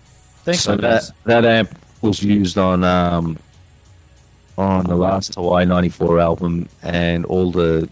[0.45, 1.09] Thanks, so guys.
[1.25, 3.39] that that amp was used on um,
[4.59, 7.89] on the last Hawaii '94 album and all the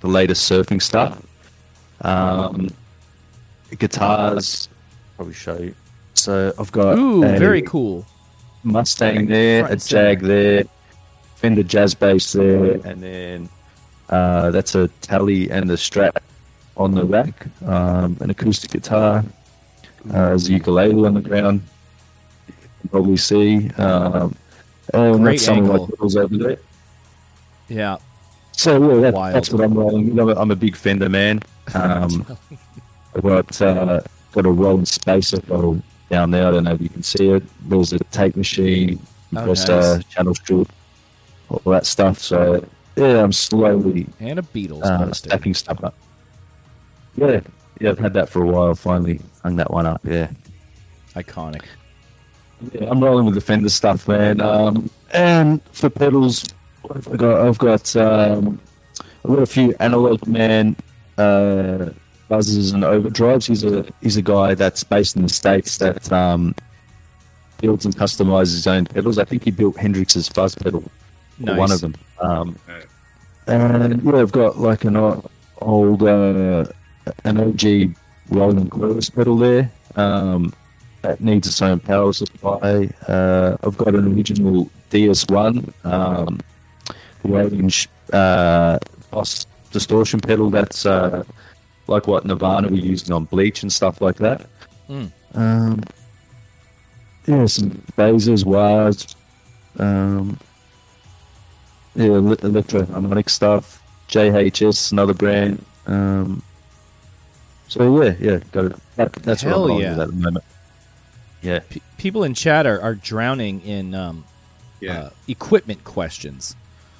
[0.00, 1.20] the latest surfing stuff.
[2.00, 2.68] Um,
[3.78, 4.68] guitars,
[5.16, 5.74] probably show you.
[6.14, 8.04] So I've got Ooh, a very cool.
[8.64, 9.76] Mustang there, a.
[9.76, 10.64] Jag there,
[11.36, 13.48] Fender Jazz Bass there, and then
[14.08, 16.16] uh, that's a Tally and the Strat
[16.76, 19.24] on the rack, um, an acoustic guitar,
[20.10, 21.62] uh, there's a ukulele on the ground.
[22.48, 23.70] You can probably see.
[23.70, 24.34] Um,
[24.92, 25.78] And Great that's angle.
[25.82, 26.58] like pedals over there.
[27.68, 27.96] Yeah.
[28.52, 30.14] So yeah, that, that's what I'm rolling.
[30.14, 30.36] with.
[30.38, 31.40] I'm a big Fender man.
[31.74, 32.26] Um,
[33.14, 34.00] I've got uh,
[34.32, 35.80] got a Rod Spacer bottle
[36.10, 36.48] down there.
[36.48, 37.42] I don't know if you can see it.
[37.68, 38.98] There's a tape machine,
[39.34, 40.04] Oh, compressor, nice.
[40.04, 40.68] channel strip,
[41.48, 42.18] all that stuff.
[42.18, 42.64] So
[42.96, 45.30] yeah, I'm slowly and a Beatles uh, poster.
[45.30, 45.94] stacking stuff up.
[47.16, 47.40] Yeah,
[47.80, 48.74] yeah, I've had that for a while.
[48.74, 50.00] Finally hung that one up.
[50.04, 50.30] Yeah.
[51.14, 51.62] Iconic.
[52.72, 54.40] Yeah, I'm rolling with the Fender stuff, man.
[54.40, 56.44] Um, and for pedals,
[56.94, 58.60] I've got I've got, um,
[59.24, 60.76] I've got a few analog man
[61.18, 61.90] uh,
[62.28, 63.46] buzzers and overdrives.
[63.46, 66.54] He's a he's a guy that's based in the states that um,
[67.60, 69.18] builds and customizes his own pedals.
[69.18, 70.84] I think he built Hendrix's fuzz pedal,
[71.38, 71.58] Nice.
[71.58, 71.94] one of them.
[72.20, 72.56] Um,
[73.46, 74.96] and yeah, I've got like an
[75.60, 76.64] old uh,
[77.24, 77.94] an OG
[78.30, 79.70] Roland Chorus pedal there.
[79.96, 80.52] Um,
[81.02, 82.88] that needs its own power supply.
[83.06, 86.40] Uh, I've got an original DS1, um,
[87.24, 88.78] range uh,
[89.10, 91.24] Boss distortion pedal that's uh,
[91.86, 94.46] like what Nirvana were using on Bleach and stuff like that.
[94.88, 95.10] Mm.
[95.34, 95.80] Um,
[97.26, 99.14] yeah, some phasers, wires,
[99.78, 100.38] um,
[101.94, 103.82] yeah, ele- Electro-Harmonix stuff.
[104.08, 105.64] JHS, another brand.
[105.86, 106.42] Um,
[107.68, 108.68] so yeah, yeah, go.
[108.96, 110.02] That, that's Hell what I'm yeah.
[110.02, 110.44] at the moment.
[111.42, 111.60] Yeah.
[111.68, 114.24] P- people in chat are, are drowning in um,
[114.80, 114.98] Yeah.
[114.98, 116.54] uh, equipment questions.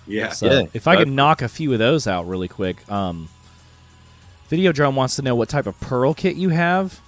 [0.06, 0.31] yeah.
[0.31, 0.98] So Yeah, if I right.
[1.01, 3.28] could knock a few of those out really quick, um,
[4.51, 7.01] Videodrome wants to know what type of Pearl kit you have,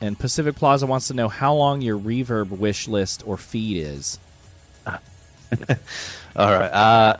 [0.00, 4.18] and Pacific Plaza wants to know how long your reverb wish list or feed is.
[4.86, 6.70] All right.
[6.72, 7.16] Uh,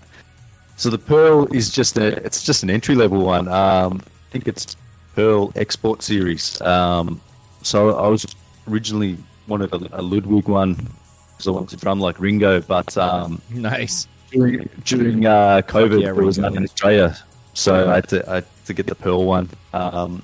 [0.77, 3.49] so the Pearl is just a it's just an entry level one.
[3.49, 4.77] Um, I think it's
[5.15, 6.61] Pearl Export Series.
[6.61, 7.21] Um,
[7.63, 8.27] so I was
[8.69, 9.17] originally
[9.49, 14.09] wanted a, a Ludwig one because I wanted to drum like Ringo, but um, Nice.
[14.31, 17.17] during during uh, COVID yeah, there was none in Australia,
[17.55, 19.49] so I had to I had to get the Pearl one.
[19.73, 20.23] Um,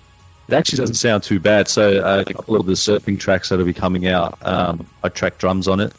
[0.49, 1.69] it actually doesn't sound too bad.
[1.69, 5.39] So uh, a couple of the surfing tracks that'll be coming out, um, I track
[5.39, 5.93] drums on it,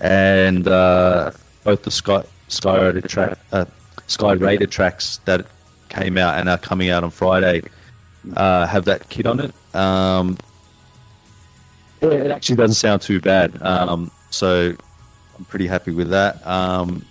[0.00, 1.32] and uh,
[1.64, 3.64] both the Sky Skyraider track uh,
[4.08, 5.46] Skyraider tracks that
[5.88, 7.62] came out and are coming out on Friday
[8.36, 9.52] uh, have that kit on it.
[9.74, 10.38] Um,
[12.02, 13.60] yeah, it actually doesn't sound too bad.
[13.62, 14.74] Um, so
[15.38, 16.44] I'm pretty happy with that.
[16.46, 17.04] Um,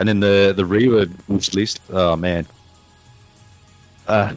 [0.00, 1.80] and then the the reverb wish list.
[1.90, 2.46] Oh man,
[4.08, 4.34] uh,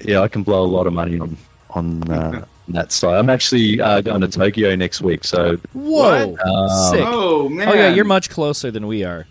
[0.00, 1.36] yeah, I can blow a lot of money on
[1.70, 3.18] on uh, that side.
[3.18, 6.36] I'm actually uh, going to Tokyo next week, so Whoa.
[6.44, 7.04] um, Sick.
[7.06, 7.68] Oh man.
[7.68, 9.26] Oh yeah, you're much closer than we are.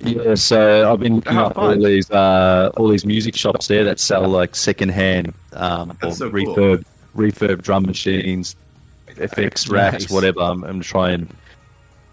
[0.00, 0.34] yeah.
[0.34, 4.00] So I've been looking How up all these uh, all these music shops there that
[4.00, 6.54] sell like secondhand um, or That's so cool.
[6.54, 6.84] refurb
[7.14, 8.56] refurb drum machines,
[9.16, 10.10] FX racks, Nice.
[10.10, 10.40] whatever.
[10.40, 11.28] I'm, I'm trying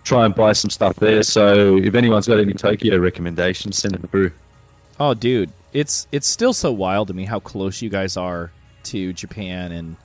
[0.04, 1.24] try and buy some stuff there.
[1.24, 4.32] So if anyone's got any Tokyo recommendations, send them through.
[5.00, 8.52] Oh, dude, it's it's still so wild to me how close you guys are
[8.84, 9.96] to Japan and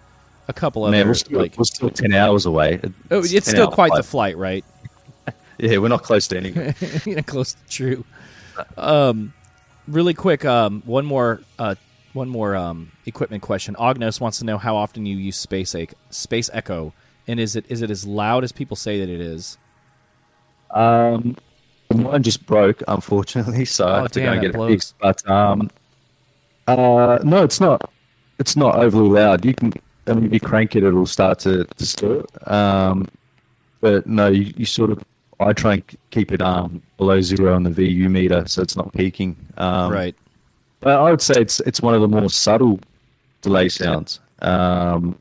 [0.48, 1.56] a couple other Man, we're still, like.
[1.56, 2.80] we're still ten hours away.
[3.10, 4.34] Oh, it's still quite the flight.
[4.34, 4.64] flight, right?
[5.56, 6.74] Yeah, we're not close to anything.
[7.08, 8.04] you know, close to true.
[8.76, 9.32] Um,
[9.86, 11.76] really quick, um, one more, uh,
[12.14, 13.74] one more um, equipment question.
[13.74, 15.74] Ognos wants to know how often you use Space
[16.10, 16.92] Space Echo,
[17.26, 19.58] and is it is it as loud as people say that it is?
[20.70, 21.36] Um,
[21.94, 24.70] mine just broke, unfortunately, so I Oh, have to go and get blows.
[24.70, 24.94] it fixed.
[25.00, 25.70] But um,
[26.66, 27.90] uh, no, it's not.
[28.38, 29.44] It's not overly loud.
[29.44, 29.72] You can,
[30.08, 32.24] I mean, if you crank it, it'll start to stir.
[32.46, 33.06] Um,
[33.80, 35.02] but no, you, you sort of.
[35.40, 38.92] I try and keep it um below zero on the VU meter, so it's not
[38.92, 39.36] peaking.
[39.56, 40.14] Um, right.
[40.90, 42.80] I would say it's it's one of the more subtle
[43.42, 44.20] delay sounds.
[44.40, 45.18] Um,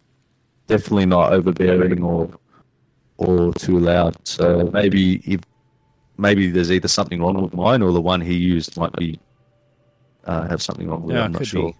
[0.68, 2.30] definitely not overbearing or
[3.18, 4.16] or too loud.
[4.28, 5.42] So maybe if
[6.18, 9.20] maybe there's either something wrong with mine or the one he used might be
[10.26, 11.20] uh, have something wrong with it.
[11.20, 11.72] Yeah, I'm not sure.
[11.72, 11.78] be.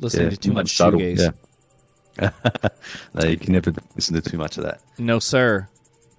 [0.00, 1.34] Listening Yeah, to too much subtle, shoegaze.
[2.20, 2.30] Yeah.
[3.14, 4.80] no, you can never listen to too much of that.
[4.98, 5.68] No, sir.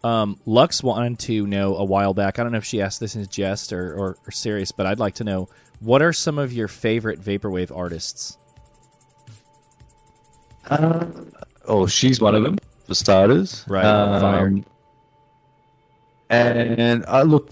[0.03, 2.39] Um, Lux wanted to know a while back.
[2.39, 4.99] I don't know if she asked this in jest or, or, or serious, but I'd
[4.99, 8.37] like to know what are some of your favorite vaporwave artists?
[11.67, 13.65] Oh, she's one of them for starters.
[13.67, 14.47] Right, fire.
[14.47, 14.65] Um,
[16.29, 17.49] and I look,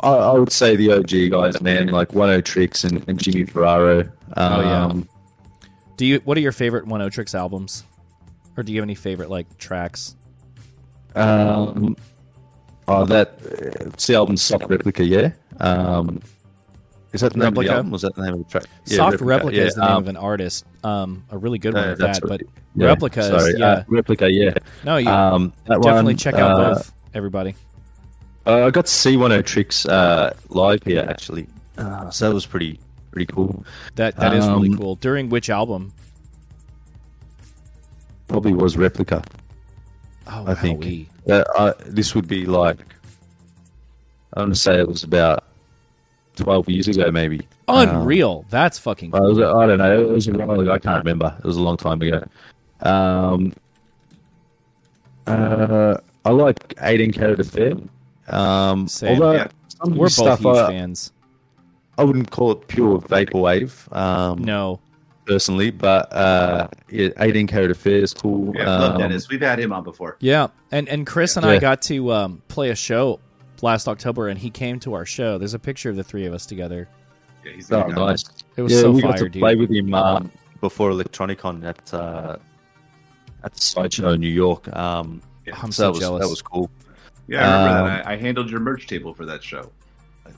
[0.00, 4.00] I, I would say the OG guys, man, like Oneohtrix and, and Jimmy Ferraro.
[4.00, 4.92] Um, Oh, yeah.
[5.96, 6.20] Do you?
[6.24, 7.84] What are your favorite Oneohtrix albums,
[8.56, 10.16] or do you have any favorite like tracks?
[11.14, 11.96] Um,
[12.88, 15.32] oh, that uh, it's the album Soft Replica, yeah.
[15.60, 16.20] Um,
[17.12, 17.68] is that the name of Replica?
[17.70, 17.90] the album?
[17.90, 18.64] Was that the name of the track?
[18.86, 20.64] Yeah, Soft Replica, yeah, is the name um, of an artist.
[20.82, 22.20] Um, a really good one uh, at that.
[22.22, 22.42] But
[22.74, 23.66] yeah, Replica is- yeah.
[23.66, 24.54] uh, Replica, yeah.
[24.84, 26.92] no, you Um, definitely one, check out uh, both.
[27.14, 27.54] Everybody.
[28.46, 31.46] Uh, I got to see Oneohtrix uh, live here actually,
[31.78, 32.80] uh, so that was pretty
[33.12, 33.64] pretty cool.
[33.94, 34.94] That that is really Um, cool.
[34.96, 35.92] During which album?
[38.28, 39.22] Probably was replica.
[40.26, 41.08] Oh, I think.
[41.28, 42.78] Uh, uh, this would be like
[44.34, 45.44] I want to say it was about
[46.36, 47.46] twelve years ago, maybe.
[47.68, 48.44] Unreal.
[48.50, 49.28] That's fucking Um, I, cool.
[49.34, 50.00] was, I don't know.
[50.02, 50.72] It was a while ago.
[50.72, 51.34] I can't remember.
[51.38, 52.24] It was a long time ago.
[52.80, 53.52] Um,
[55.26, 57.74] uh, I like 18 Carat Affair.
[58.28, 59.14] Um, Same.
[59.14, 59.46] although Yeah.
[59.68, 61.12] some We're the both stuff huge I, fans.
[61.98, 63.94] I wouldn't call it pure vaporwave.
[63.94, 64.80] Um, No.
[65.26, 68.52] personally, but uh, yeah, 18 Carat Affair is cool.
[68.56, 69.28] Yeah, love Um, Dennis.
[69.28, 70.16] We've had him on before.
[70.20, 71.60] Yeah, and and Chris and I Yeah.
[71.60, 73.20] got to um, play a show
[73.62, 75.38] last October, and he came to our show.
[75.38, 76.88] There's a picture of the three of us together.
[77.44, 78.24] Yeah, he's a Oh, nice.
[78.56, 79.40] It was yeah, so we fire, got to dude.
[79.40, 80.30] play with him um,
[80.60, 82.36] before Electronicon at uh,
[83.42, 84.68] at the sideshow in New York.
[84.76, 85.22] Um,
[85.62, 86.22] I'm so so that was jealous.
[86.22, 86.70] that was cool.
[87.28, 88.06] Yeah, I remember Um, that.
[88.06, 89.70] I, I handled your merch table for that show.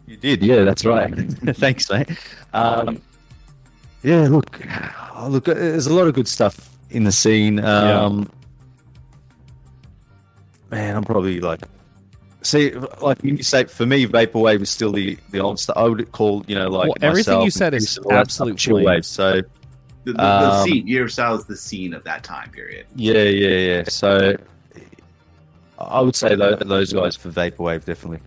[0.07, 1.11] You did, yeah, that's right.
[1.57, 2.11] Thanks, mate.
[2.53, 3.01] Um,
[4.03, 4.61] yeah, look,
[5.17, 7.59] oh, look, there's a lot of good stuff in the scene.
[7.65, 8.31] Um,
[10.71, 11.61] Man, I'm probably like,
[12.45, 15.77] see, like when you say, for me, vaporwave is still the the old stuff.
[15.77, 18.31] I would call, you know, like Well, everything you said is Chris and all that
[18.31, 19.05] stuff absolute chill wave.
[19.07, 19.41] So
[20.05, 20.23] The, the, the
[20.53, 22.87] Um, scene, your style is the scene of that time period.
[22.95, 23.49] yeah, yeah,
[23.79, 23.85] yeah.
[23.89, 24.37] So
[25.79, 28.21] I would say tho- those guys for vaporwave definitely.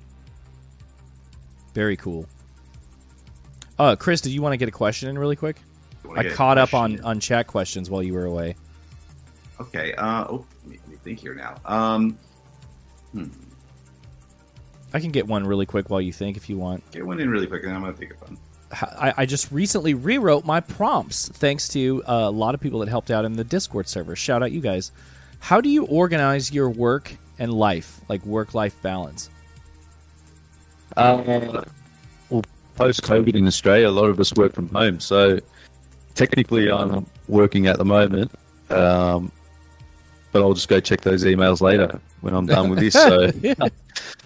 [1.73, 2.25] Very cool.
[3.79, 5.57] Uh, Chris, did you want to get a question in really quick?
[6.03, 7.05] You I caught up on question?
[7.05, 8.55] on chat questions while you were away.
[9.61, 9.93] Okay.
[9.93, 11.55] Uh, oh, let me, let me think here now.
[11.65, 12.17] Um,
[13.11, 13.25] hmm.
[14.93, 16.89] I can get one really quick while you think if you want.
[16.91, 18.37] Get one in really quick, and I'm gonna think of one.
[18.71, 22.89] I, I just recently rewrote my prompts thanks to uh, a lot of people that
[22.89, 24.15] helped out in the Discord server.
[24.15, 24.91] Shout out you guys.
[25.39, 29.29] How do you organize your work and life, like work life balance?
[30.95, 31.63] Uh,
[32.29, 32.43] well,
[32.75, 34.99] post COVID in Australia, a lot of us work from home.
[34.99, 35.39] So
[36.15, 38.31] technically, I'm working at the moment,
[38.69, 39.31] um,
[40.37, 42.93] but I'll just go check those emails later when I'm done with this.
[42.93, 43.55] So yeah.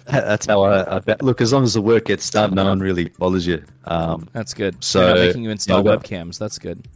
[0.04, 1.40] that's how I, I look.
[1.40, 3.64] As long as the work gets done, no one really bothers you.
[3.84, 4.84] Um, That's good.
[4.84, 6.38] So, making you install yeah, webcams.
[6.38, 6.86] That's good.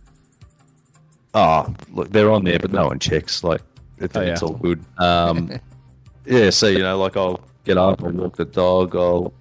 [1.33, 3.43] oh, look, they're on there, but no one checks.
[3.43, 3.63] Like
[3.97, 4.33] it, Oh, yeah.
[4.33, 4.85] it's all good.
[4.99, 5.51] Um,
[6.27, 9.33] yeah, so you know, like I'll get up, I'll walk the dog, I'll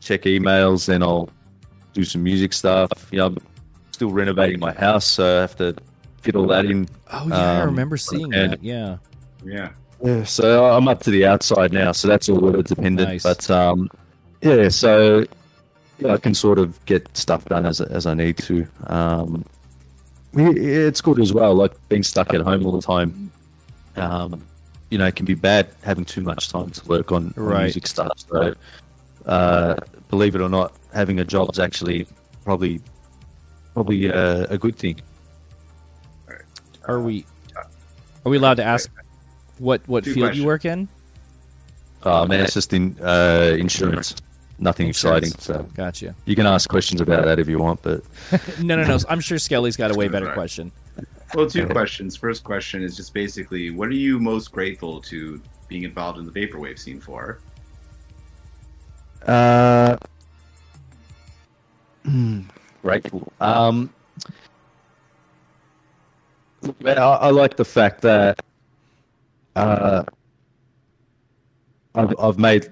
[0.00, 1.30] check emails, then I'll
[1.94, 2.90] do some music stuff.
[3.10, 3.38] You know, I'm
[3.92, 5.74] still renovating my house, so I have to
[6.22, 6.88] fit all that in.
[7.12, 8.62] Oh yeah, I Um, remember seeing and- that.
[8.62, 8.96] Yeah.
[9.44, 9.70] Yeah.
[10.04, 13.08] Yeah, so I'm up to the outside now, so that's all weather dependent.
[13.08, 13.22] Nice.
[13.24, 13.90] But um,
[14.42, 15.24] yeah, so
[15.98, 18.64] yeah, I can sort of get stuff done as as I need to.
[18.86, 19.44] Um,
[20.34, 21.54] it's good as well.
[21.54, 23.32] Like being stuck at home all the time,
[23.96, 24.40] um,
[24.90, 27.62] you know, it can be bad having too much time to work on, on Right.
[27.64, 28.12] music stuff.
[28.30, 28.54] So,
[29.26, 29.74] uh,
[30.10, 32.06] believe it or not, having a job is actually
[32.44, 32.80] probably
[33.74, 35.00] probably uh, a good thing.
[36.88, 37.24] Are we
[38.24, 38.90] are we allowed to ask
[39.58, 40.88] what what Two field you work in?
[42.02, 44.14] Uh, man, it's just in uh, insurance.
[44.60, 45.34] Nothing Insurance.
[45.34, 45.64] exciting.
[45.66, 46.14] So Gotcha.
[46.24, 48.02] you can ask questions about that if you want, but
[48.60, 48.98] No, no, no.
[49.08, 50.72] I'm sure Skelly's got a way better question.
[51.34, 52.16] Well, two questions.
[52.16, 56.32] First question is just basically, what are you most grateful to being involved in the
[56.32, 57.38] vaporwave scene for?
[59.26, 59.96] uh,
[62.82, 63.32] grateful.
[63.40, 63.90] Um, look, man,
[66.84, 68.40] I, I like the fact that
[69.56, 70.04] uh,
[71.94, 72.68] I've, I've made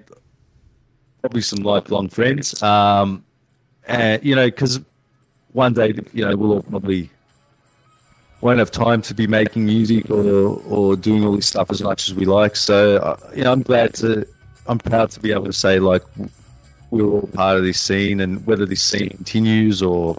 [1.21, 2.61] probably some lifelong friends.
[2.61, 3.23] Um,
[3.87, 4.79] and you know, because
[5.53, 7.09] one day, you know, we'll all probably
[8.41, 12.09] won't have time to be making music or or doing all this stuff as much
[12.09, 12.55] as we like.
[12.55, 14.27] So, uh, you know, I'm glad to,
[14.67, 16.03] I'm proud to be able to say like
[16.91, 20.17] we're all part of this scene, and whether this scene continues or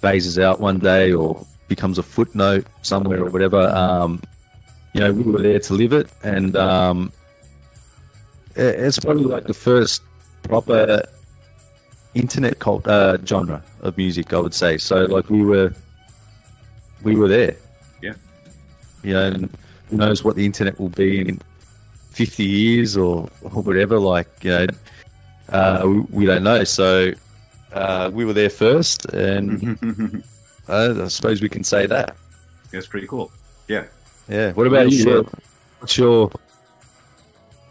[0.00, 4.20] phases out one day or becomes a footnote somewhere or whatever, um,
[4.92, 7.10] you know, we were there to live it, and um,
[8.54, 10.02] it's probably like the first
[10.42, 11.02] proper
[12.14, 14.76] internet cult uh, genre of music, I would say.
[14.76, 15.72] So, like, we were
[17.02, 17.56] we were there.
[18.02, 18.16] Yeah.
[19.02, 19.56] You know, and
[19.88, 21.40] who knows what the internet will be in
[22.10, 23.98] 50 years or, or whatever.
[23.98, 24.66] Like, you know,
[25.48, 26.64] uh, we, we don't know.
[26.64, 27.12] So,
[27.72, 30.22] uh, we were there first, and
[30.68, 32.16] uh, I suppose we can say that.
[32.70, 33.30] That's pretty cool.
[33.68, 33.84] Yeah.
[34.28, 34.52] Yeah.
[34.52, 35.02] What about you?
[35.02, 35.26] short.
[35.80, 36.30] What's your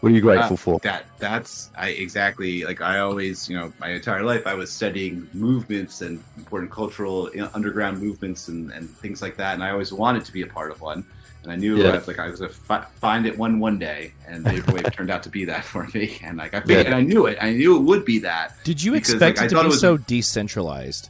[0.01, 0.80] What are you grateful Uh, for?
[0.80, 5.27] That that's I exactly like I always you know my entire life I was studying
[5.34, 9.69] movements and important cultural you know, underground movements and, and things like that, and I
[9.72, 11.05] always wanted to be a part of one.
[11.43, 11.89] And I knew Yeah.
[11.89, 15.09] I was like I was gonna fi- find it one one day, and Vaporwave turned
[15.09, 16.19] out to be that for me.
[16.23, 16.91] And like I figured, Yeah.
[16.91, 17.38] and I knew it.
[17.41, 18.53] I knew it would be that.
[18.63, 21.09] Did you Because, expect like, I it to thought be it was- so decentralized?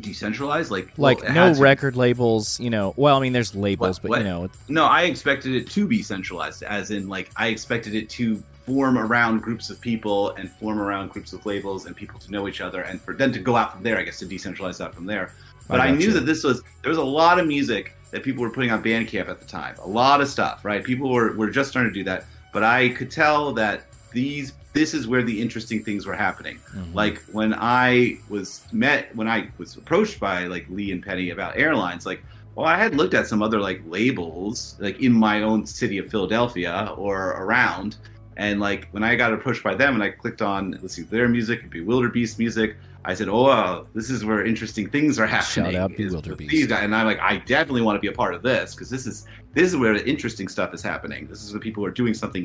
[0.00, 2.92] Decentralized, like Like well, no to- record labels, you know.
[2.96, 4.18] Well, I mean, there's labels, What- but what?
[4.18, 8.08] you know, No, I expected it to be centralized, as in like I expected it
[8.10, 12.30] to form around groups of people and form around groups of labels and people to
[12.32, 14.78] know each other, and for then to go out from there, I guess to decentralize
[14.78, 15.32] that from there.
[15.68, 16.12] But I, got knew you.
[16.14, 19.28] that this was there was a lot of music that people were putting on Bandcamp
[19.28, 20.82] at the time, a lot of stuff, right?
[20.84, 24.92] People were were just starting to do that, but I could tell that these this
[24.98, 26.94] is where the interesting things were happening Mhm.
[27.02, 31.50] like when I was met when I was approached by like Lee and Penny about
[31.64, 32.20] airlines, like
[32.54, 36.06] well, I had looked at some other like labels like in my own city of
[36.14, 37.96] Philadelphia or around,
[38.44, 41.28] and like when I got approached by them and I clicked on let's see their
[41.28, 42.76] music, Bewilder Beast music,
[43.08, 45.76] I said, oh, wow, this is where interesting things are happening.
[45.76, 46.50] out is Bewilder Beast.
[46.50, 46.82] these guys.
[46.84, 49.26] And I'm like, I definitely want to be a part of this because this is
[49.54, 51.22] this is where the interesting stuff is happening.
[51.32, 52.44] This is where people are doing something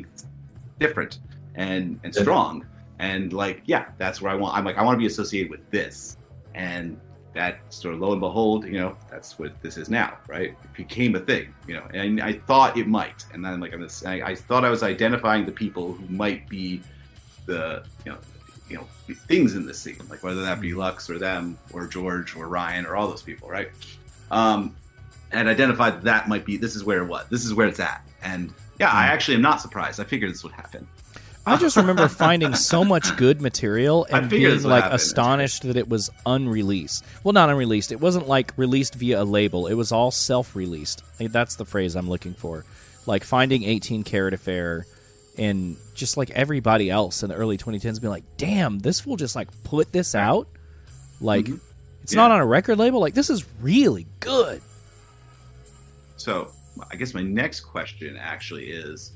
[0.78, 1.18] different
[1.54, 2.66] and and strong.
[2.98, 5.68] And like yeah that's where i want i'm like i want to be associated with
[5.70, 6.16] this.
[6.54, 7.00] And
[7.34, 10.50] that sort of lo and behold you know that's what this is now right?
[10.50, 13.24] It became a thing you know and i thought it might.
[13.32, 16.48] And then like i'm just, I, I thought i was identifying the people who might
[16.48, 16.82] be
[17.46, 18.18] the you know
[18.68, 18.86] you know
[19.26, 22.86] things in this scene like whether that be lux or them or george or ryan
[22.86, 23.70] or all those people right?
[24.30, 24.76] Um
[25.32, 28.06] and identified that might be this is where what this is where it's at.
[28.22, 30.00] And yeah i actually am not surprised.
[30.00, 30.86] I figured this would happen
[31.44, 34.94] I just remember finding so much good material and being like happen.
[34.94, 37.04] astonished that it was unreleased.
[37.24, 37.90] Well, not unreleased.
[37.90, 39.66] It wasn't like released via a label.
[39.66, 41.02] It was all self-released.
[41.18, 42.64] That's the phrase I'm looking for.
[43.06, 44.86] Like finding 18 Carat Affair
[45.36, 49.34] and just like everybody else in the early 2010s being like, "Damn, this fool just
[49.34, 50.46] like put this out."
[51.20, 51.58] Like Mhm.
[52.04, 52.20] it's Yeah.
[52.20, 53.00] not on a record label.
[53.00, 54.62] Like this is really good.
[56.16, 56.52] So
[56.90, 59.12] I guess my next question actually is,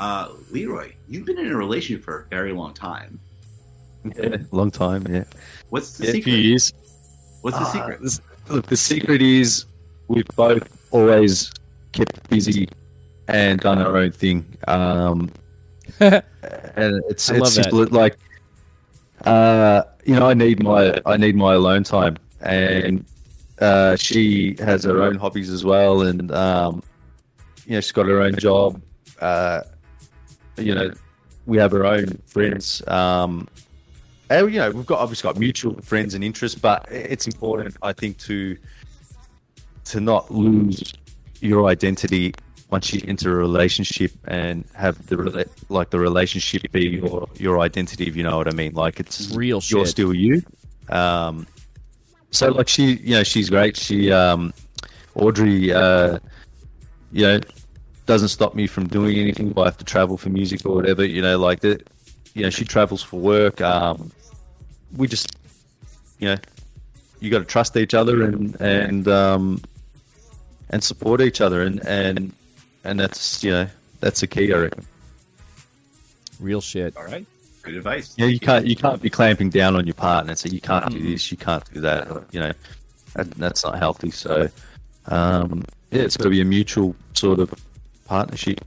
[0.00, 3.20] uh, Leroy, you've been in a relationship for a very long time.
[4.16, 5.06] Yeah, long time.
[5.08, 5.24] Yeah,
[5.68, 6.40] What's the yeah a few secret?
[6.44, 6.72] years.
[7.42, 8.02] What's the Uh, secret?
[8.02, 9.66] this- look, the secret is
[10.08, 11.52] we've both always
[11.92, 12.68] kept busy
[13.28, 14.44] and done our own thing.
[14.66, 15.30] Um,
[16.00, 16.22] and
[17.10, 17.64] it's I it's love that.
[17.64, 17.86] simple.
[17.90, 18.16] Like,
[19.24, 23.04] uh, you know, I need my I need my alone time, and
[23.60, 26.82] uh, she has her own hobbies as well, and um,
[27.66, 28.80] you know, she's got her own job.
[29.20, 29.60] Uh,
[30.60, 30.92] you know,
[31.46, 32.86] we have our own friends.
[32.86, 33.48] Um,
[34.28, 37.92] and, you know, we've got obviously got mutual friends and interests, but it's important, I
[37.92, 38.56] think, to
[39.86, 40.92] to not lose
[41.40, 42.32] your identity
[42.70, 48.06] once you enter a relationship and have the like the relationship be your your identity,
[48.06, 48.72] if you know what I mean.
[48.74, 50.42] Like it's Real you're still you.
[50.88, 51.46] Um,
[52.30, 53.76] so like she, you know, she's great.
[53.76, 54.52] She, um,
[55.16, 56.18] Audrey, uh,
[57.10, 57.40] you know,
[58.10, 59.52] doesn't stop me from doing anything.
[59.52, 61.88] If I have to travel for music or whatever, you know, like that.
[62.34, 63.60] You know, she travels for work.
[63.60, 64.10] Um,
[64.96, 65.28] we just,
[66.18, 66.36] you know,
[67.20, 69.62] you got to trust each other and and um,
[70.70, 72.32] and support each other, and and
[72.82, 73.66] and that's you know
[74.00, 74.84] that's the key, I reckon.
[76.40, 76.96] Real shit.
[76.96, 77.24] All right,
[77.62, 78.14] good advice.
[78.16, 80.90] Yeah, you can't you can't be clamping down on your partner and say you can't
[80.90, 81.12] do Mm-hmm.
[81.12, 82.08] this, you can't do that.
[82.32, 82.52] You know,
[83.14, 84.10] that, that's not healthy.
[84.10, 84.48] So,
[85.06, 87.52] um, yeah, it's got to be a mutual sort of
[88.10, 88.60] partnership.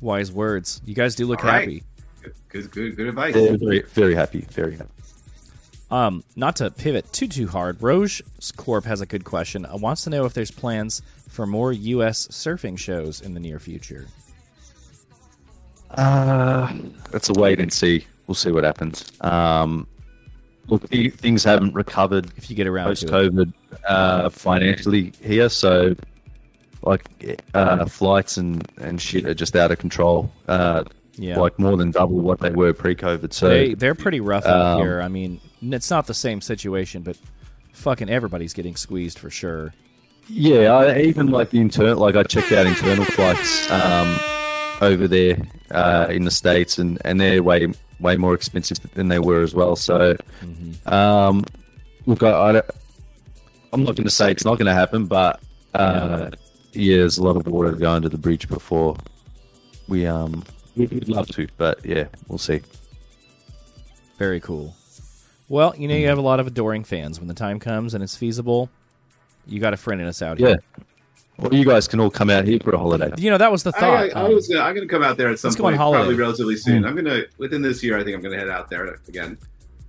[0.00, 0.80] Wise words.
[0.84, 1.60] You guys do look All right.
[1.60, 1.82] happy.
[2.22, 3.34] Good, good, good, good advice.
[3.34, 4.90] Yeah, very very happy, very happy.
[5.90, 8.22] Um, not to pivot too too hard, Roge
[8.56, 9.66] Corp has a good question.
[9.66, 12.28] Uh, wants to know if there's plans for more U.S.
[12.28, 14.06] surfing shows in the near future.
[15.90, 16.72] Uh,
[17.10, 18.06] that's a wait and see.
[18.28, 19.10] We'll see what happens.
[19.20, 19.88] Um,
[20.68, 23.52] look, th- things haven't recovered If you get around post COVID
[23.88, 25.94] uh, financially here, so
[26.86, 27.04] like
[27.54, 30.30] uh, flights and and shit are just out of control.
[30.48, 30.84] Uh,
[31.18, 31.38] Yeah.
[31.40, 33.32] like more than double what they were pre-COVID.
[33.32, 35.00] So they they're pretty rough out um, here.
[35.00, 37.16] I mean, it's not the same situation, but
[37.72, 39.72] fucking everybody's getting squeezed for sure.
[40.28, 44.18] Yeah, I, even like the internal, like I checked out internal flights um,
[44.80, 45.38] over there
[45.70, 49.54] uh, in the states, and, and they're way way more expensive than they were as
[49.54, 49.74] well.
[49.76, 50.16] So,
[50.86, 51.44] um,
[52.06, 52.70] look, I, I don't-
[53.72, 55.40] I'm not going to say it's not going to happen, but
[55.74, 56.30] uh, yeah,
[56.76, 58.96] there's a lot of water going to the bridge before
[59.88, 60.44] we um
[60.76, 62.60] we'd love to, but yeah, we'll see.
[64.18, 64.74] Very cool.
[65.48, 67.18] Well, you know, you have a lot of adoring fans.
[67.20, 68.68] When the time comes and it's feasible,
[69.46, 70.56] you got a friend in us out Yeah.
[71.38, 73.12] Well, you guys can all come out here for a holiday.
[73.18, 73.82] You know, that was the thought.
[73.82, 75.72] I, I um, was gonna, I'm gonna come out there at some let's go on
[75.72, 75.98] point, holiday.
[75.98, 76.82] probably relatively soon.
[76.82, 76.88] Mm.
[76.88, 77.98] I'm gonna within this year.
[77.98, 79.36] I think I'm gonna head out there again.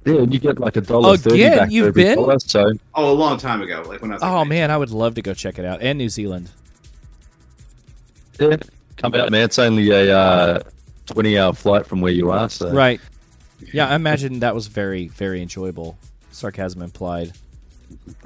[0.05, 2.17] Yeah, and you get like a dollar thirty Again, back you've every been?
[2.17, 4.21] dollar, So Oh, a long time ago, like when I was.
[4.21, 5.81] like, oh man, I would love to go check it out.
[5.81, 6.49] And New Zealand.
[8.39, 8.57] Yeah,
[8.97, 9.43] come out, man.
[9.43, 10.59] It's only a uh,
[11.07, 12.49] twenty-hour flight from where you are.
[12.49, 12.99] So Right.
[13.73, 15.97] Yeah, I imagine that was very, very enjoyable.
[16.31, 17.33] Sarcasm implied.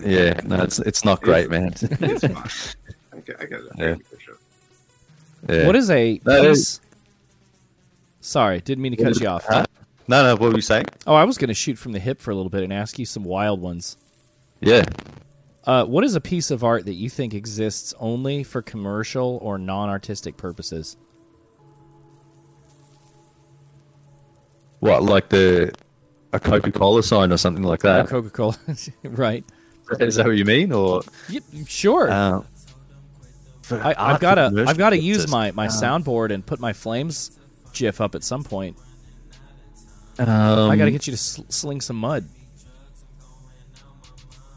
[0.04, 1.68] yeah, no, it's it's not great, man.
[1.68, 2.76] It's fine.
[3.14, 3.72] I got, I got it.
[3.78, 3.96] Yeah.
[4.20, 4.38] Sure.
[5.50, 5.68] yeah.
[5.68, 6.82] What is a That piece?
[8.20, 9.46] Sorry, didn't mean to cut you off.
[9.46, 9.66] Huh?
[10.08, 10.32] No, no.
[10.34, 10.86] What were you saying?
[11.08, 13.00] Oh, I was going to shoot from the hip for a little bit and ask
[13.00, 13.98] you some wild ones.
[14.60, 14.84] Yeah.
[15.66, 19.58] Uh, what is a piece of art that you think exists only for commercial or
[19.60, 20.98] non-artistic purposes?
[24.80, 25.72] What, like the
[26.34, 28.08] a Coca-Cola sign or something like that?
[28.08, 28.58] Coca Cola,
[29.04, 29.46] right?
[30.00, 31.02] Is that what you mean, or?
[31.30, 32.10] Yep, sure.
[32.10, 32.42] Uh,
[33.70, 34.66] I, I've got to.
[34.68, 37.38] I've got to use my my Uh, soundboard and put my flames
[37.74, 38.78] GIF up at some point.
[40.18, 42.28] Um, I got to get you to sl- sling some mud.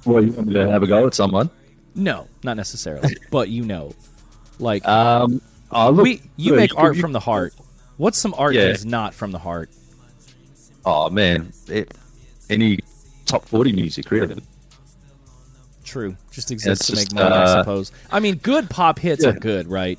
[0.05, 1.51] Well, you want me to have a go at someone?
[1.94, 3.93] No, not necessarily, but you know,
[4.59, 5.40] like Um,
[5.70, 7.55] oh, look, we, you look, make art you- from the heart.
[7.97, 8.62] What's some art Yeah.
[8.66, 9.70] that is not from the heart?
[10.85, 11.94] Oh man, it,
[12.51, 12.81] any
[13.24, 14.43] top forty music really?
[15.85, 17.93] True, just exists to it's make just, money, I uh, suppose.
[18.10, 19.31] I mean, good pop hits Yeah.
[19.31, 19.98] are good, right?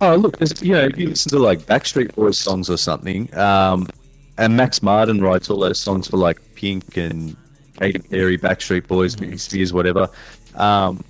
[0.00, 3.86] Oh look, you know, if you listen to like Backstreet Boys songs or something, um,
[4.38, 7.36] and Max Martin writes all those songs for like Pink and
[7.80, 10.08] Katy Perry, Backstreet Boys, Britney Spears, whatever.
[10.54, 11.02] Um,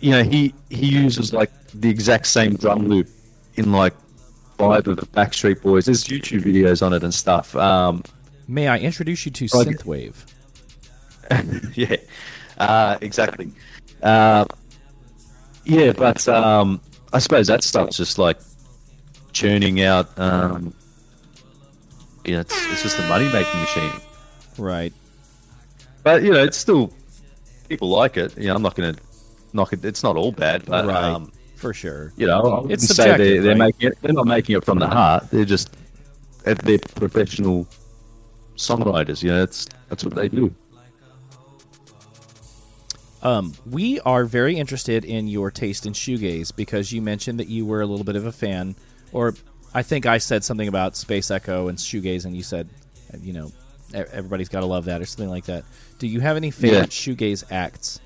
[0.00, 3.08] you know, he he uses like the exact same drum loop
[3.56, 3.94] in like
[4.56, 5.84] five of the Backstreet Boys.
[5.86, 7.54] There's YouTube videos on it and stuff.
[7.56, 8.02] Um,
[8.46, 10.14] May I introduce you to Like- synthwave?
[11.76, 11.96] yeah,
[12.56, 13.52] uh, exactly.
[14.02, 14.46] Uh,
[15.64, 16.80] yeah, but um,
[17.12, 18.38] I suppose that stuff's just like
[19.32, 20.08] churning out.
[20.18, 20.72] Um,
[22.24, 23.92] you know, it's, it's just a money making machine.
[24.56, 24.92] Right.
[26.08, 26.90] But you know, it's still
[27.68, 28.34] people like it.
[28.38, 29.00] You know, I'm not going to
[29.52, 29.84] knock it.
[29.84, 31.04] It's not all bad, but right.
[31.04, 32.14] um, For sure.
[32.16, 33.58] you know, I It's say they're, they're right?
[33.58, 33.98] making it.
[34.00, 35.30] They're not making it from the heart.
[35.30, 35.76] They're just
[36.44, 37.66] they're professional
[38.56, 39.22] songwriters.
[39.22, 40.54] You know, it's that's what they do.
[43.22, 47.66] Um, we are very interested in your taste in shoegaze because you mentioned that you
[47.66, 48.76] were a little bit of a fan,
[49.12, 49.34] or
[49.74, 52.70] I think I said something about Space Echo and shoegaze, and you said,
[53.20, 53.52] you know,
[53.92, 55.64] everybody's got to love that or something like that.
[55.98, 57.14] Do you have any favorite Yeah.
[57.14, 58.00] shoegaze acts?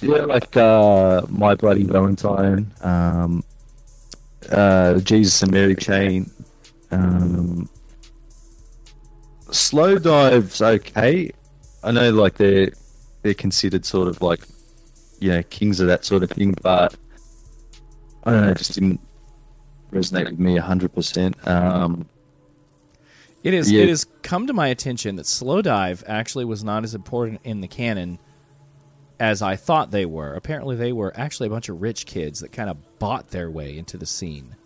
[0.00, 3.44] Yeah, like uh, My Bloody Valentine, um,
[4.50, 6.30] uh, Jesus and Mary Chain.
[6.90, 7.68] Um,
[9.48, 11.30] Slowdive's okay.
[11.84, 12.70] I know, like they're
[13.22, 14.40] they're considered sort of like
[15.20, 16.94] you know kings of that sort of thing, but
[18.24, 19.00] I don't know, it just didn't
[19.92, 21.36] resonate with me hundred percent.
[23.42, 23.70] It is.
[23.70, 23.82] Yeah.
[23.82, 27.68] It has come to my attention that Slowdive actually was not as important in the
[27.68, 28.18] canon
[29.18, 30.34] as I thought they were.
[30.34, 33.76] Apparently, they were actually a bunch of rich kids that kind of bought their way
[33.76, 34.56] into the scene,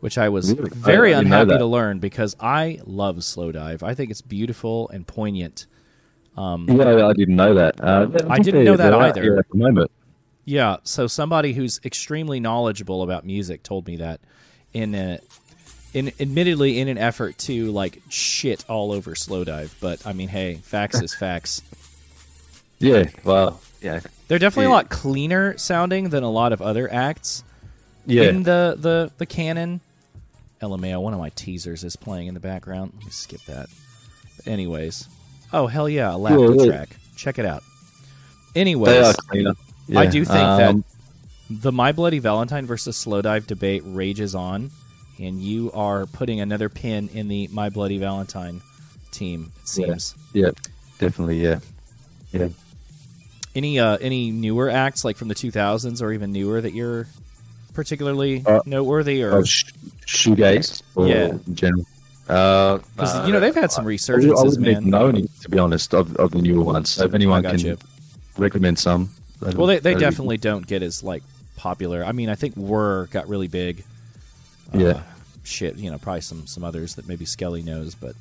[0.00, 0.70] which I was Really?
[0.74, 3.82] Very I didn't unhappy to learn because I love Slowdive.
[3.82, 5.66] I think it's beautiful and poignant.
[6.36, 7.80] Um, yeah, I didn't know that.
[7.80, 9.38] Uh, I didn't know that either.
[9.38, 9.90] At the moment,
[10.44, 14.20] Yeah, so somebody who's extremely knowledgeable about music told me that
[14.72, 15.18] in a,
[15.92, 20.54] in admittedly in an effort to like shit all over Slowdive, but I mean, hey,
[20.54, 21.62] facts is facts.
[22.78, 23.04] yeah.
[23.24, 27.42] Well, yeah, They're definitely a lot cleaner sounding than a lot of other acts
[28.06, 28.24] yeah.
[28.24, 29.80] in the the the canon.
[30.60, 32.92] LMAO, one of my teasers is playing in the background.
[32.94, 33.68] Let me skip that.
[34.36, 35.08] But anyways,
[35.52, 36.66] oh hell yeah, a laughter Yeah, yeah.
[36.70, 36.96] track.
[37.16, 37.64] Check it out.
[38.54, 39.16] Anyways.
[39.96, 40.84] I do think um,
[41.50, 44.70] that the My Bloody Valentine versus Slowdive debate rages on,
[45.22, 48.60] and you are putting another pin in the My Bloody Valentine
[49.10, 49.52] team.
[49.62, 50.14] It seems.
[50.32, 50.50] Yeah,
[50.98, 51.40] definitely.
[51.42, 51.60] Yeah,
[52.32, 52.48] yeah.
[53.54, 57.06] Any uh, any newer acts like from the 2000s or even newer that you're
[57.74, 59.64] particularly Uh, noteworthy or Oh, sh-
[60.06, 60.82] shoegaze.
[60.94, 61.28] Or Yeah.
[61.46, 61.84] in general.
[62.28, 64.88] Uh, because uh, you know they've had some I, I wouldn't man.
[64.88, 66.88] know any, to be honest, of, of the newer ones.
[66.90, 67.76] So if anyone can you.
[68.38, 71.22] recommend some, Well, they, they that'd be- definitely don't get as like
[71.56, 72.04] popular.
[72.04, 73.84] I mean, I think Whirr got really big.
[74.72, 75.02] Uh, Yeah.
[75.44, 78.14] Shit, you know, probably some some others that maybe Skelly knows, but.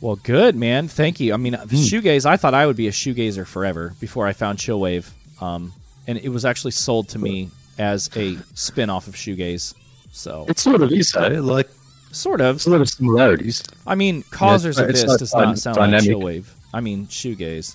[0.00, 0.88] Well, good man.
[0.88, 1.32] Thank you.
[1.32, 2.26] I mean, the shoegaze.
[2.26, 5.10] I thought I would be a shoegazer forever before I found Chillwave,
[5.40, 5.72] um,
[6.06, 9.74] and it was actually sold to me as a spin off of shoegaze.
[10.12, 11.28] So, It sort of is, though.
[11.28, 11.68] Like,
[12.12, 12.66] sort of.
[12.66, 13.62] a lot of similarities.
[13.86, 16.06] I mean, Causers it's Abyss not does not sound dynamic.
[16.08, 16.46] like Chillwave.
[16.74, 17.74] I mean, shoegaze.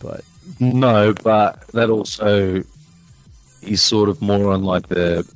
[0.00, 0.22] But
[0.60, 2.62] No, but that also
[3.62, 5.30] is sort of more on like the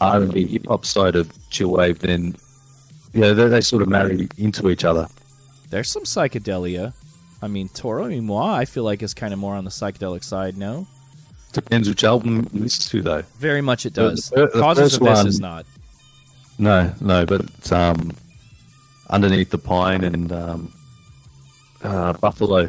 [0.00, 2.36] R and B hip hop side of chill chillwave than
[3.12, 5.08] yeah, they, they sort of marry into each other.
[5.70, 6.92] There's some psychedelia.
[7.42, 10.22] I mean, Toro y Moi, I feel like is kind of more on the psychedelic
[10.24, 10.56] side.
[10.56, 10.86] No,
[11.52, 13.22] Depends which album you listen to though.
[13.38, 14.30] very much it does.
[14.30, 15.66] the- the Causes first of this one- is not.
[16.58, 18.12] No, no, but um,
[19.08, 20.72] underneath the pine and um,
[21.82, 22.68] uh, Buffalo.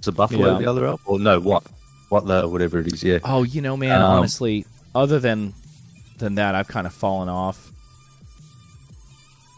[0.00, 0.58] Is it Buffalo Yeah.
[0.58, 1.00] the other album?
[1.06, 1.62] Or no, what?
[2.08, 3.02] What the whatever it is?
[3.04, 3.18] Yeah.
[3.24, 4.00] Oh, you know, man.
[4.00, 4.64] Um, honestly,
[4.94, 5.52] other than
[6.18, 7.72] than that, I've kind of fallen off.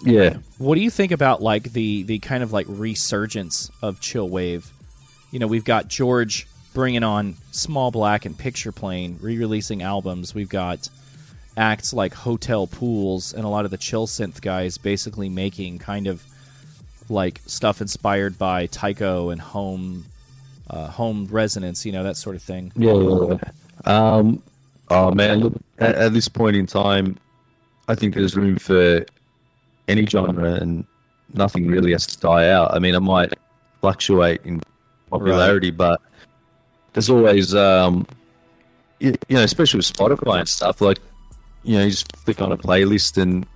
[0.03, 0.39] Yeah.
[0.59, 4.71] What do you think about like the the kind of like resurgence of chill wave?
[5.31, 10.35] You know, we've got George bringing on Small Black and Picture Plane, re-releasing albums.
[10.35, 10.89] We've got
[11.57, 16.07] acts like Hotel Pools and a lot of the chill synth guys basically making kind
[16.07, 16.23] of
[17.09, 20.07] like stuff inspired by Tycho and home
[20.69, 22.73] uh, home resonance, you know, that sort of thing.
[22.77, 23.39] Yeah.
[23.85, 24.43] Um,
[24.91, 27.17] oh man, look, at, at this point in time,
[27.89, 29.05] I think there's room for
[29.89, 30.85] any genre, and
[31.35, 32.75] nothing really has to die out.
[32.75, 33.33] I mean, it might
[33.81, 34.61] fluctuate in
[35.11, 36.01] popularity, but
[36.93, 38.07] there's always, um,
[38.99, 40.81] you, you know, especially with Spotify and stuff.
[40.81, 40.99] Like,
[41.63, 43.47] you know, you just click on a playlist and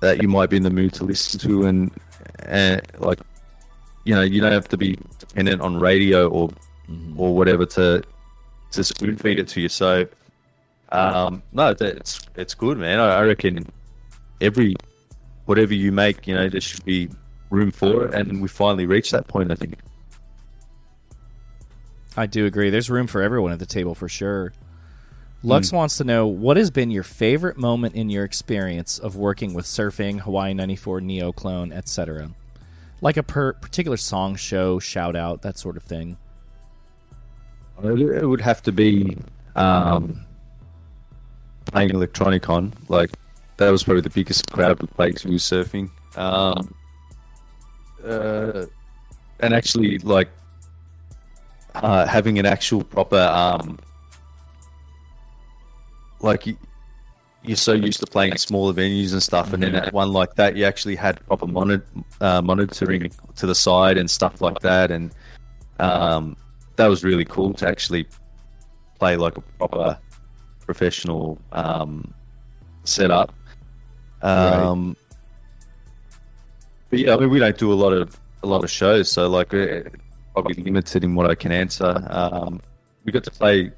[0.00, 1.90] that you might be in the mood to listen to, and
[2.46, 3.20] and like,
[4.04, 6.50] you know, you don't have to be dependent on radio or
[7.16, 8.02] or whatever to
[8.72, 9.68] to spoon feed it to you.
[9.68, 10.06] So,
[10.92, 12.98] um, no, it's it's good, man.
[12.98, 13.66] I, reckon
[14.40, 14.74] every
[15.46, 17.08] whatever you make, you know, there should be
[17.50, 19.50] room for it, and we finally reached that point.
[19.50, 19.78] I think.
[22.16, 22.70] I do agree.
[22.70, 24.52] There's room for everyone at the table for sure.
[25.42, 29.54] Lux wants to know what has been your favorite moment in your experience of working
[29.54, 32.30] with surfing, Hawaii 94, Neoclone, etc.
[33.00, 36.18] Like a per- particular song, show, shout out, that sort of thing.
[37.82, 39.16] It would have to be
[39.56, 40.26] um,
[41.66, 43.10] playing Electronicon, Like
[43.56, 45.90] that was probably the biggest crowd we played to surfing.
[46.16, 46.74] Um,
[48.04, 48.66] uh,
[49.40, 50.28] and actually, like
[51.74, 53.78] uh, having an actual proper um,
[56.20, 56.56] like you,
[57.42, 60.56] you're so used to playing smaller venues and stuff, and then at one like that,
[60.56, 61.80] you actually had proper moni-
[62.20, 65.12] uh, monitoring to the side and stuff like that, and
[65.78, 66.36] um,
[66.76, 68.06] that was really cool to actually
[68.98, 69.98] play like a proper
[70.72, 72.14] professional um,
[72.84, 73.34] setup.
[74.22, 74.96] Um,
[76.90, 79.28] But yeah, I mean, we don't do a lot of a lot of shows, so
[79.28, 79.50] like
[80.32, 81.92] probably limited in what I can answer.
[82.08, 82.60] Um,
[83.04, 83.72] we got to play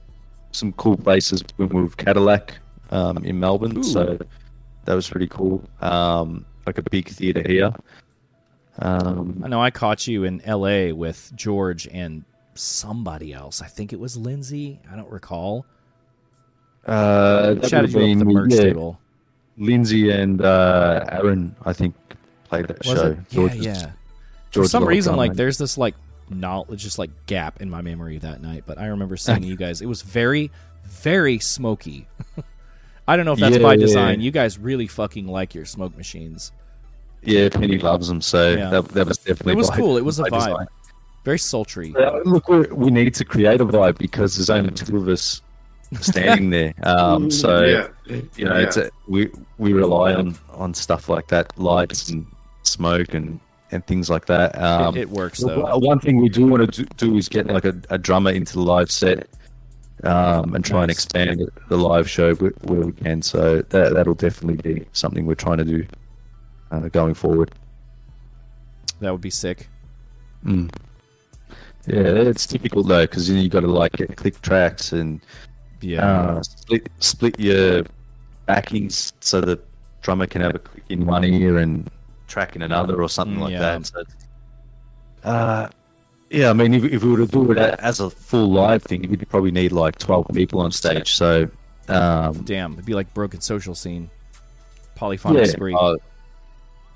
[0.53, 2.59] some cool places when we were with Cadillac
[2.91, 3.83] um, in Melbourne, Ooh.
[3.83, 4.19] so
[4.85, 5.65] that was pretty cool.
[5.81, 7.73] Um, like a big theater here.
[8.79, 10.93] Um, I know I caught you in L.A.
[10.93, 12.25] with George and
[12.55, 13.63] somebody else.
[13.63, 14.81] I think it was Lindsay.
[14.91, 15.67] I don't recall.
[16.87, 18.99] Uh, that Shouted you up the merch yeah, table.
[19.59, 21.95] Lindsay and uh, Aaron, I think,
[22.45, 23.07] played that Was show.
[23.07, 23.19] it?
[23.19, 23.91] Yeah, George's- yeah.
[24.51, 25.95] For some reason, like there's this like
[26.29, 28.65] knowledge, just like gap in my memory that night.
[28.67, 29.81] But I remember seeing you guys.
[29.81, 30.51] It was very,
[30.85, 32.07] very smoky.
[33.09, 33.81] I don't know if that's Yeah, by yeah.
[33.81, 34.21] design.
[34.21, 36.53] You guys really fucking like your smoke machines.
[37.23, 38.71] yeah, Penny loves them, so Yeah.
[38.71, 39.53] that, that was definitely.
[39.55, 39.97] It was by- cool.
[39.97, 40.31] It was a vibe.
[40.33, 40.67] design.
[41.25, 41.95] Very sultry.
[41.97, 45.41] Uh, look, we we need to create a vibe because there's only two of us
[46.01, 46.75] standing there.
[46.83, 47.89] Um, so yeah,
[48.37, 48.67] you know, Yeah.
[48.67, 52.27] it's a, we we rely on on stuff like that, lights and
[52.63, 53.41] smoke and
[53.71, 54.57] and things like that.
[54.61, 55.79] Um, it, it works though.
[55.79, 58.55] One thing we do want to do, do is get like a, a drummer into
[58.55, 59.29] the live set
[60.05, 63.23] um, and try and expand the live show where, where we can.
[63.23, 65.87] So that that'll definitely be something we're trying to do
[66.71, 67.51] uh, going forward.
[69.01, 69.69] That would be sick.
[70.45, 70.73] Mm.
[71.87, 75.21] Yeah, it's difficult though because you got to like get click tracks and
[75.83, 76.09] Yeah.
[76.09, 77.85] uh, split split your
[78.47, 79.61] backings so the
[80.01, 81.91] drummer can have a click in one ear and
[82.29, 83.59] track in another or something like yeah.
[83.59, 83.87] that.
[83.87, 84.05] So,
[85.25, 85.69] uh,
[86.31, 89.03] yeah, I mean, if, if we were to do it as a full live thing,
[89.09, 91.15] we'd probably need like twelve people on stage.
[91.15, 91.49] So,
[91.89, 94.09] um, Damn, it'd be like broken social scene.
[94.95, 95.77] Polyphonic yeah, spree.
[95.79, 95.97] uh,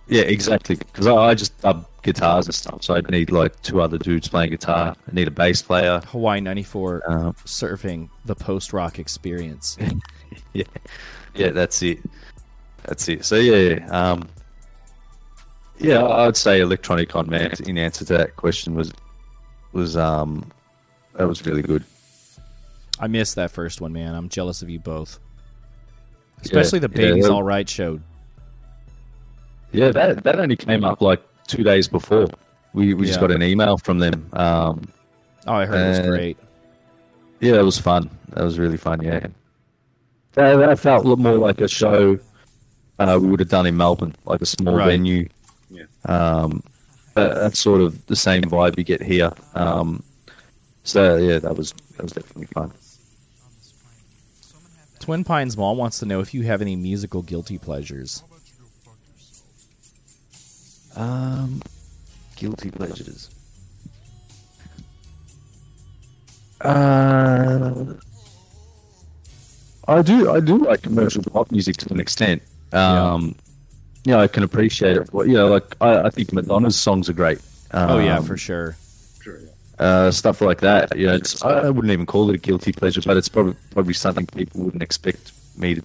[0.08, 0.76] yeah, exactly.
[0.76, 4.28] Because I, I just dub guitars and stuff, so I'd need like two other dudes
[4.28, 4.94] playing guitar.
[5.08, 6.00] I need a bass player.
[6.06, 9.76] Hawaii 94 Um, surfing the post rock experience.
[10.52, 10.64] yeah,
[11.34, 11.98] yeah, that's it.
[12.84, 13.24] That's it.
[13.24, 14.28] So yeah, um,
[15.78, 17.52] yeah, I'd say Electronicon man.
[17.66, 18.92] In answer to that question was
[19.72, 20.50] was um
[21.14, 21.84] that was really good.
[22.98, 24.14] I missed that first one, man.
[24.14, 25.18] I'm jealous of you both.
[26.42, 28.00] Especially the yeah, Baby's All Right show.
[29.72, 32.28] Yeah, that that only came up like two days before.
[32.72, 34.28] We we just got an email from them.
[34.32, 34.88] Um,
[35.48, 36.38] Oh, I heard it was great.
[37.40, 38.10] Yeah, it was fun.
[38.30, 39.00] That was really fun.
[39.02, 39.26] Yeah,
[40.32, 42.18] that, that felt a lot more like a show
[42.98, 44.86] uh, we would have done in Melbourne, like a small Right.
[44.86, 45.28] venue.
[45.70, 45.84] Yeah.
[46.06, 46.62] Um,
[47.14, 49.30] that, that's sort of the same vibe you get here.
[49.54, 50.02] Um,
[50.82, 52.72] so yeah, that was that was definitely fun.
[54.98, 58.22] Twin Pines Mall wants to know if you have any musical guilty pleasures.
[60.96, 61.62] Um,
[62.36, 63.30] guilty pleasures.
[66.60, 67.84] Uh,
[69.86, 70.30] I do.
[70.32, 72.42] I do like commercial pop music to an extent.
[72.72, 73.34] Um,
[74.04, 75.10] you know, I can appreciate it.
[75.12, 77.38] But, you know, like I, I think Madonna's songs are great.
[77.72, 78.76] Um, oh yeah, for sure.
[79.20, 79.38] Sure.
[79.40, 79.84] yeah.
[79.84, 80.96] uh, stuff like that.
[80.96, 83.54] You know, it's, I I wouldn't even call it a guilty pleasure, but it's probably
[83.70, 85.82] probably something people wouldn't expect me to,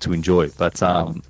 [0.00, 0.48] to enjoy.
[0.58, 1.22] But um,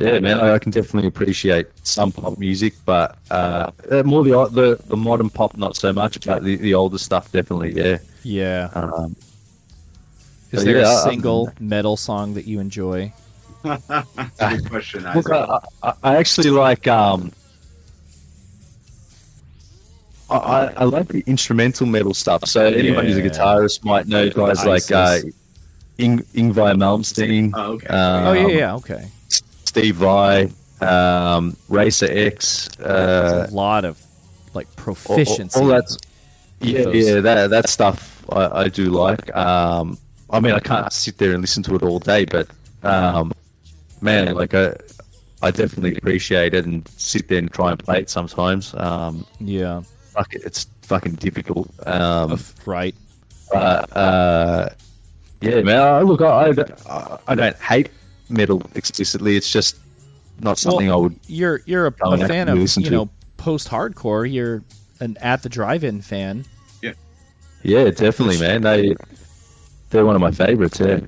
[0.00, 4.30] yeah, man, I, I can definitely appreciate some pop music, but uh, uh, more the,
[4.48, 6.24] the the modern pop, not so much.
[6.26, 7.98] But the, the older stuff, definitely, yeah.
[8.22, 8.70] Yeah.
[8.74, 9.16] Um,
[10.52, 13.12] Is there yeah, a I- single metal song that you enjoy?
[13.62, 13.88] That's
[14.40, 15.04] a good question.
[15.14, 17.32] Look, I, I, I actually like um,
[20.30, 22.46] I, I I like the instrumental metal stuff.
[22.46, 25.18] So anyone who's a guitarist might know guys like uh,
[25.98, 27.86] Ing, Yngwie Malmsteen, Oh, okay.
[27.88, 29.08] um, oh yeah, yeah, okay.
[29.68, 30.48] Steve Vai,
[30.80, 34.00] um, Racer X, uh, a lot of
[34.54, 35.60] like all, proficiency.
[35.60, 35.98] all that's
[36.60, 36.94] Yeah, Ethos.
[36.94, 39.34] yeah, that that stuff I, I do like.
[39.36, 39.98] Um,
[40.30, 42.48] I mean, I can't sit there and listen to it all day, but
[42.82, 43.32] um,
[44.00, 44.74] man, like I,
[45.42, 48.74] I definitely appreciate it and sit there and try and play it sometimes.
[48.74, 49.82] Um, yeah.
[50.14, 51.68] fuck it, it's fucking difficult.
[51.86, 52.94] Um, right.
[53.54, 54.70] uh,
[55.42, 55.80] yeah, man.
[55.80, 56.54] I, look, I,
[56.88, 57.90] I, I don't hate
[58.30, 59.36] metal explicitly.
[59.36, 59.76] It's just
[60.40, 61.16] not something I would.
[61.26, 62.90] You're you're a, a fan of you to.
[62.90, 64.30] know post hardcore.
[64.30, 64.62] You're
[65.00, 66.44] an at the drive-in fan.
[66.82, 66.92] Yeah,
[67.62, 68.62] yeah, definitely, man.
[68.62, 68.94] They
[69.90, 70.80] they're one of my favorites.
[70.80, 71.00] Yeah.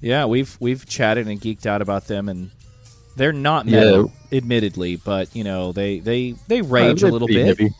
[0.00, 2.50] Yeah, we've we've chatted and geeked out about them, and
[3.16, 3.80] they're not Yeah.
[3.80, 7.46] metal, admittedly, but you know they they they rage Uh, a little bit.
[7.46, 7.70] heavy.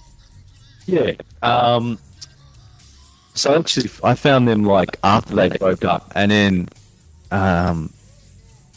[0.86, 1.12] Yeah.
[1.42, 1.98] Um.
[3.34, 6.68] So actually, I found them like after they broke up, and then
[7.30, 7.90] um,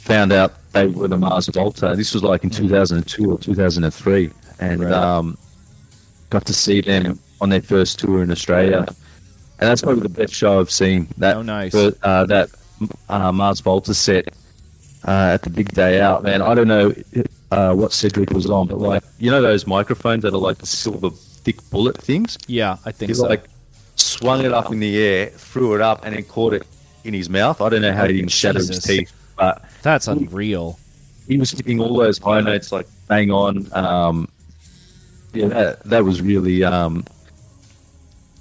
[0.05, 1.93] found out they were the Mars Volta.
[1.95, 4.29] This was like in 2002 or 2003,
[4.59, 4.93] and Right.
[4.93, 5.37] um,
[6.29, 8.85] got to see them on their first tour in Australia,
[9.59, 11.07] and that's probably the best show I've seen.
[11.17, 11.73] That Oh, nice.
[11.75, 12.49] uh, that
[13.09, 14.27] uh, Mars Volta set
[15.07, 16.41] uh, at the big day out, man.
[16.41, 16.93] I don't know
[17.51, 20.65] uh, what Cedric was on, but like you know those microphones that are like the
[20.67, 22.37] silver thick bullet things.
[22.47, 23.25] Yeah, I think He so.
[23.27, 23.45] like
[23.95, 26.63] swung it up in the air, threw it up, and then caught it
[27.03, 27.61] in his mouth.
[27.61, 30.79] I don't know how he didn't shatter his teeth, but That's unreal.
[31.27, 33.67] he was hitting all those high notes like bang on.
[33.71, 34.27] Um,
[35.33, 37.05] yeah, that that was really um,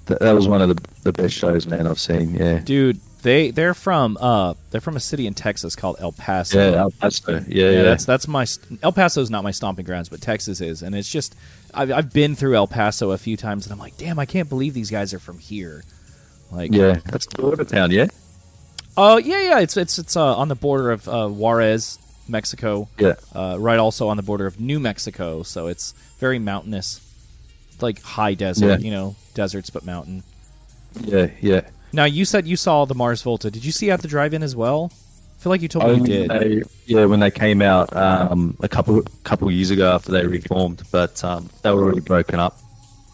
[0.07, 2.33] that, that was one of the, the best shows, man, I've seen.
[2.33, 6.57] Yeah, Dude, they they're from uh they're from a city in Texas called El Paso.
[6.57, 7.33] yeah, El Paso.
[7.33, 8.47] Yeah, Yeah, yeah, that's that's my
[8.81, 11.35] El Paso is not my stomping grounds, but Texas is, and it's just
[11.75, 14.49] I've I've been through El Paso a few times, and I'm like, damn, I can't
[14.49, 15.83] believe these guys are from here.
[16.51, 17.01] Like, yeah.
[17.05, 18.07] That's the border town, yeah,
[18.97, 23.13] oh yeah, yeah, it's it's it's uh, on the border of uh, Juarez, Mexico, yeah.
[23.33, 27.01] uh, right also on the border of New Mexico, so it's very mountainous,
[27.73, 28.77] It's like high desert, Yeah.
[28.77, 30.23] you know, deserts but mountain.
[31.01, 31.61] Yeah, yeah.
[31.93, 33.51] Now you said you saw the Mars Volta.
[33.51, 34.91] Did you see at the drive-in as well?
[35.37, 36.29] I feel like you told me you did.
[36.29, 40.81] They, yeah, when they came out um, a couple couple years ago after they reformed,
[40.91, 42.57] but um, they were already broken up.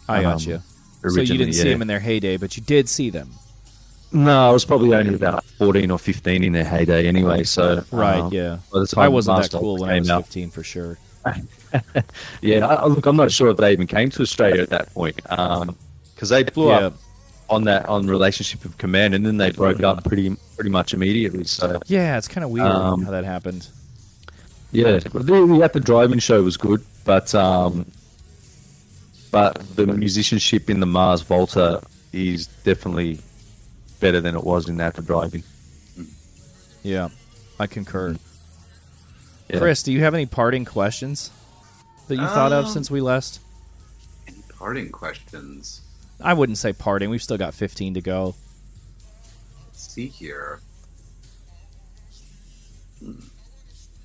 [0.08, 0.62] I got um, you.
[1.10, 3.32] So you didn't see them in their heyday, but you did see them.
[4.12, 7.44] No, I was probably only about fourteen or fifteen in their heyday, anyway.
[7.44, 8.58] So Right, um, yeah.
[8.96, 10.98] I wasn't that cool when I was out- 15 for sure.
[12.42, 15.16] Yeah, I, look, I'm not sure if they even came to Australia at that point
[15.16, 16.86] because they blew Yeah.
[16.88, 16.94] up
[17.48, 21.44] on that on relationship of command, and then they broke up pretty pretty much immediately.
[21.44, 23.68] So Yeah, it's kind of weird Um, how that happened.
[24.72, 27.86] yeah, the at the Drive-In show was good, but um,
[29.30, 31.80] but the musicianship in the Mars Volta
[32.12, 33.18] is definitely
[34.02, 35.42] better than it was in at the Drive-In.
[36.82, 37.08] Yeah,
[37.58, 38.16] I concur.
[39.48, 39.58] Yeah.
[39.58, 41.30] Chris, do you have any parting questions
[42.08, 43.40] that you thought of Um, since we last?
[44.26, 45.80] Any parting questions?
[46.20, 47.08] I wouldn't say parting.
[47.10, 48.34] We've still got 15 to go.
[49.68, 50.58] Let's see here.
[52.98, 53.12] Hmm.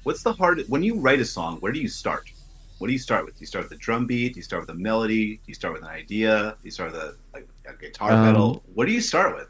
[0.03, 1.57] What's the hard when you write a song?
[1.57, 2.31] Where do you start?
[2.77, 3.35] What do you start with?
[3.35, 4.33] Do you start with the drum beat?
[4.35, 5.37] Do you start with a melody?
[5.37, 6.55] Do you start with an idea?
[6.61, 8.63] Do you start with a, a, a guitar Um, pedal?
[8.75, 9.47] What do you start with?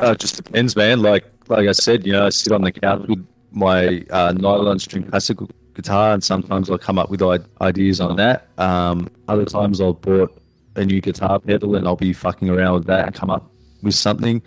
[0.00, 1.02] Uh, it just depends, man.
[1.02, 4.78] Like like I said, you know, I sit on the couch with my uh, nylon
[4.78, 8.48] string classical guitar, and sometimes I'll come up with i- ideas on that.
[8.58, 10.38] Um, other times I'll bought
[10.76, 13.50] a new guitar pedal, and I'll be fucking around with that and come up
[13.82, 14.42] with something.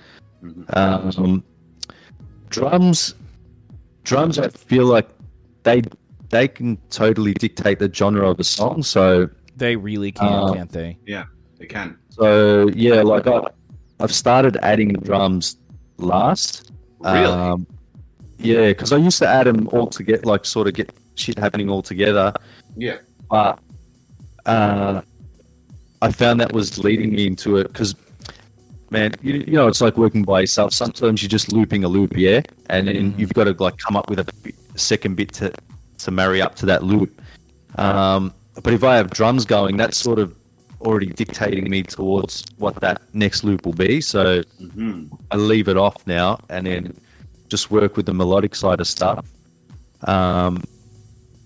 [0.70, 1.44] Um,
[2.50, 3.16] drums,
[4.04, 4.40] drums.
[4.40, 5.08] I feel like
[5.64, 5.82] they
[6.30, 8.84] they can totally dictate the genre of a song.
[8.84, 10.98] So They really can, Uh, can't they?
[11.06, 11.26] Yeah,
[11.60, 11.98] they can.
[12.10, 13.42] so yeah, like I
[14.00, 15.58] I've started adding drums
[15.98, 16.72] last.
[17.00, 17.26] Really?
[17.26, 17.68] Um,
[18.38, 21.70] yeah, because I used to add them all together, like sort of get shit happening
[21.70, 22.34] all together.
[22.76, 22.98] yeah.
[23.30, 23.60] But
[24.46, 25.02] uh,
[26.02, 27.96] I found that was leading me into it because,
[28.92, 30.74] man, you, you know, it's like working by yourself.
[30.74, 33.20] Sometimes you're just looping a loop, yeah, and then Mhm.
[33.20, 34.28] you've got to like come up with a
[34.78, 35.52] second bit to
[36.00, 37.20] to marry up to that loop.
[37.78, 40.36] Um, but if I have drums going, that sort of
[40.86, 44.02] already dictating me towards what that next loop will be.
[44.02, 46.98] So hmm I leave it off now and then
[47.48, 49.26] just work with the melodic side of stuff.
[50.04, 50.64] Um,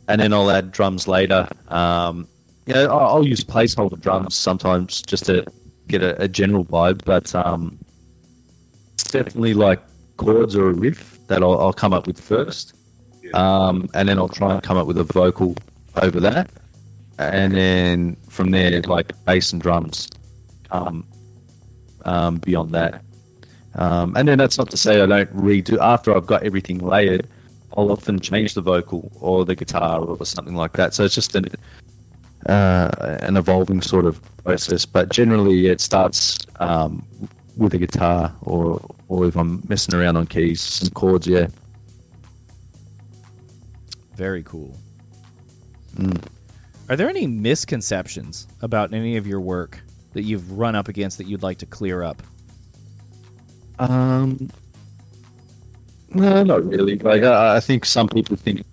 [0.07, 1.48] and then I'll add drums later.
[1.68, 2.28] Um,
[2.66, 5.45] yeah, I'll, I'll use placeholder drums sometimes just to
[5.88, 7.80] get a, a general vibe, but um,
[8.94, 9.82] it's definitely like
[10.18, 12.76] chords or a riff that I'll, I'll come up with first.
[13.24, 13.32] Yeah.
[13.34, 15.56] Um, and then I'll try and come up with a vocal
[15.95, 16.49] over that.
[17.20, 20.08] And then from there, like bass and drums
[20.72, 21.06] come
[22.06, 23.04] um, beyond that.
[23.76, 27.28] Um, and then that's not to say I don't redo after I've got everything layered.
[27.78, 30.94] I'll often change the vocal or the guitar or something like that.
[30.94, 31.50] So it's just an
[32.46, 34.86] uh, an evolving sort of process.
[34.86, 37.06] But generally, it starts um,
[37.58, 38.80] with a guitar or
[39.10, 41.28] or if I'm messing around on keys, some chords.
[41.28, 41.48] Yeah.
[44.16, 44.76] Very cool.
[45.96, 46.39] Mm.
[46.90, 49.80] Are there any misconceptions about any of your work
[50.14, 52.24] that you've run up against that you'd like to clear up?
[53.78, 54.49] Um,
[56.10, 56.98] no, not really.
[56.98, 58.64] Like I, I think some people think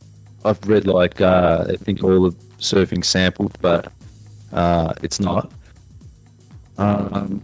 [0.44, 3.93] I've read like uh, they think all of surfing sampled, but
[4.52, 5.52] uh, it's not.
[6.78, 7.43] Um,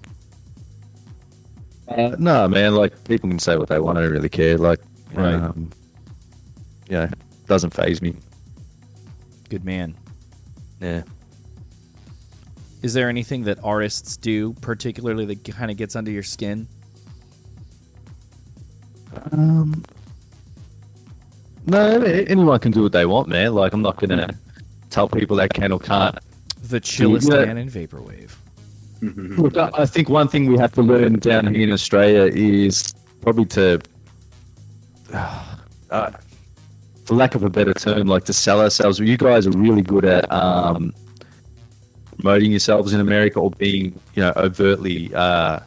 [1.89, 2.75] uh, no, man.
[2.75, 3.99] Like people can say what they want.
[3.99, 4.57] I don't really care.
[4.57, 4.81] Like,
[5.13, 5.35] Right.
[5.35, 5.71] um,
[6.89, 7.11] yeah,
[7.47, 8.15] doesn't phase me.
[9.51, 9.95] Good man.
[10.83, 11.03] Yeah.
[12.83, 16.67] Is there anything that artists do particularly that kind of gets under your skin?
[19.31, 19.85] Um,
[21.67, 23.55] no, anyone can do what they want, man.
[23.55, 24.35] Like I'm not gonna
[24.91, 26.19] tell people they can or can't.
[26.65, 27.45] The chillest yeah.
[27.45, 28.33] man in vaporwave.
[29.01, 32.95] Look, I I think one thing we have to learn down here in Australia is
[33.21, 33.81] probably to,
[35.13, 36.13] uh,
[37.13, 38.99] for lack of a better term, like to sell ourselves.
[38.99, 40.93] You guys are really good at um,
[42.17, 45.15] promoting yourselves in America or being, you know, overtly.
[45.15, 45.61] Uh,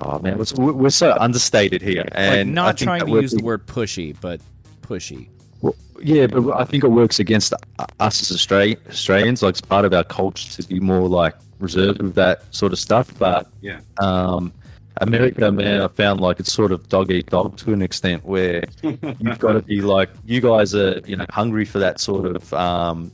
[0.00, 3.06] oh man, what's- we're we're so understated here, Like and I not think trying to
[3.12, 4.40] we're use the word pushy, but
[4.82, 5.28] pushy.
[5.60, 7.52] well, yeah, but I think it works against
[7.98, 9.42] us as Australians.
[9.42, 12.78] Like it's part of our culture to be more like reserved with that sort of
[12.78, 13.12] stuff.
[13.18, 13.80] But Yeah.
[14.00, 14.52] um,
[14.98, 18.64] America, man, I found like it's sort of dog eat dog to an extent where
[18.82, 22.52] you've got to be like you guys are, you know, hungry for that sort of.
[22.54, 23.10] Um,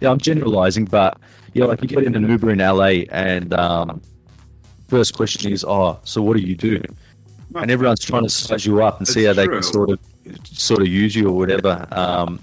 [0.00, 1.18] yeah, I'm generalizing, but
[1.52, 4.02] you know, like you get in an Uber in LA and um,
[4.88, 6.82] first question is, oh, so what do you do?
[7.56, 9.98] and everyone's trying to size you up and see how they can sort of
[10.44, 11.86] sort of use you or whatever.
[11.92, 12.40] Um,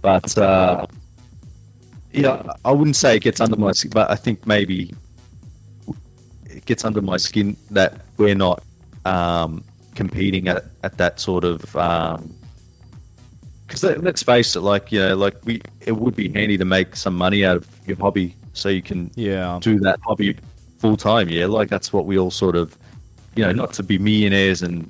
[0.00, 0.86] but uh,
[2.12, 4.94] yeah, I wouldn't say it gets under my skin, but I think maybe
[6.68, 8.62] gets under my skin that we're not
[9.06, 9.64] um,
[9.94, 11.62] competing at, at that sort of.
[13.66, 16.94] Because let's face it, like you know, like we, it would be handy to make
[16.94, 19.58] some money out of your hobby, so you can Yeah.
[19.60, 20.36] do that hobby
[20.78, 21.28] full time.
[21.28, 22.76] Yeah, like that's what we all sort of,
[23.34, 24.88] you know, not to be millionaires and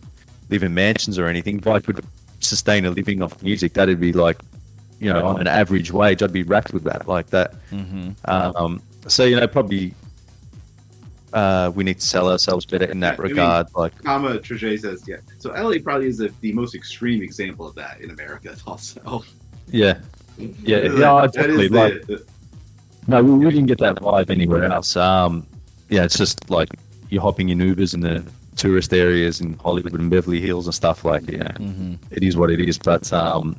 [0.50, 1.58] live in mansions or anything.
[1.58, 2.04] If I could
[2.40, 4.40] sustain a living off music, that'd be like,
[4.98, 7.54] you know, on an average wage, I'd be wrapped with that, like that.
[7.70, 8.10] Mm-hmm.
[8.24, 9.94] Um, so you know, probably
[11.32, 13.66] uh, we need to sell ourselves better in that Yeah, I mean- regard.
[13.76, 15.16] like, Kama Trege says, yeah.
[15.38, 19.24] So LA probably is the, the most extreme example of that in America, also.
[19.70, 19.98] yeah,
[20.38, 22.24] Yeah, That- yeah, that definitely, is the- like- the-
[23.08, 24.94] no, we we didn't get that vibe anywhere else.
[24.94, 25.46] Um,
[25.88, 26.68] yeah, it's just like
[27.08, 28.22] you're hopping in Ubers in the
[28.54, 31.26] tourist areas in Hollywood and Beverly Hills and stuff like.
[31.30, 31.94] Yeah, Mm-hmm.
[32.10, 32.76] it is what it is.
[32.76, 33.56] But um,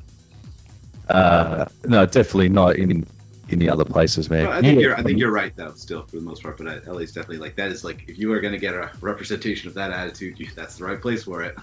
[1.10, 3.08] uh, no, definitely not in
[3.50, 4.46] in the other places, man.
[4.48, 4.96] Well, I think Yeah, you're.
[4.98, 5.74] I think you're right, though.
[5.74, 7.72] Still, for the most part, but uh, LA's definitely like that.
[7.72, 10.78] Is like if you are going to get a representation of that attitude, you, that's
[10.78, 11.56] the right place for it.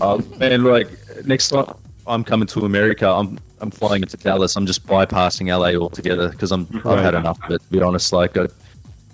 [0.00, 0.88] Oh man, like
[1.26, 1.74] next time
[2.06, 4.56] I'm coming to America, I'm I'm flying into Dallas.
[4.56, 7.62] I'm just bypassing LA altogether because I'm I've had enough of it.
[7.62, 8.46] To be honest, like I,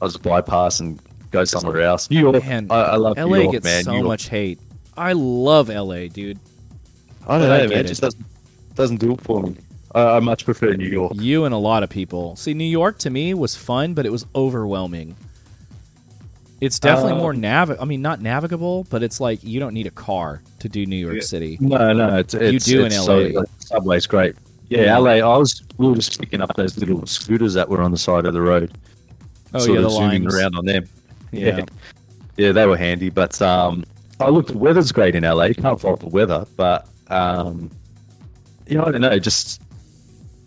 [0.03, 1.01] I'll just bypass and
[1.31, 2.11] go somewhere else.
[2.11, 3.85] New York, Man, I, I love LA New York, gets man.
[3.85, 4.05] so York.
[4.07, 4.59] much hate.
[4.97, 6.39] I love LA, dude.
[7.29, 7.79] I don't but know, get man.
[7.79, 7.85] it.
[7.85, 8.25] It just doesn't
[8.75, 9.57] doesn't do it for me.
[9.97, 11.13] I, I much prefer New York.
[11.17, 12.37] You and a lot of people.
[12.37, 15.17] See, New York to me was fun, but it was overwhelming.
[16.61, 17.77] It's definitely Uh, more nav.
[17.81, 20.97] I mean, not navigable, but it's like you don't need a car to do New
[20.97, 21.21] York Yeah.
[21.23, 21.59] City.
[21.61, 23.03] No, no, it's, it's do in LA.
[23.05, 24.37] So, subway's great.
[24.69, 25.11] Yeah, LA.
[25.17, 28.25] I was we were just picking up those little scooters that were on the side
[28.27, 28.73] of the road.
[29.55, 30.35] Oh sort yeah, of the zooming lines.
[30.35, 30.85] around on them.
[31.31, 31.59] Yeah.
[31.59, 31.65] Yeah.
[32.37, 33.11] yeah, they were handy.
[33.11, 33.85] But um,
[34.19, 34.49] I looked.
[34.49, 35.45] The weather's great in LA.
[35.45, 37.71] You can't fault the weather, but um,
[38.67, 39.19] yeah, I don't know.
[39.19, 39.63] Just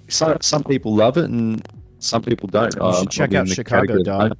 [0.10, 1.66] some some people love it and
[2.00, 2.74] some people don't.
[2.76, 4.38] You I'm should check out Chicago, dog.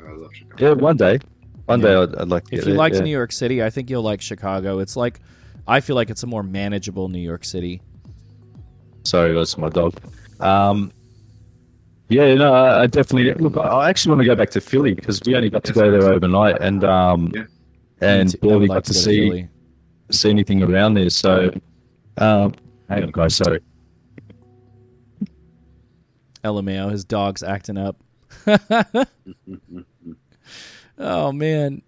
[0.00, 0.64] I love Chicago.
[0.66, 1.18] Yeah, one day,
[1.66, 1.86] one Yeah.
[1.86, 2.54] day I'd, I'd like to.
[2.54, 3.02] If get you there, liked yeah.
[3.02, 4.78] New York City, I think you'll like Chicago.
[4.78, 5.20] It's like
[5.68, 7.80] I feel like it's a more manageable New York City.
[9.04, 9.94] Sorry, that's my dog.
[10.40, 10.92] Um,
[12.08, 13.56] yeah, no, I I definitely look.
[13.56, 15.90] I I actually want to go back to Philly because we only got to go
[15.90, 17.44] there overnight, and um, Yeah.
[18.00, 18.38] and Me too.
[18.42, 19.48] I would barely like got to, go see Philly.
[20.10, 21.08] see anything around there.
[21.10, 21.52] So,
[22.18, 22.54] um,
[22.88, 23.36] hang on, guys.
[23.36, 23.60] Sorry.
[26.44, 27.96] LMAO, his dog's acting up.
[30.98, 31.82] oh man,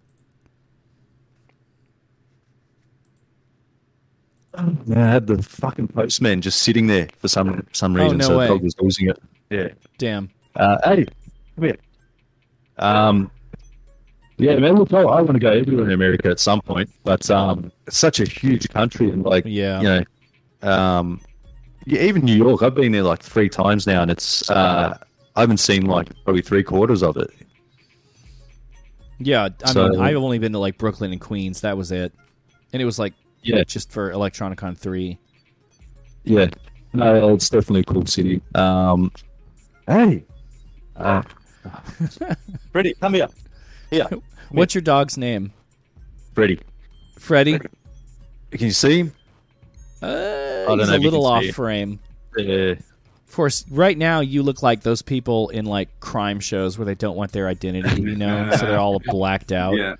[4.86, 8.18] Yeah, I had the fucking postman just sitting there for some some reason, Oh, reason.
[8.18, 8.46] no so way.
[8.48, 9.18] the dog was losing it.
[9.50, 9.68] Yeah.
[9.98, 10.30] damn.
[10.56, 11.06] Uh, hey,
[11.56, 11.76] come here.
[12.78, 13.30] Um,
[14.36, 14.74] yeah, man.
[14.76, 17.96] Look, I, I want to go everywhere in America at some point, but um, it's
[17.96, 19.80] such a huge country, and like, Yeah.
[19.80, 19.88] you
[20.62, 21.20] know, um,
[21.86, 22.62] yeah, even New York.
[22.62, 24.96] I've been there like three times now, and it's uh,
[25.36, 27.30] I haven't seen like probably three quarters of it.
[29.18, 31.60] Yeah, I So- mean, I've only been to like Brooklyn and Queens.
[31.60, 32.12] That was it,
[32.72, 35.18] and it was like Yeah, just for Electronicon three.
[36.24, 36.48] yeah.
[36.94, 38.42] No, it's definitely a cool city.
[38.54, 39.10] Um,
[39.86, 40.24] hey,
[40.94, 41.22] uh,
[42.70, 43.28] Freddie, come here.
[43.90, 44.06] Here,
[44.50, 45.52] What's your dog's name?
[46.34, 46.60] Freddie.
[47.18, 47.58] Freddie.
[47.58, 49.12] Can you see him?
[50.02, 52.00] Uh, don't he's know a little off frame.
[52.36, 52.74] Yeah.
[53.28, 56.94] Of course, right now you look like those people in like crime shows where they
[56.94, 59.74] don't want their identity to be known, so they're all blacked out.
[59.74, 59.96] Yeah.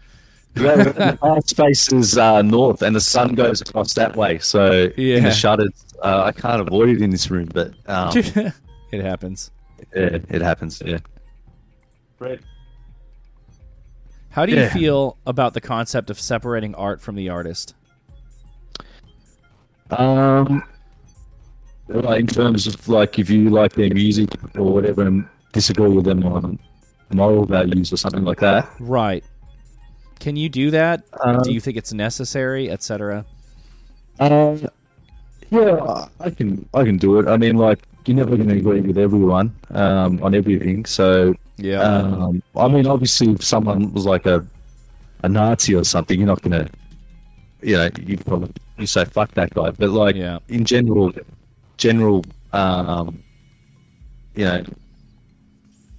[0.55, 4.39] Yeah, our space is uh, north, and the sun goes across that way.
[4.39, 5.20] So in Yeah.
[5.20, 5.73] the shutters,
[6.03, 8.12] uh, I can't avoid it in this room, but um,
[8.93, 9.51] it happens.
[9.97, 10.83] yeah, it happens.
[10.85, 10.99] Yeah.
[12.19, 12.39] Right.
[14.29, 14.73] How do you Yeah.
[14.74, 17.74] feel about the concept of separating art from the artist?
[19.98, 20.62] Um,
[21.89, 26.05] like, in terms of like if you like their music or whatever, and disagree with
[26.05, 26.59] them on
[27.10, 28.69] moral values or something like that.
[28.81, 29.24] Right.
[30.20, 31.05] Can you do that?
[31.23, 33.24] Um, do you think it's necessary, etc.?
[34.20, 34.69] Um,
[35.51, 37.27] yeah, I can I can do it.
[37.28, 41.81] I mean, like you're never going to agree with everyone um, on everything, so Yeah.
[41.81, 44.47] Um, I mean, obviously, if someone was like a
[45.23, 46.69] a Nazi or something, you're not gonna,
[47.62, 48.52] you know, you probably
[48.83, 49.71] you say fuck that guy.
[49.71, 50.39] But like Yeah.
[50.49, 51.13] in general,
[51.79, 53.23] general, um,
[54.35, 54.65] you know,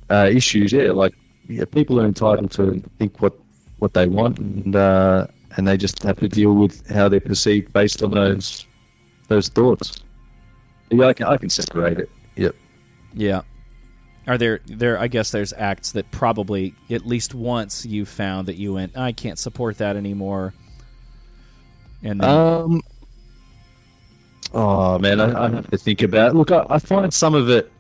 [0.10, 1.14] uh, issues, yeah, like
[1.48, 3.34] yeah, people are entitled to think what
[3.80, 5.28] what they want, and uh,
[5.58, 8.66] and they just have to deal with how they're perceived based on those
[9.28, 10.04] those thoughts.
[10.92, 12.10] Yeah, I can I can separate it.
[12.36, 12.56] Yep.
[13.14, 13.42] yeah.
[14.26, 14.98] Are there there?
[14.98, 19.12] I guess there's acts that probably at least once you found that you went, I
[19.12, 20.54] can't support that anymore.
[22.04, 22.82] And then, Um.
[24.54, 26.32] Oh man, I, I have to think about.
[26.32, 26.36] It.
[26.36, 27.72] Look, I, I find some of it,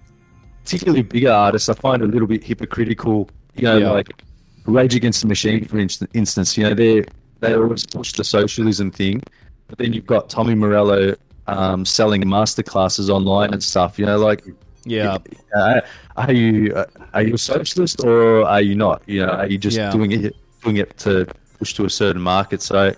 [0.64, 3.30] particularly bigger artists, I find a little bit hypocritical.
[3.56, 3.92] You know, Yeah.
[3.92, 4.24] like
[4.66, 6.58] Rage Against the Machine, for inst- instance.
[6.58, 7.06] You know, they
[7.42, 9.22] they always push the socialism thing,
[9.68, 11.16] but then you've got Tommy Morello
[11.48, 14.00] um, selling masterclasses online and stuff.
[14.00, 14.44] You know, like
[14.86, 15.18] yeah,
[15.56, 15.82] uh,
[16.18, 19.04] are you uh, are you a socialist or are you not?
[19.06, 19.92] You know, are you just Yeah.
[19.92, 21.28] doing it doing it to
[21.60, 22.64] push to a certain market?
[22.64, 22.94] So,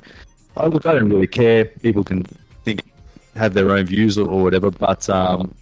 [0.57, 1.65] I look, I don't really care.
[1.65, 2.23] People can
[2.63, 2.81] think,
[3.35, 5.53] have their own views or, or whatever, but um,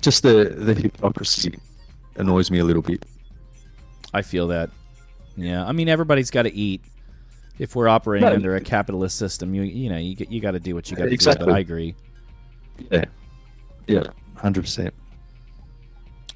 [0.00, 1.58] just the the hypocrisy
[2.16, 3.04] annoys me a little bit.
[4.12, 4.70] I feel that.
[5.36, 6.82] Yeah, I mean everybody's got to eat.
[7.58, 8.34] If we're operating No.
[8.34, 11.04] under a capitalist system, you you know you you got to do what you got
[11.04, 11.14] to do.
[11.14, 11.46] Exactly.
[11.46, 11.94] But I agree.
[12.90, 13.04] Yeah,
[13.86, 14.04] yeah,
[14.34, 14.92] hundred percent.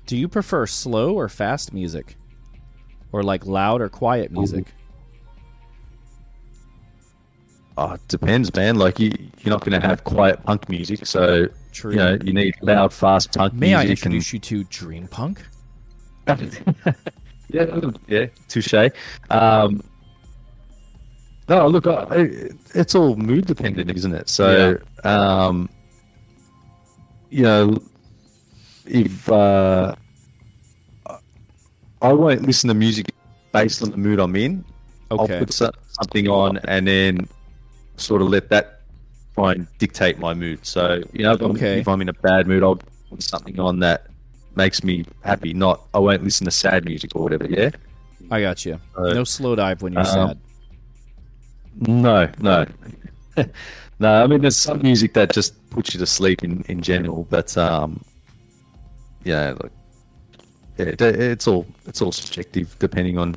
[0.06, 2.16] Do you prefer slow or fast music,
[3.12, 4.66] or like loud or quiet music?
[7.82, 8.76] Oh, it depends, man.
[8.76, 9.10] Like you,
[9.42, 11.92] you're not going to have quiet punk music, so True.
[11.92, 14.04] you know you need loud, fast punk May I music.
[14.04, 15.42] and- introduce you to Dream Punk?
[17.48, 18.74] yeah, yeah, touche.
[19.30, 19.82] Um,
[21.48, 24.28] no, look, I, I- it's all mood dependent, isn't it?
[24.28, 25.70] So, um,
[27.30, 27.82] you know,
[28.84, 29.94] if uh,
[32.02, 33.14] I won't listen to music
[33.52, 34.66] based on the mood I'm in,
[35.10, 35.38] I'll Okay.
[35.38, 37.26] put so- something on and then
[38.00, 38.80] sort of let that
[39.34, 40.64] try and dictate my mood.
[40.64, 43.80] So you know, if I'm, if I'm in a bad mood, I'll put something on
[43.80, 44.06] that
[44.56, 45.52] makes me happy.
[45.52, 47.46] Not I won't listen to sad music or whatever.
[47.46, 47.70] Yeah.
[48.30, 48.80] I got you.
[48.96, 50.38] Uh, no Slowdive when you're um, sad.
[51.88, 52.66] No, no,
[53.98, 54.22] no.
[54.22, 57.56] I mean, there's some music that just puts you to sleep in, in general, but
[57.56, 58.02] um,
[59.24, 59.72] yeah, like
[60.76, 63.36] yeah, it's all it's all subjective depending on,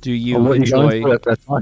[0.00, 1.60] Do you on what you're going enjoy?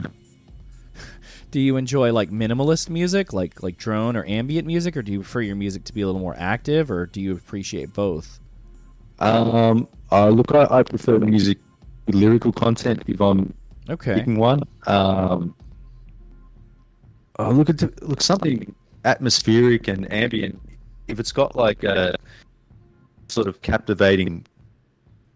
[1.51, 5.21] Do you enjoy like minimalist music, like like drone or ambient music, or do you
[5.21, 8.39] prefer your music to be a little more active, or do you appreciate both?
[9.21, 11.59] Um, uh, look, I, I prefer music
[12.07, 13.55] with lyrical content if I'm
[13.89, 14.15] Okay.
[14.15, 14.63] picking one.
[14.87, 15.55] Um,
[17.39, 18.75] oh, look at look something
[19.07, 20.61] atmospheric and ambient.
[21.09, 22.15] If it's got like a
[23.31, 24.45] sort of captivating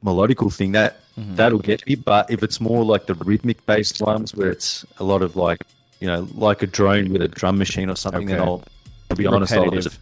[0.04, 1.36] melodical thing, that Mhm.
[1.36, 1.94] that'll get me.
[1.94, 5.64] But if it's more like the rhythmic based ones, where it's a lot of like
[6.02, 8.44] you know, like a drone with a drum machine or something, then Okay.
[8.50, 8.64] I'll,
[9.10, 10.00] to be honest, I'll just,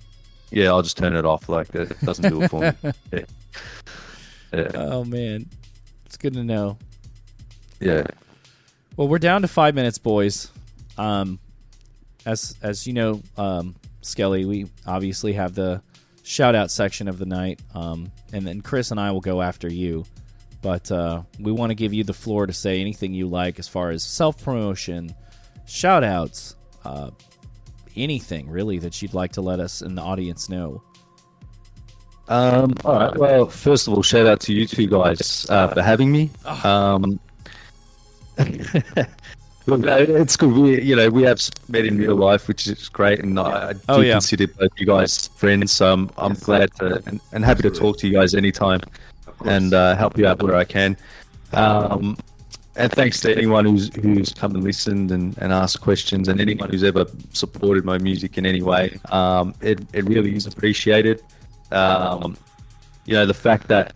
[0.51, 1.47] yeah, I'll just turn it off.
[1.47, 2.73] Like it doesn't do it for me.
[3.13, 3.25] Yeah.
[4.53, 4.71] Yeah.
[4.75, 5.45] Oh man,
[6.07, 6.79] it's good to know.
[7.81, 8.05] yeah.
[8.97, 10.51] Well, we're down to five minutes, boys.
[10.97, 11.39] Um,
[12.25, 15.83] as as you know, um, Skelly, we obviously have the
[16.23, 19.69] shout out section of the night, um, and then Chris and I will go after
[19.71, 20.07] you.
[20.63, 23.69] But uh, we want to give you the floor to say anything you like as
[23.69, 25.15] far as self promotion,
[25.71, 27.11] shout outs, uh,
[27.97, 30.83] anything really that you'd like to let us in the audience know.
[32.29, 33.17] Um, all right.
[33.17, 36.31] Well, first of all, shout out to you two guys uh, for having me.
[36.65, 37.19] Um,
[39.67, 40.53] look, uh, it's good.
[40.53, 43.73] We, you know, we have met in real life, which is great, and I, I
[43.73, 44.13] do Oh, yeah.
[44.15, 45.73] consider both you guys friends.
[45.73, 48.81] So I'm, I'm glad to and, and happy to talk to you guys anytime
[49.45, 50.97] and uh, help you out where I can.
[51.53, 52.17] Um,
[52.81, 56.71] and thanks to anyone who's who's come and listened and, and asked questions, and anyone
[56.71, 58.99] who's ever supported my music in any way.
[59.11, 61.23] Um, it it really is appreciated.
[61.71, 62.37] Um,
[63.05, 63.95] you know, the fact that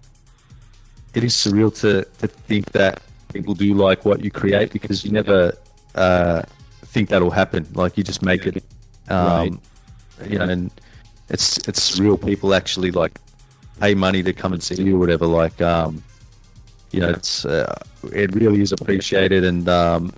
[1.14, 3.02] it is surreal to to think that
[3.32, 5.56] people do like what you create because you never
[5.94, 6.42] uh,
[6.84, 7.66] think that'll happen.
[7.74, 8.62] Like you just make it,
[9.08, 9.60] um,
[10.28, 10.70] you know, and
[11.28, 12.22] it's it's surreal.
[12.22, 13.18] People actually like
[13.80, 15.26] pay money to come and see you or whatever.
[15.26, 16.02] Like, um,
[16.94, 17.74] you know, it's uh,
[18.12, 20.12] it really is appreciated, and um,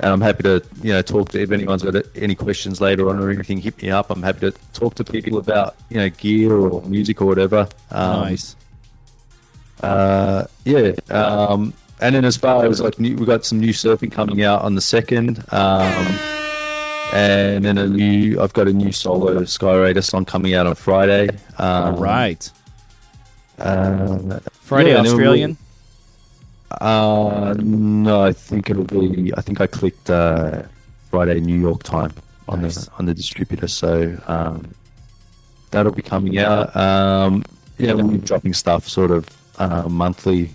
[0.00, 3.18] and I'm happy to you know talk to if anyone's got any questions later on
[3.18, 3.58] or anything.
[3.58, 4.10] Hit me up.
[4.10, 7.68] I'm happy to talk to people about you know gear or music or whatever.
[7.90, 8.56] Um, nice.
[9.82, 10.92] uh, yeah.
[11.10, 14.62] Um, and then as far as like new, we got some new surfing coming out
[14.62, 15.44] on the second.
[15.50, 16.18] Um,
[17.12, 21.28] and then a new, I've got a new solo Skyraider song coming out on Friday.
[21.56, 22.52] Um, All right.
[23.58, 25.56] Uh, Friday yeah, Australian.
[26.70, 29.32] Uh, no, I think it'll be.
[29.36, 30.62] I think I clicked uh,
[31.10, 32.12] Friday New York time
[32.48, 32.86] on Nice.
[32.86, 34.74] the on the distributor, so um,
[35.70, 36.74] that'll be coming out.
[36.76, 37.44] Um,
[37.78, 39.28] yeah, we'll be dropping stuff sort of
[39.58, 40.50] uh, monthly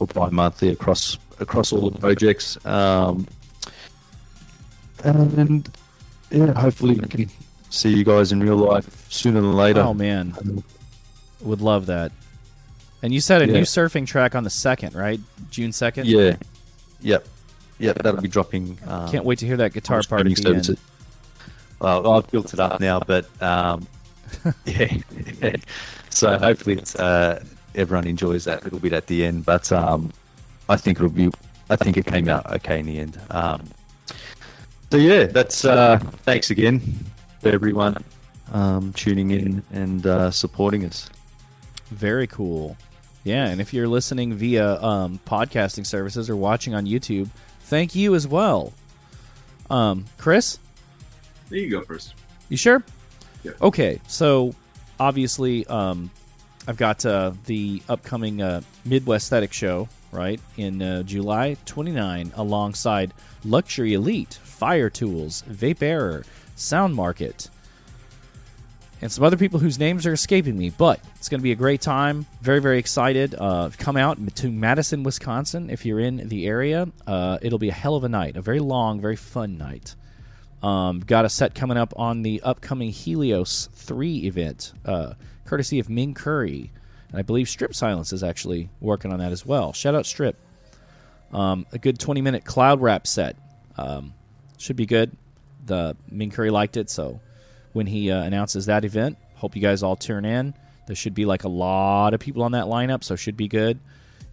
[0.00, 2.58] or bi-monthly across across all the projects.
[2.66, 3.26] Um,
[5.02, 5.68] and
[6.30, 7.30] yeah, hopefully we can
[7.70, 9.80] see you guys in real life sooner than later.
[9.80, 10.62] Oh man,
[11.40, 12.12] would love that.
[13.04, 13.52] And you said a Yeah.
[13.52, 15.20] new surfing track on the second, right?
[15.50, 16.06] June second.
[16.06, 16.36] Yeah.
[17.02, 17.28] Yep.
[17.78, 17.98] Yep.
[18.02, 18.78] That'll be dropping.
[18.88, 20.78] Um, Can't wait to hear that guitar part at the end.
[21.80, 23.86] Well, I've built it up now, but um,
[24.64, 24.96] yeah.
[26.08, 27.44] so hopefully it's, uh,
[27.74, 29.44] everyone enjoys that little bit at the end.
[29.44, 30.10] But um,
[30.70, 31.30] I think it'll be.
[31.68, 33.20] I think it came out okay in the end.
[33.28, 33.64] Um,
[34.90, 35.66] so yeah, that's.
[35.66, 36.80] Uh, thanks again
[37.42, 38.02] for everyone
[38.50, 41.10] um, tuning in and uh, supporting us.
[41.90, 42.78] Very cool.
[43.24, 47.30] Yeah, and if you're listening via um, podcasting services or watching on YouTube,
[47.60, 48.72] thank you as well.
[49.70, 50.58] Um, Chris,
[51.48, 52.14] there you go first.
[52.50, 52.82] you sure?
[53.42, 53.52] Yeah.
[53.62, 54.54] Okay, so
[55.00, 56.10] obviously, um,
[56.68, 63.12] I've got uh, the upcoming uh, Midwest Aesthetic show right in uh, July 29, alongside
[63.44, 66.24] Luxury Elite, Fire-Toolz, Vape Error,
[66.56, 67.48] Sound Market,
[69.04, 70.70] and some other people whose names are escaping me.
[70.70, 72.24] But it's going to be a great time.
[72.40, 73.34] Very, very excited.
[73.38, 76.88] Uh, come out to Madison, Wisconsin if you're in the area.
[77.06, 79.94] Uh, it'll be a hell of a night, a very long, very fun night.
[80.62, 85.12] Um, got a set coming up on the upcoming Helios 3 event, uh,
[85.44, 86.72] courtesy of Ming Curry.
[87.10, 89.74] And I believe Strip Silence is actually working on that as well.
[89.74, 90.40] Shout out Strip.
[91.30, 93.36] Um, a good 20 minute cloud rap set.
[93.76, 94.14] Um,
[94.56, 95.14] should be good.
[95.66, 97.20] The Ming Curry liked it, so
[97.74, 100.54] when he uh, announces that event, hope you guys all turn in.
[100.86, 103.78] There should be like a lot of people on that lineup, so should be good.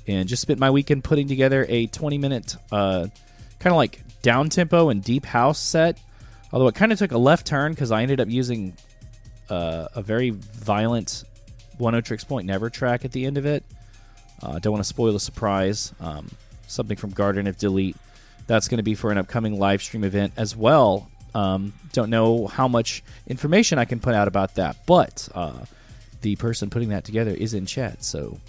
[0.08, 3.08] And just spent my weekend putting together a 20 minute, uh,
[3.60, 6.00] kind of like down tempo and deep house set
[6.54, 8.76] Although it kind of took a left turn because I ended up using
[9.50, 11.24] uh, a very violent
[11.80, 13.64] Oneohtrix Point Never track at the end of it.
[14.44, 15.94] Uh, don't want to spoil the surprise.
[16.00, 16.30] Um,
[16.68, 17.96] something from Garden of Delete.
[18.48, 21.10] That's going to be for an upcoming live stream event as well.
[21.34, 25.66] Um, don't know how much information I can put out about that, but uh,
[26.22, 28.04] the person putting that together is in chat.
[28.04, 28.40] So,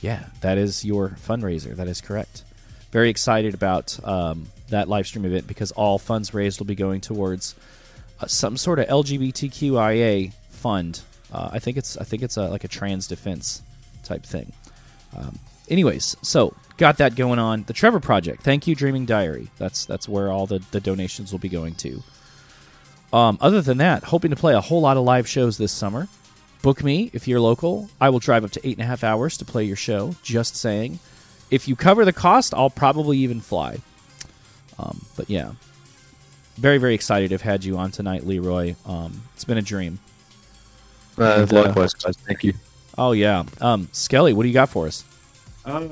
[0.00, 1.74] yeah, that is your fundraiser.
[1.74, 2.44] That is correct.
[2.92, 7.00] Very excited about um, that live stream event because all funds raised will be going
[7.00, 7.54] towards
[8.20, 11.00] uh, some sort of LGBTQIA fund.
[11.32, 13.62] Uh, I think it's I think it's a, like a trans defense
[14.02, 14.52] type thing.
[15.16, 15.38] Um,
[15.68, 17.62] anyways, so got that going on.
[17.64, 18.42] The Trevor Project.
[18.42, 19.50] Thank you, Dreaming Diary.
[19.58, 22.02] That's that's where all the, the donations will be going to.
[23.12, 26.08] Um, other than that, hoping to play a whole lot of live shows this summer.
[26.62, 27.90] Book me if you're local.
[28.00, 30.16] I will drive up to eight and a half hours to play your show.
[30.22, 30.98] Just saying.
[31.50, 33.78] If you cover the cost, I'll probably even fly.
[34.78, 35.52] Um, but yeah,
[36.56, 38.74] very very excited to have had you on tonight, Leroy.
[38.86, 39.98] Um, it's been a dream.
[41.18, 42.16] Uh, And, uh, likewise, guys.
[42.16, 42.54] Thank you.
[42.96, 45.04] Oh yeah, um, Skelly, what do you got for us?
[45.64, 45.88] Uh,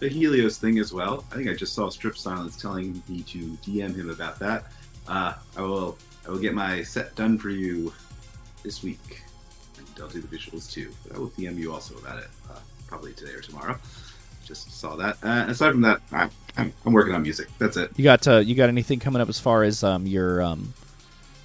[0.00, 1.24] the Helios thing as well.
[1.30, 4.64] I think I just saw Strip Silence telling me to DM him about that.
[5.06, 5.96] Uh, I will.
[6.26, 7.92] I will get my set done for you
[8.62, 9.22] this week,
[9.78, 10.90] and I'll do the visuals too.
[11.06, 13.78] But I will DM you also about it, uh, probably today or tomorrow.
[14.44, 15.16] Just saw that.
[15.22, 17.48] Uh, aside from that, I'm, I'm, I'm working on music.
[17.58, 17.90] That's it.
[17.96, 20.74] You got uh, you got anything coming up as far as um, your um,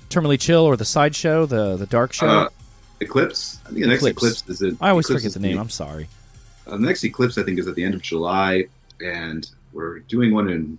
[0.09, 2.27] terminally chill or the side show, the the dark show?
[2.27, 2.49] Uh,
[3.01, 3.59] Eclipse.
[3.65, 4.41] I think the next Eclipse.
[4.41, 4.77] Eclipse, is in.
[4.81, 5.55] I always Eclipse forget the name.
[5.55, 6.07] the- I'm sorry.
[6.67, 8.65] Uh, the next Eclipse, I think, is at the end of July,
[9.01, 10.77] and we're doing one in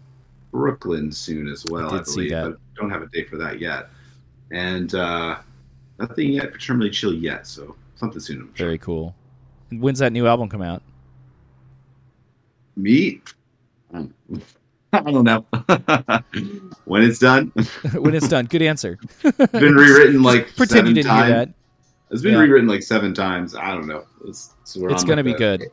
[0.51, 1.95] Brooklyn soon as well.
[1.95, 3.89] I I, believe, but don't have a date for that yet.
[4.53, 5.37] And uh,
[5.99, 8.41] nothing yet for Terminally Chill yet, so something soon.
[8.41, 8.67] I'm sure.
[8.67, 9.15] Very cool.
[9.71, 10.83] And when's that new album come out?
[12.77, 13.21] Me,
[13.93, 14.13] um,
[14.93, 15.45] I don't know.
[16.85, 17.47] when it's done,
[17.95, 18.47] when it's done.
[18.47, 18.99] Good answer.
[19.25, 21.27] it's been rewritten like Pretend you didn't times.
[21.27, 21.49] hear that.
[22.11, 22.41] It's been Yeah.
[22.41, 23.55] rewritten like seven times.
[23.55, 24.05] I don't know.
[24.27, 25.65] It's, we're It's gonna be the- good.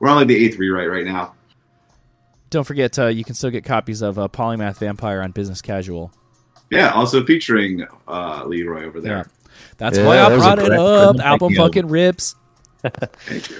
[0.00, 1.34] We're on like the eighth rewrite right now.
[2.50, 6.10] Don't forget, uh, you can still get copies of uh, Polymath Vampire on Business Casual.
[6.70, 9.18] Yeah, also featuring uh, Leroy over there.
[9.18, 9.50] Yeah.
[9.76, 11.16] That's Yeah, why I that was brought it up.
[11.20, 12.34] Album making fucking rips.
[12.82, 13.58] Thank you.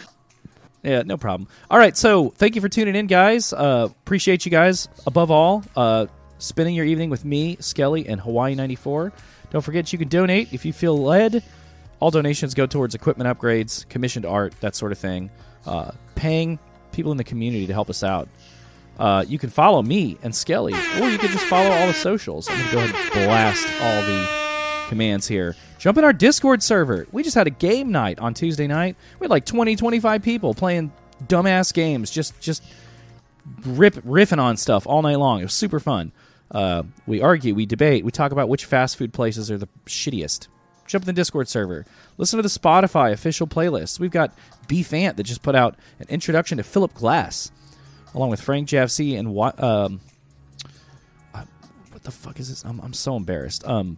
[0.82, 1.48] Yeah, no problem.
[1.70, 3.52] All right, so thank you for tuning in, guys.
[3.52, 4.88] Uh, appreciate you guys.
[5.06, 6.06] Above all, uh,
[6.38, 9.12] spending your evening with me, Skelly, and Hawaii 94.
[9.50, 11.44] Don't forget you can donate if you feel led.
[11.98, 15.30] All donations go towards equipment upgrades, commissioned art, that sort of thing.
[15.66, 16.58] Uh, paying
[16.92, 18.28] people in the community to help us out.
[18.98, 22.48] Uh, you can follow me and Skelly, or you can just follow all the socials.
[22.50, 24.28] I'm to go ahead and blast all the
[24.88, 25.56] commands here.
[25.78, 27.06] Jump in our Discord server.
[27.10, 28.96] We just had a game night on Tuesday night.
[29.18, 30.92] We had like 20, 25 people playing
[31.26, 32.62] dumbass games, just just
[33.64, 35.40] rip riffing on stuff all night long.
[35.40, 36.12] It was super fun.
[36.50, 40.48] Uh, we argue, we debate, we talk about which fast food places are the shittiest.
[40.86, 41.86] Jump in the Discord server.
[42.18, 44.00] Listen to the Spotify official playlist.
[44.00, 44.32] We've got
[44.70, 47.51] Beef Ant that just put out an introduction to Philip Glass,
[48.14, 50.01] along with Frank Javcee and Wa- um,
[51.34, 51.42] uh,
[51.90, 52.64] what the fuck is this?
[52.64, 53.66] I'm, I'm so embarrassed.
[53.66, 53.97] Um,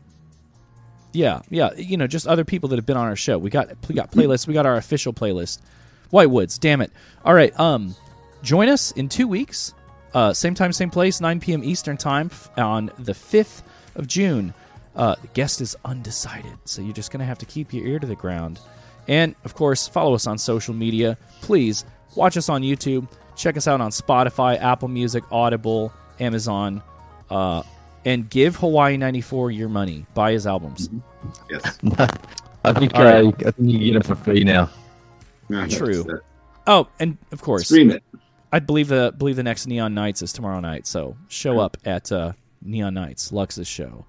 [1.13, 3.37] yeah, yeah, you know, just other people that have been on our show.
[3.37, 4.47] We got we got playlists.
[4.47, 5.61] We got our official playlist.
[6.09, 6.91] Whitewoods, damn it.
[7.23, 7.95] All right, um,
[8.43, 9.75] join us in two weeks,
[10.15, 11.63] uh, same time, same place, 9 p.m.
[11.63, 13.63] Eastern time on the 5th
[13.95, 14.55] of June.
[14.97, 18.07] Uh, the guest is undecided, so you're just gonna have to keep your ear to
[18.07, 18.59] the ground.
[19.09, 21.19] And of course, follow us on social media.
[21.41, 21.85] Please
[22.15, 23.09] watch us on YouTube.
[23.37, 26.83] Check us out on Spotify, Apple Music, Audible, Amazon,
[27.31, 27.63] uh,
[28.05, 30.07] and give Hawaii 94 your money.
[30.15, 30.89] Buy his albums.
[31.51, 31.79] Yes.
[32.65, 33.25] I think All right.
[33.25, 34.71] uh, I think you can get it for free now.
[35.49, 36.21] Yeah, True.
[36.67, 38.05] Oh, and of course, Stream it.
[38.53, 40.87] I believe the believe the next Neon Nights is tomorrow night.
[40.87, 44.05] So show up at uh, Neon Nights, Lux's show.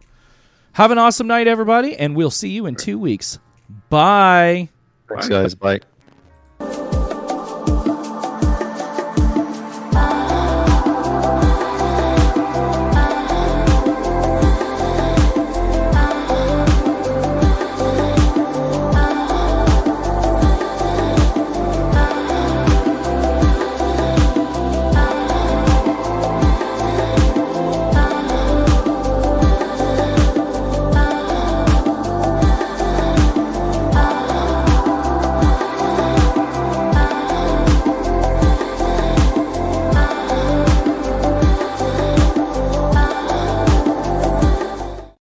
[0.73, 3.39] Have an awesome night, everybody, and we'll see you in two weeks.
[3.89, 4.69] Bye.
[5.21, 5.55] Thanks, guys.
[5.55, 5.79] Bye.